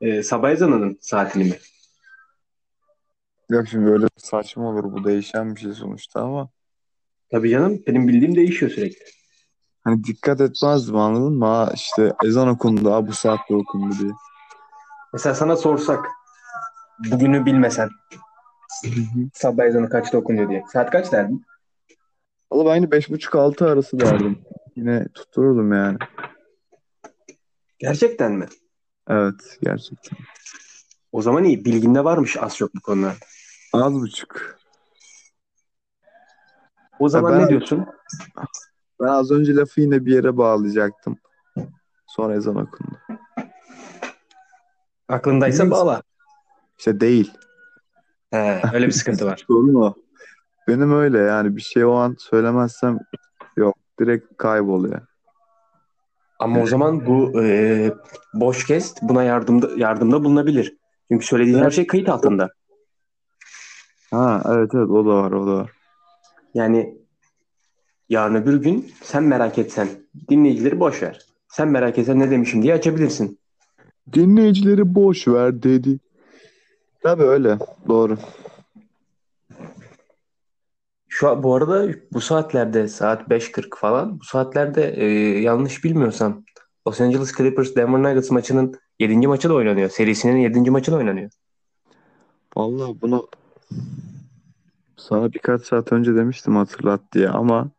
[0.00, 1.58] e, sabah ezanının saatini mi?
[3.50, 6.48] Yok şimdi öyle saçma olur bu değişen bir şey sonuçta ama
[7.30, 9.04] Tabii canım benim bildiğim değişiyor sürekli.
[9.84, 11.44] hani dikkat etmezdim anladın mı?
[11.46, 14.10] Ha işte ezan okundu ha bu saatte okundu diye.
[15.12, 16.06] Mesela sana sorsak
[17.10, 17.88] bugünü bilmesen
[19.34, 20.64] sabah ezanı kaçta okunuyor diye.
[20.72, 21.44] Saat kaç derdin?
[22.52, 24.38] Valla ben yine beş buçuk altı arası derdim.
[24.76, 25.98] Yine tuttururdum yani.
[27.78, 28.46] Gerçekten mi?
[29.08, 30.18] Evet gerçekten.
[31.12, 31.64] O zaman iyi.
[31.64, 33.16] Bilginde varmış az çok bu konularda.
[33.72, 34.58] Az buçuk.
[36.98, 37.86] O zaman ben, ne diyorsun?
[39.00, 41.18] ben az önce lafı yine bir yere bağlayacaktım.
[42.06, 42.98] Sonra ezan okundu.
[45.08, 45.70] Aklındaysa musun?
[45.70, 46.02] bağla.
[46.78, 47.32] İşte değil.
[48.30, 49.44] He, öyle bir sıkıntı var.
[49.46, 49.94] Sorun o.
[50.68, 52.98] Benim öyle yani bir şey o an söylemezsem
[53.56, 55.00] yok direkt kayboluyor.
[56.38, 57.92] Ama o zaman bu e,
[58.34, 60.76] boş kest buna yardımda yardımda bulunabilir.
[61.10, 61.72] Çünkü söylediğin her Evet.
[61.72, 62.50] şey kayıt altında.
[64.10, 65.70] Ha evet evet o da var o da var.
[66.54, 66.98] Yani
[68.08, 69.88] yarın öbür gün sen merak etsen
[70.28, 71.20] dinleyicileri boş ver.
[71.48, 73.38] Sen merak etsen ne demişim diye açabilirsin.
[74.12, 75.98] Dinleyicileri boş ver dedi.
[77.02, 77.58] Tabii öyle.
[77.88, 78.18] Doğru.
[81.24, 85.06] Şu an, bu arada bu saatlerde saat 5.40 falan bu saatlerde e,
[85.40, 86.44] yanlış bilmiyorsam
[86.86, 89.26] Los Angeles Clippers Denver Nuggets maçının 7.
[89.28, 89.90] maçı da oynanıyor.
[89.90, 90.70] Serisinin 7.
[90.70, 91.30] maçı da oynanıyor.
[92.56, 93.28] Vallahi bunu
[94.96, 97.70] sana birkaç saat önce demiştim hatırlat diye ama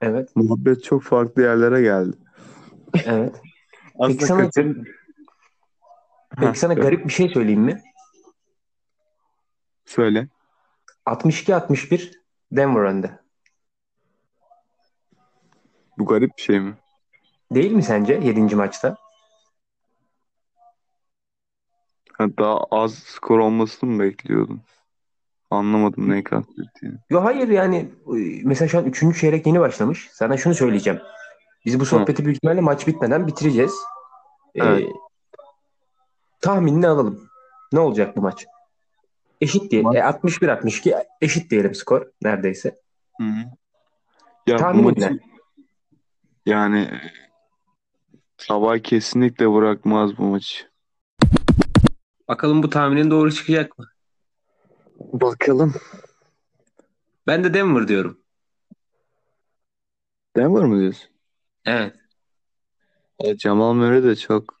[0.00, 0.36] Evet.
[0.36, 2.16] muhabbet çok farklı yerlere geldi.
[3.04, 3.40] Evet.
[3.42, 3.44] Peki
[3.98, 4.76] Aslında sana kaçır...
[6.36, 7.82] peki sana garip bir şey söyleyeyim mi?
[9.84, 10.28] Söyle.
[11.06, 12.21] 62-61
[12.52, 13.18] Denver önde.
[15.98, 16.74] Bu garip bir şey mi?
[17.54, 18.56] Değil mi sence 7.
[18.56, 18.96] maçta?
[22.12, 24.62] Ha, daha az skor olmasını mı bekliyordun?
[25.50, 26.96] Anlamadım neyi kastettiğini.
[27.10, 27.90] Yo hayır yani
[28.44, 29.20] mesela şu an 3.
[29.20, 30.10] çeyrek yeni başlamış.
[30.12, 31.00] Sana şunu söyleyeceğim.
[31.66, 31.88] Biz bu Hı.
[31.88, 33.74] sohbeti büyük ihtimalle maç bitmeden bitireceğiz.
[34.54, 34.88] Ee, Evet.
[36.40, 37.28] tahminini alalım.
[37.72, 38.46] Ne olacak bu maç?
[39.42, 39.82] Eşit diye.
[39.82, 42.80] E, 61-62 eşit diyelim skor neredeyse.
[43.20, 43.44] Hı hı.
[44.46, 45.20] Ya bu Tahminin maçı ne?
[46.46, 47.00] yani
[48.38, 50.68] sabah kesinlikle bırakmaz bu maçı.
[52.28, 53.86] Bakalım bu tahminin doğru çıkacak mı?
[54.98, 55.74] Bakalım.
[57.26, 58.18] Ben de Denver diyorum.
[60.36, 61.10] Denver mı diyorsun?
[61.64, 61.96] Evet.
[63.18, 64.58] E, Jamal Murray de çok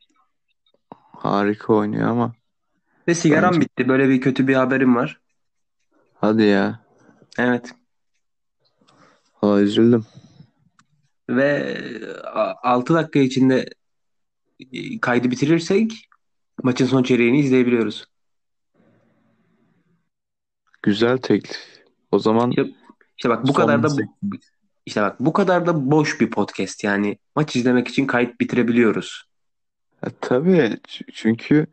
[1.16, 2.34] harika oynuyor ama
[3.08, 3.88] Ve sigaram bence bitti.
[3.88, 5.20] Böyle bir kötü bir haberim var.
[6.14, 6.80] hadi ya.
[7.38, 7.74] Evet.
[9.42, 10.06] Aa, üzüldüm.
[11.28, 11.78] Ve
[12.62, 13.66] 6 dakika içinde
[14.72, 16.08] e, kaydı bitirirsek
[16.62, 18.06] maçın son çeyreğini izleyebiliyoruz.
[20.82, 21.82] Güzel teklif.
[22.12, 22.66] O zaman İşte,
[23.18, 23.88] işte bak bu kadar da
[24.86, 29.24] işte bak bu kadar da boş bir podcast yani maç izlemek için kayıt bitirebiliyoruz.
[30.06, 30.80] E, tabii
[31.12, 31.66] çünkü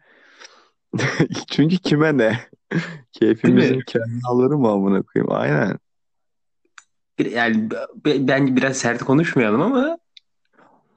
[1.52, 2.40] çünkü kime ne?
[3.12, 3.84] Keyfimizin
[4.24, 5.32] alır mı amına koyayım?
[5.32, 5.78] Aynen.
[7.32, 7.72] Yani
[8.06, 9.98] b- bence biraz sert konuşmayalım ama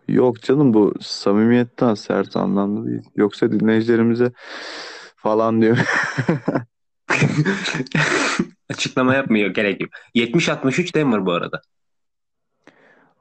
[0.08, 3.02] Yok canım bu samimiyetten sert anlamda değil.
[3.16, 4.32] Yoksa dinleyicilerimize
[5.16, 5.78] falan diyor.
[8.70, 9.90] açıklama yapmıyor gerek yok.
[10.14, 11.60] 70-63 Denver bu arada.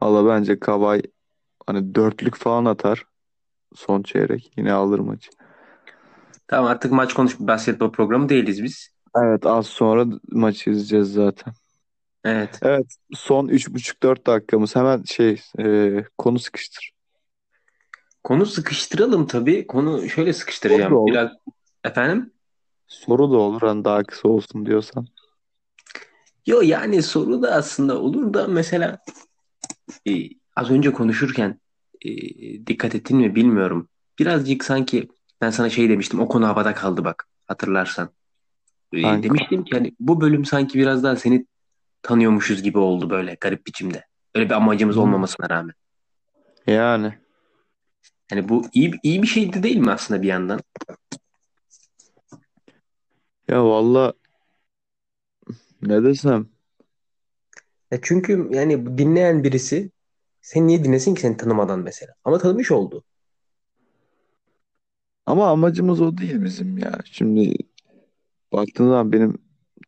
[0.01, 1.01] Valla bence Kavay
[1.67, 3.05] hani dörtlük falan atar
[3.75, 4.51] son çeyrek.
[4.57, 5.31] Yine alır maçı.
[6.51, 8.89] Tamam artık maç konuş basketbol programı değiliz biz.
[9.17, 11.53] Evet az sonra maçı izleyeceğiz zaten.
[12.23, 12.59] Evet.
[12.61, 14.75] Evet son 3,5-4 dakikamız.
[14.75, 16.91] Hemen şey e, konu sıkıştır.
[18.23, 19.67] Konu sıkıştıralım tabii.
[19.67, 20.93] Konu şöyle sıkıştıracağım.
[20.93, 21.11] Olur.
[21.11, 21.31] Biraz
[21.83, 22.33] efendim?
[22.87, 25.07] Soru da olur hani daha kısa olsun diyorsan.
[26.45, 28.99] Yo yani soru da aslında olur da mesela
[30.07, 30.11] e,
[30.55, 31.59] az önce konuşurken
[32.05, 32.11] e,
[32.67, 33.89] dikkat ettin mi bilmiyorum.
[34.19, 35.07] Birazcık sanki
[35.41, 38.09] ben sana şey demiştim o konu havada kaldı bak hatırlarsan.
[38.93, 41.45] E, Hangi demiştim ki hani bu bölüm sanki biraz daha seni
[42.01, 44.05] tanıyormuşuz gibi oldu böyle garip biçimde.
[44.35, 44.99] Öyle bir amacımız Hı.
[45.01, 45.73] olmamasına rağmen.
[46.67, 47.13] Yani
[48.29, 50.59] Hani bu iyi iyi bir şeydi değil mi aslında bir yandan?
[53.47, 54.13] ya valla
[55.81, 56.49] ne desem
[57.91, 59.91] Ya çünkü yani dinleyen birisi
[60.41, 62.13] seni niye dinlesin ki seni tanımadan mesela?
[62.23, 63.03] Ama tanımış oldu.
[65.25, 66.99] Ama amacımız o değil bizim ya.
[67.05, 67.53] Şimdi
[68.53, 69.35] baktığın zaman benim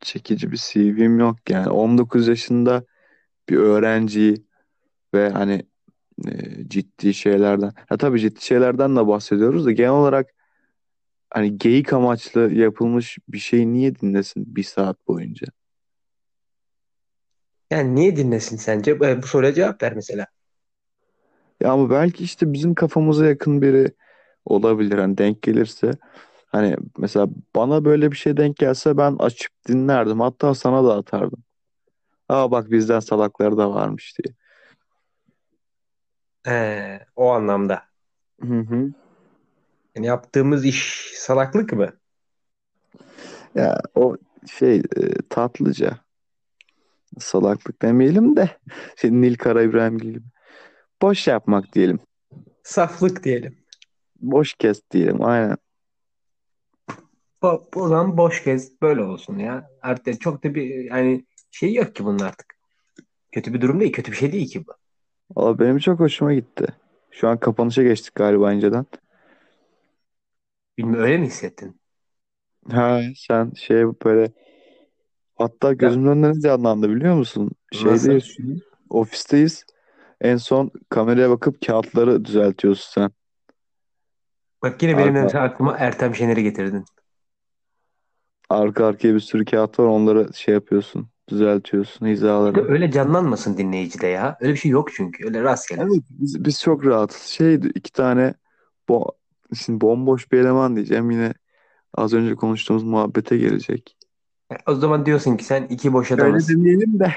[0.01, 1.69] çekici bir CV'm yok yani.
[1.69, 2.85] 19 yaşında
[3.49, 4.45] bir öğrenciyi
[5.13, 5.63] ve hani
[6.27, 6.31] e,
[6.69, 7.73] ciddi şeylerden.
[7.89, 10.35] Ha tabii ciddi şeylerden de bahsediyoruz da genel olarak
[11.29, 15.47] hani geyik amaçlı yapılmış bir şeyi niye dinlesin bir saat boyunca?
[17.71, 18.91] Yani niye dinlesin sence?
[18.91, 20.27] E, Bu soruya cevap ver mesela.
[21.61, 23.91] Ya ama belki işte bizim kafamıza yakın biri
[24.45, 24.97] olabilir.
[24.97, 25.91] Hani denk gelirse.
[26.47, 30.19] Hani mesela bana böyle bir şey denk gelse ben açıp dinlerdim.
[30.19, 31.43] Hatta sana da atardım.
[32.29, 34.35] Aa bak bizden salakları da varmış diye.
[36.47, 37.83] Ee, o anlamda.
[38.41, 38.91] Hı hı.
[39.95, 41.89] Yani yaptığımız iş salaklık mı?
[43.55, 44.17] Ya o
[44.51, 44.81] şey e,
[45.29, 45.97] tatlıca.
[47.19, 48.49] Salaklık demeyelim de
[48.95, 50.19] şey, Nil Kara İbrahim gibi.
[51.01, 51.99] Boş yapmak diyelim.
[52.63, 53.62] Saflık diyelim.
[54.23, 55.23] Boş kes diyelim.
[55.23, 55.57] Aynen.
[57.41, 59.69] O, o zaman boş kez böyle olsun ya.
[59.81, 62.55] Artık çok da bir yani şey yok ki bunun artık.
[63.31, 64.73] Kötü bir durum değil, kötü bir şey değil ki bu.
[65.35, 66.65] Valla benim çok hoşuma gitti.
[67.11, 68.85] Şu an kapanışa geçtik galiba önceden.
[70.77, 71.79] Bilmiyorum öyle mi hissettin?
[72.71, 74.31] Ha sen şey böyle
[75.35, 77.51] hatta gözümün önünde canlandı biliyor musun?
[77.73, 78.09] Nasıl?
[78.09, 79.65] Şeydeyiz an, ofisteyiz.
[80.21, 83.11] En son kameraya bakıp kağıtları düzeltiyorsun sen.
[84.63, 86.85] Bak yine benim Arka, aklıma Ertem Şener'i getirdin.
[88.49, 91.09] arka arkaya bir sürü kağıt var onları şey yapıyorsun.
[91.29, 92.71] Düzeltiyorsun Bir de hizalarını.
[92.71, 94.37] öyle canlanmasın dinleyicide ya.
[94.41, 95.25] Öyle bir şey yok çünkü.
[95.25, 95.81] Öyle rastgele.
[95.81, 97.21] Evet biz, biz çok rahatız.
[97.21, 98.33] Şeydi iki tane
[98.89, 99.11] bo
[99.55, 101.33] şimdi bomboş bir eleman diyeceğim yine
[101.93, 103.97] az önce konuştuğumuz muhabbete gelecek.
[104.67, 106.49] O zaman diyorsun ki sen iki boş Öyle adamız.
[106.49, 107.13] demeyelim de.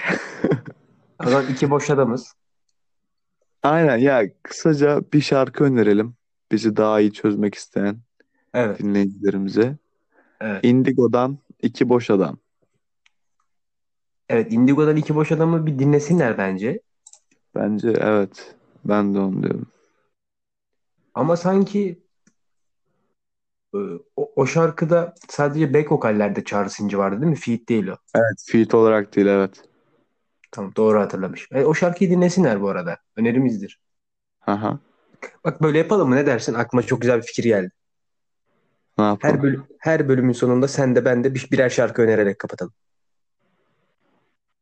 [1.27, 2.33] O zaman iki boş adamız.
[3.63, 6.15] Aynen ya kısaca bir şarkı önerelim.
[6.53, 7.97] Bizi daha iyi çözmek isteyen
[8.55, 8.79] Evet.
[8.79, 9.77] dinleyicilerimize.
[10.41, 10.65] Evet.
[10.65, 12.39] Indigo'dan iki boş adam.
[14.29, 14.53] Evet.
[14.53, 16.81] Indigo'dan iki boş adamı bir dinlesinler bence.
[17.55, 18.55] Bence evet.
[18.85, 19.67] Ben de onu diyorum.
[21.15, 22.03] Ama sanki
[23.75, 23.79] e,
[24.17, 27.37] o, o şarkıda sadece back vokallerde Çağrı Sinci vardı değil mi?
[27.37, 27.97] Feat değil o.
[28.15, 29.63] Evet, feat olarak değil evet.
[30.51, 31.49] Tamam doğru hatırlamış.
[31.53, 32.99] E, o şarkıyı dinlesinler bu arada.
[33.17, 33.81] Önerimizdir.
[34.47, 34.79] Aha.
[35.45, 36.17] Bak böyle yapalım mı?
[36.17, 36.55] Ne dersin?
[36.55, 37.71] Aklıma çok güzel bir fikir geldi.
[38.99, 42.73] Ne Her bölüm, her bölümün sonunda sen de ben de bir, birer şarkı önererek kapatalım.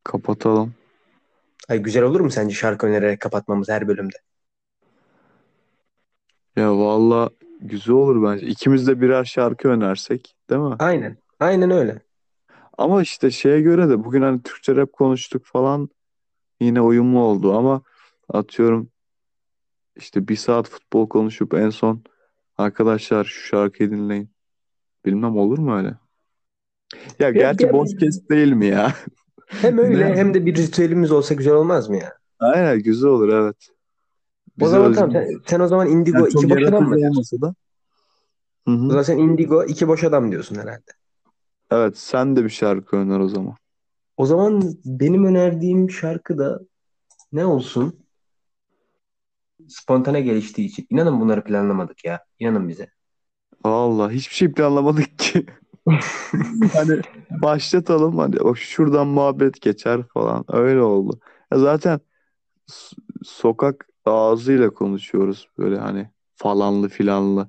[0.05, 0.75] Kapatalım.
[1.69, 4.17] Ay güzel olur mu sence şarkı önererek kapatmamız her bölümde?
[6.57, 7.31] Ya valla
[7.61, 8.47] güzel olur bence.
[8.47, 10.77] İkimiz de birer şarkı önersek, değil mi?
[10.79, 11.17] Aynen.
[11.41, 12.01] Aynen öyle.
[12.79, 15.89] Ama işte şeye göre de bugün hani Türkçe rap konuştuk falan
[16.61, 17.83] yine uyumlu oldu ama
[18.29, 18.91] atıyorum
[19.97, 22.05] işte bir saat futbol konuşup en son
[22.59, 24.31] arkadaşlar şu şarkıyı dinleyin.
[25.07, 25.99] Bilmem olur mu öyle?
[27.19, 28.95] Ya gerçi ya- boş kes değil mi ya?
[29.61, 32.19] Hem öyle hem de bir ritüelimiz olsa güzel olmaz mı ya?
[32.39, 33.69] Aynen güzel olur evet.
[34.61, 34.97] O bize zaman özgü.
[34.97, 36.97] tamam sen, sen o zaman Indigo Yani iki boş adam mı?
[36.97, 37.55] olmasa da.
[38.67, 40.93] O zaman sen Indigo iki boş adam diyorsun herhalde.
[41.71, 43.57] Evet sen de bir şarkı öner o zaman.
[44.17, 46.61] O zaman benim önerdiğim şarkı da
[47.33, 48.04] ne olsun?
[49.69, 50.87] Spontane geliştiği için.
[50.91, 52.25] İnanın bunları planlamadık ya.
[52.39, 52.89] İnanın bize.
[53.65, 55.47] Allah hiçbir şey planlamadık ki.
[56.75, 57.01] Hani
[57.43, 61.21] başlatalım hani o şuradan muhabbet geçer falan öyle oldu.
[61.53, 62.01] Ya zaten
[62.67, 67.49] s- sokak ağzıyla konuşuyoruz böyle hani falanlı filanlı.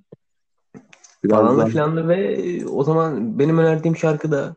[1.31, 4.55] Falanlı Birazdan filanlı ve o zaman benim önerdiğim şarkı da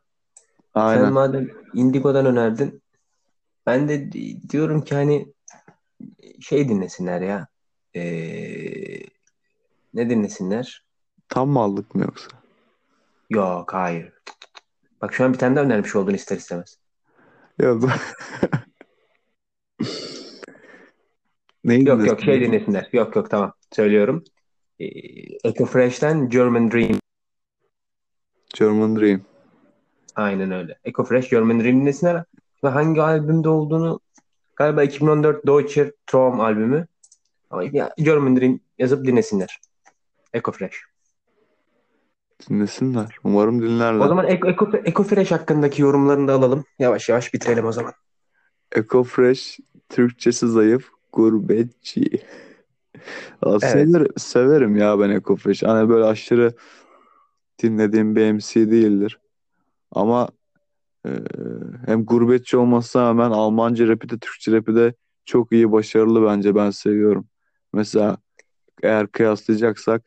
[0.87, 1.13] sen aynen.
[1.13, 2.83] madem Indigo'dan önerdin
[3.67, 5.35] ben de di- diyorum ki hani
[6.41, 7.47] şey dinlesinler ya.
[7.95, 9.01] Ee,
[9.95, 10.85] ne dinlesinler?
[11.29, 12.29] Tam mı aldık mı yoksa?
[13.31, 14.13] Yok hayır.
[15.01, 16.79] Bak şu an bir tane daha önermiş oldun ister istemez.
[17.59, 17.89] Ya bu-
[21.65, 22.89] Neydi Yok yok şey dinlesinler.
[22.93, 24.25] Yok yok tamam söylüyorum.
[24.81, 24.87] Ee,
[25.45, 26.99] Echo Fresh'ten German Dream.
[28.55, 29.21] German Dream.
[30.15, 30.79] Aynen öyle.
[30.85, 32.25] Echo Fresh German Dream dinlesinler.
[32.65, 34.01] Ve hangi albümde olduğunu
[34.59, 36.87] galiba 2014 Deutscher Traum albümü.
[37.51, 39.61] Ama ya German yazıp dinlesinler.
[40.33, 40.83] Echo Fresh.
[42.49, 43.17] Dinlesinler.
[43.25, 44.05] Umarım dinlerler.
[44.05, 46.65] O zaman Echo, Echo, Echo Fresh hakkındaki yorumlarını da alalım.
[46.79, 47.93] Yavaş yavaş bitirelim o zaman.
[48.73, 49.59] Eco Fresh
[49.89, 52.05] Türkçesi zayıf gurbetçi.
[53.47, 53.63] Evet.
[53.63, 55.63] severim, severim ya ben Eco Fresh.
[55.63, 56.53] Hani böyle aşırı
[57.63, 59.21] dinlediğim bir MC değildir.
[59.93, 60.29] Ama
[61.09, 61.21] e,
[61.87, 64.95] hem gurbetçi olmasına rağmen Almanca rapi de Türkçe rapi de
[65.25, 67.29] çok iyi başarılı bence ben seviyorum.
[67.73, 68.17] Mesela
[68.83, 70.03] eğer kıyaslayacaksak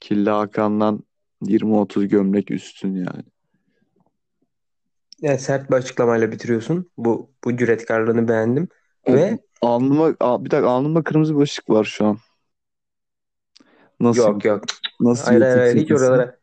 [0.00, 1.04] Killa Hakan'dan
[1.42, 3.24] 20-30 gömlek üstün yani.
[5.20, 6.90] Yani sert bir açıklamayla bitiriyorsun.
[6.96, 8.68] Bu bu cüretkarlığını beğendim.
[9.08, 10.12] Ve Alnıma,
[10.44, 12.18] bir dakika alnımda kırmızı bir ışık var şu an.
[14.00, 14.20] Nasıl?
[14.20, 14.64] yok yok.
[15.00, 16.36] Nasıl Hayır hayır, hiç oralara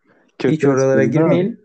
[0.44, 1.64] hiç oralara girmeyin.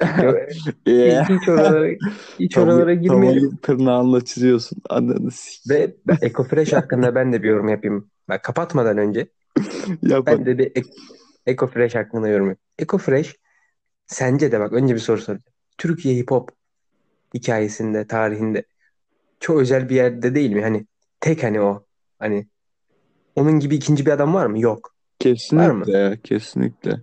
[0.86, 1.28] Yeah.
[1.28, 1.88] hiç oralara
[2.38, 3.56] hiç oralara girmeyelim.
[3.56, 4.78] tırnağınla çiziyorsun.
[4.90, 8.10] Ananı s- Ve ben Eco Fresh hakkında ben de bir yorum yapayım.
[8.28, 9.28] Bak kapatmadan önce
[10.02, 10.88] Yap ben de bir Ek-
[11.46, 12.58] Eco Fresh hakkında yorum yapayım.
[12.78, 13.36] Eco Fresh
[14.06, 15.44] sence de bak önce bir soru soracağım.
[15.78, 16.50] Türkiye hip hop
[17.34, 18.64] hikayesinde, tarihinde
[19.40, 20.62] çok özel bir yerde değil mi?
[20.62, 20.86] Hani
[21.20, 21.84] tek hani o.
[22.18, 22.46] Hani
[23.36, 24.60] onun gibi ikinci bir adam var mı?
[24.60, 24.94] Yok.
[25.52, 25.84] Var mı?
[26.24, 27.00] Kesinlikle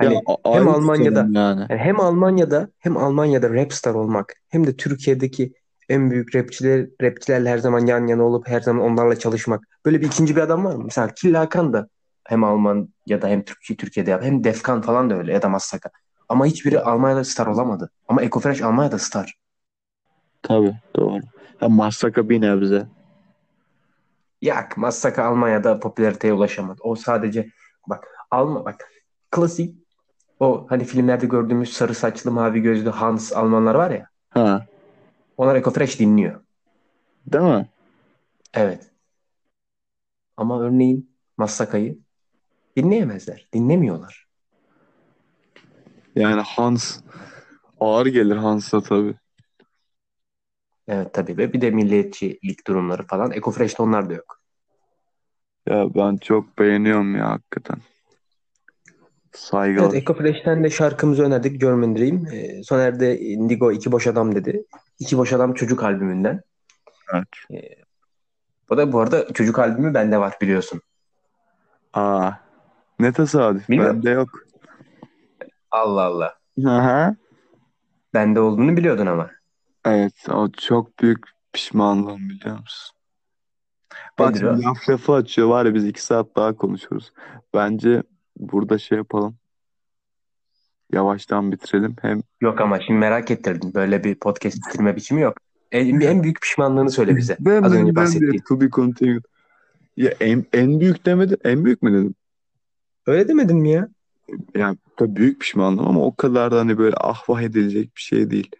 [0.00, 0.08] ya.
[0.10, 1.66] Hani a- hem ayrı Almanya'da yani.
[1.70, 5.52] Yani hem Almanya'da hem Almanya'da rapstar olmak hem de Türkiye'deki
[5.88, 9.64] en büyük rapçiler rapçilerle her zaman yan yana olup her zaman onlarla çalışmak.
[9.86, 10.84] Böyle bir ikinci bir adam var mı?
[10.84, 11.88] Mesela Killa Hakan da
[12.24, 14.22] hem Almanya'da hem Türkiye Türkiye'de yap.
[14.24, 15.90] Hem Defkan falan da öyle ya da Massaka.
[16.28, 17.90] Ama hiçbiri Almanya'da star olamadı.
[18.08, 19.34] Ama Eko Fresh Almanya'da star.
[20.42, 21.20] Tabii doğru.
[21.60, 22.86] Ya Masaka bir nebze.
[24.42, 26.80] Yak Massaka Almanya'da popülariteye ulaşamadı.
[26.82, 27.50] O sadece
[27.88, 28.88] bak Alma bak
[29.30, 29.85] klasik
[30.40, 34.08] o hani filmlerde gördüğümüz sarı saçlı mavi gözlü Hans Almanlar var ya.
[34.30, 34.66] Ha,
[35.36, 36.40] Onlar Eko Fresh dinliyor.
[37.32, 37.68] değil mi?
[38.54, 38.90] Evet.
[40.36, 41.98] Ama örneğin Massaka'yı
[42.76, 43.48] dinleyemezler.
[43.54, 44.26] Dinlemiyorlar.
[46.16, 47.00] Yani Hans
[47.80, 49.14] ağır gelir Hans'a tabii.
[50.88, 53.32] Evet tabii ve bir de milliyetçilik durumları falan.
[53.32, 54.40] Eko Fresh'te onlar da yok.
[55.66, 57.78] Ya ben çok beğeniyorum ya hakikaten.
[59.32, 59.84] Saygılar.
[59.84, 61.60] Evet Eko Fresh'ten de şarkımızı önerdik.
[61.60, 62.26] German Dream.
[62.26, 64.64] Ee, Soner de Indigo iki boş adam dedi.
[64.98, 66.40] İki boş adam çocuk albümünden.
[67.14, 67.28] Evet.
[67.50, 67.82] Ee,
[68.70, 70.80] o da bu arada çocuk albümü bende var biliyorsun.
[71.92, 72.30] Aa,
[72.98, 73.68] ne tesadüf.
[73.68, 73.96] Bilmiyorum.
[73.96, 74.28] Bende yok.
[75.70, 76.34] Allah Allah.
[76.66, 77.16] Aha.
[78.14, 79.30] Bende olduğunu biliyordun ama.
[79.84, 82.96] Evet, o çok büyük pişmanlığım biliyor musun?
[84.18, 87.12] Bak laf lafı açıyor var ya biz iki saat daha konuşuruz.
[87.54, 88.02] Bence
[88.36, 89.36] burada şey yapalım.
[90.92, 91.96] Yavaştan bitirelim.
[92.02, 93.74] Hem Yok ama şimdi merak ettirdin.
[93.74, 95.36] Böyle bir podcast bitirme biçimi yok.
[95.72, 97.36] En, en büyük pişmanlığını söyle bize.
[97.40, 98.32] ben Az önce ben bahsettiğin.
[98.32, 99.22] de to be continued.
[99.96, 101.38] Ya en, en büyük demedim.
[101.44, 102.14] En büyük mü dedim?
[103.06, 103.88] Öyle demedin mi ya?
[104.54, 108.30] Yani tabii büyük pişmanlığım ama o kadar da hani böyle ah vah edilecek bir şey
[108.30, 108.50] değil.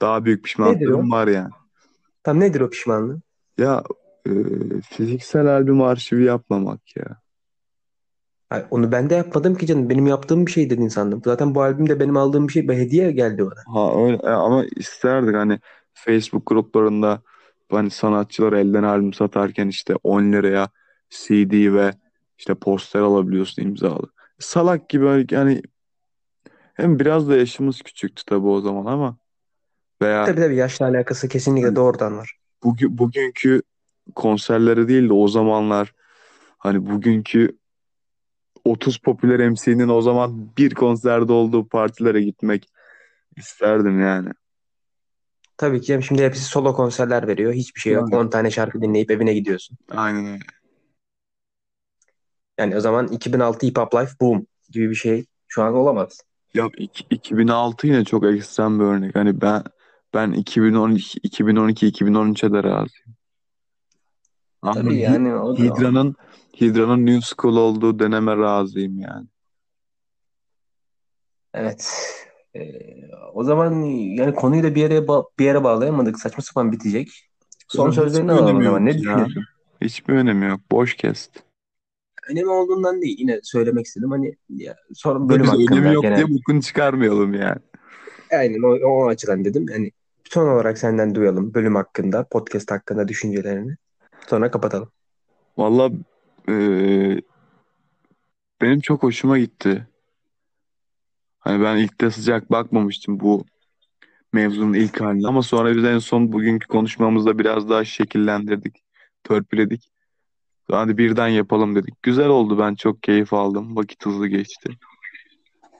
[0.00, 1.50] Daha büyük pişmanlıklarım var yani.
[2.22, 3.20] Tam nedir o pişmanlığı?
[3.58, 3.82] Ya
[4.26, 4.30] e,
[4.90, 7.21] fiziksel albüm arşivi yapmamak ya.
[8.52, 9.90] Ay, onu ben de yapmadım ki canım.
[9.90, 11.22] Benim yaptığım bir şey dedin sandım.
[11.24, 13.74] Zaten bu albümde benim aldığım bir şey bir hediye geldi bana.
[13.74, 15.58] Ha öyle e, ama isterdik hani
[15.94, 17.22] Facebook gruplarında
[17.70, 20.68] hani sanatçılar elden albüm satarken işte 10 liraya
[21.10, 21.92] CD ve
[22.38, 24.06] işte poster alabiliyorsun imzalı.
[24.38, 25.62] Salak gibi hani yani
[26.74, 29.16] hem biraz da yaşımız küçüktü tabii o zaman ama
[30.02, 32.38] veya Tabii tabii yaşla alakası kesinlikle doğrudan var.
[32.64, 33.62] bugün bugünkü
[34.14, 35.94] konserleri değil de o zamanlar
[36.62, 37.58] Hani bugünkü
[38.64, 42.68] 30 popüler MC'nin o zaman bir konserde olduğu partilere gitmek
[43.36, 44.28] isterdim yani.
[45.56, 47.52] Tabii ki şimdi hepsi solo konserler veriyor.
[47.52, 48.12] Hiçbir şey yok.
[48.12, 48.20] Yani.
[48.22, 49.78] 10 tane şarkı dinleyip evine gidiyorsun.
[49.90, 50.44] Aynen öyle.
[52.58, 56.20] Yani o zaman 2006 Hip Hop Life boom gibi bir şey şu an olamaz.
[56.54, 59.14] Ya iki- 2006 yine çok ekstrem bir örnek.
[59.14, 59.62] Hani ben
[60.14, 63.16] ben 2012 2012 2013'e de razıyım.
[64.62, 66.16] Ama Tabii Hi- yani o da Hidra'nın
[66.60, 69.26] Hidra'nın New School olduğu döneme razıyım yani.
[71.54, 71.92] evet.
[72.54, 72.60] Ee,
[73.34, 73.82] o zaman
[74.14, 76.18] yani konuyu da bir yere ba- bir yere bağlayamadık.
[76.18, 77.08] Saçma sapan bitecek.
[77.68, 78.80] Son Ya sözlerini hiçbir alalım önemi zaman.
[78.80, 78.98] yok Ne ya.
[78.98, 79.44] düşünüyorsun?
[79.80, 80.60] Hiçbir önemi yok.
[80.72, 81.30] Boş kest.
[82.30, 83.16] Önemi olduğundan değil.
[83.18, 84.10] Yine söylemek istedim.
[84.10, 84.76] Hani ya,
[85.06, 86.16] Ve bölüm önemi hakkında yok genel.
[86.16, 87.60] diye bokunu çıkarmayalım yani.
[88.32, 89.66] Aynen o, o açıdan dedim.
[89.72, 89.90] Yani
[90.24, 93.76] son olarak senden duyalım bölüm hakkında, podcast hakkında düşüncelerini.
[94.28, 94.90] Sonra kapatalım.
[95.58, 95.90] Valla
[96.48, 97.22] eee,
[98.60, 99.86] benim çok hoşuma gitti.
[101.38, 103.44] Hani ben ilk de sıcak bakmamıştım bu
[104.32, 108.84] mevzunun ilk haline ama sonra biz en son bugünkü konuşmamızda biraz daha şekillendirdik,
[109.24, 109.90] törpüledik.
[110.70, 112.02] Hadi birden yapalım dedik.
[112.02, 112.58] Güzel oldu.
[112.58, 113.76] Ben çok keyif aldım.
[113.76, 114.70] Vakit hızlı geçti.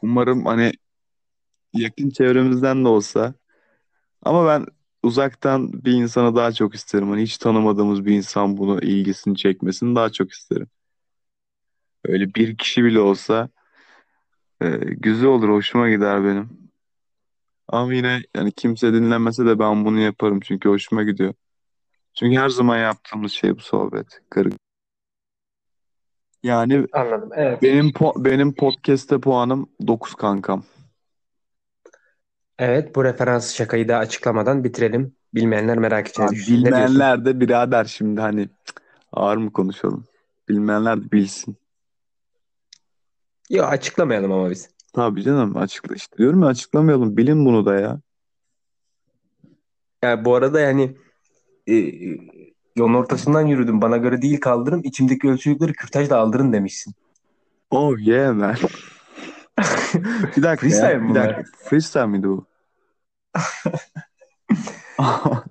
[0.02, 0.72] Umarım hani
[1.72, 3.34] yakın çevremizden de olsa
[4.22, 4.66] ama ben
[5.02, 7.10] uzaktan bir insanı daha çok isterim.
[7.10, 10.66] Hani hiç tanımadığımız bir insan bunu ilgisini çekmesini daha çok isterim.
[12.04, 13.48] Öyle bir kişi bile olsa
[14.62, 15.48] e, güzel olur.
[15.48, 16.70] Hoşuma gider benim.
[17.68, 21.34] Ama yine yani kimse dinlemese de ben bunu yaparım çünkü hoşuma gidiyor.
[22.14, 24.20] Çünkü her zaman yaptığımız şey bu sohbet.
[24.30, 24.52] Kırık.
[26.42, 27.30] Yani Anladım.
[27.34, 27.62] Evet.
[27.62, 30.64] benim po- benim podcast'te puanım 9 kankam.
[32.62, 35.14] Evet, bu referans şakayı da açıklamadan bitirelim.
[35.34, 36.55] Bilmeyenler merak içine Abi düşsün.
[36.64, 36.86] Ne diyorsun?
[36.86, 38.48] bilmeyenler de birader şimdi hani
[39.12, 40.05] ağır mı konuşalım?
[40.48, 41.56] Bilmeyenler de bilsin.
[43.51, 44.70] Yok açıklamayalım ama biz.
[44.93, 47.16] Tabii canım açıkla işte diyorum ya açıklamayalım.
[47.16, 48.01] Bilin bunu da ya.
[50.02, 50.97] Ya bu arada yani
[51.66, 52.18] e, e,
[52.76, 53.82] yolun ortasından yürüdüm.
[53.82, 54.80] Bana göre değil kaldırım.
[54.84, 56.94] İçimdeki ölçülükleri kürtajla aldırın demişsin.
[57.70, 58.55] Oh yeah man.
[60.36, 60.98] Bir dakika Freestyle ya.
[60.98, 61.36] mi Bir bunlar?
[61.36, 61.59] dakika.
[61.68, 62.51] Freestyle miydi bu?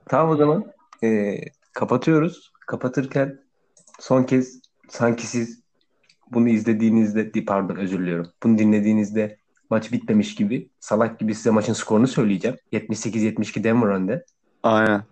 [0.10, 0.72] Tamam o zaman
[1.04, 1.38] e,
[1.74, 2.52] kapatıyoruz.
[2.68, 3.40] Kapatırken
[4.00, 5.62] son kez sanki siz
[6.32, 8.32] bunu izlediğinizde di- pardon özür diliyorum.
[8.44, 9.38] Bunu dinlediğinizde
[9.70, 12.58] maç bitmemiş gibi salak gibi size maçın skorunu söyleyeceğim.
[12.72, 14.26] 78-72 Denver önde.
[14.64, 15.04] Aynen.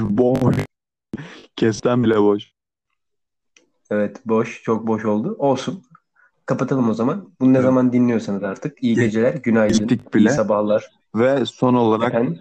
[0.00, 0.56] Boş.
[1.56, 2.52] Kesten bile boş.
[3.90, 5.36] Evet boş çok boş oldu.
[5.38, 5.84] Olsun.
[6.52, 7.30] Kapatalım o zaman.
[7.40, 7.64] Bunu ne Evet.
[7.64, 8.82] zaman dinliyorsanız artık.
[8.82, 10.28] İyi geceler, günaydın, Gittik iyi bile.
[10.30, 10.90] sabahlar.
[11.14, 12.38] Ve son olarak Efendim?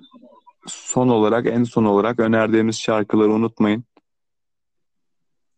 [0.67, 3.83] son olarak en son olarak önerdiğimiz şarkıları unutmayın.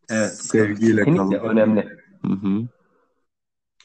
[0.10, 0.34] Evet.
[0.34, 1.32] Sevgiyle kalın.
[1.32, 1.88] önemli.
[2.26, 2.68] Hı hı.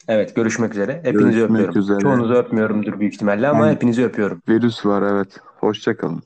[0.09, 1.01] Evet görüşmek üzere.
[1.05, 1.78] Hepinizi Görüşmek öpüyorum.
[1.81, 1.99] üzere.
[1.99, 4.43] Çoğunuzu öpmüyorumdur büyük ihtimalle ama Yani- hepinizi öpüyorum.
[4.49, 5.41] Virüs var evet.
[5.61, 6.23] Hoşça kalın.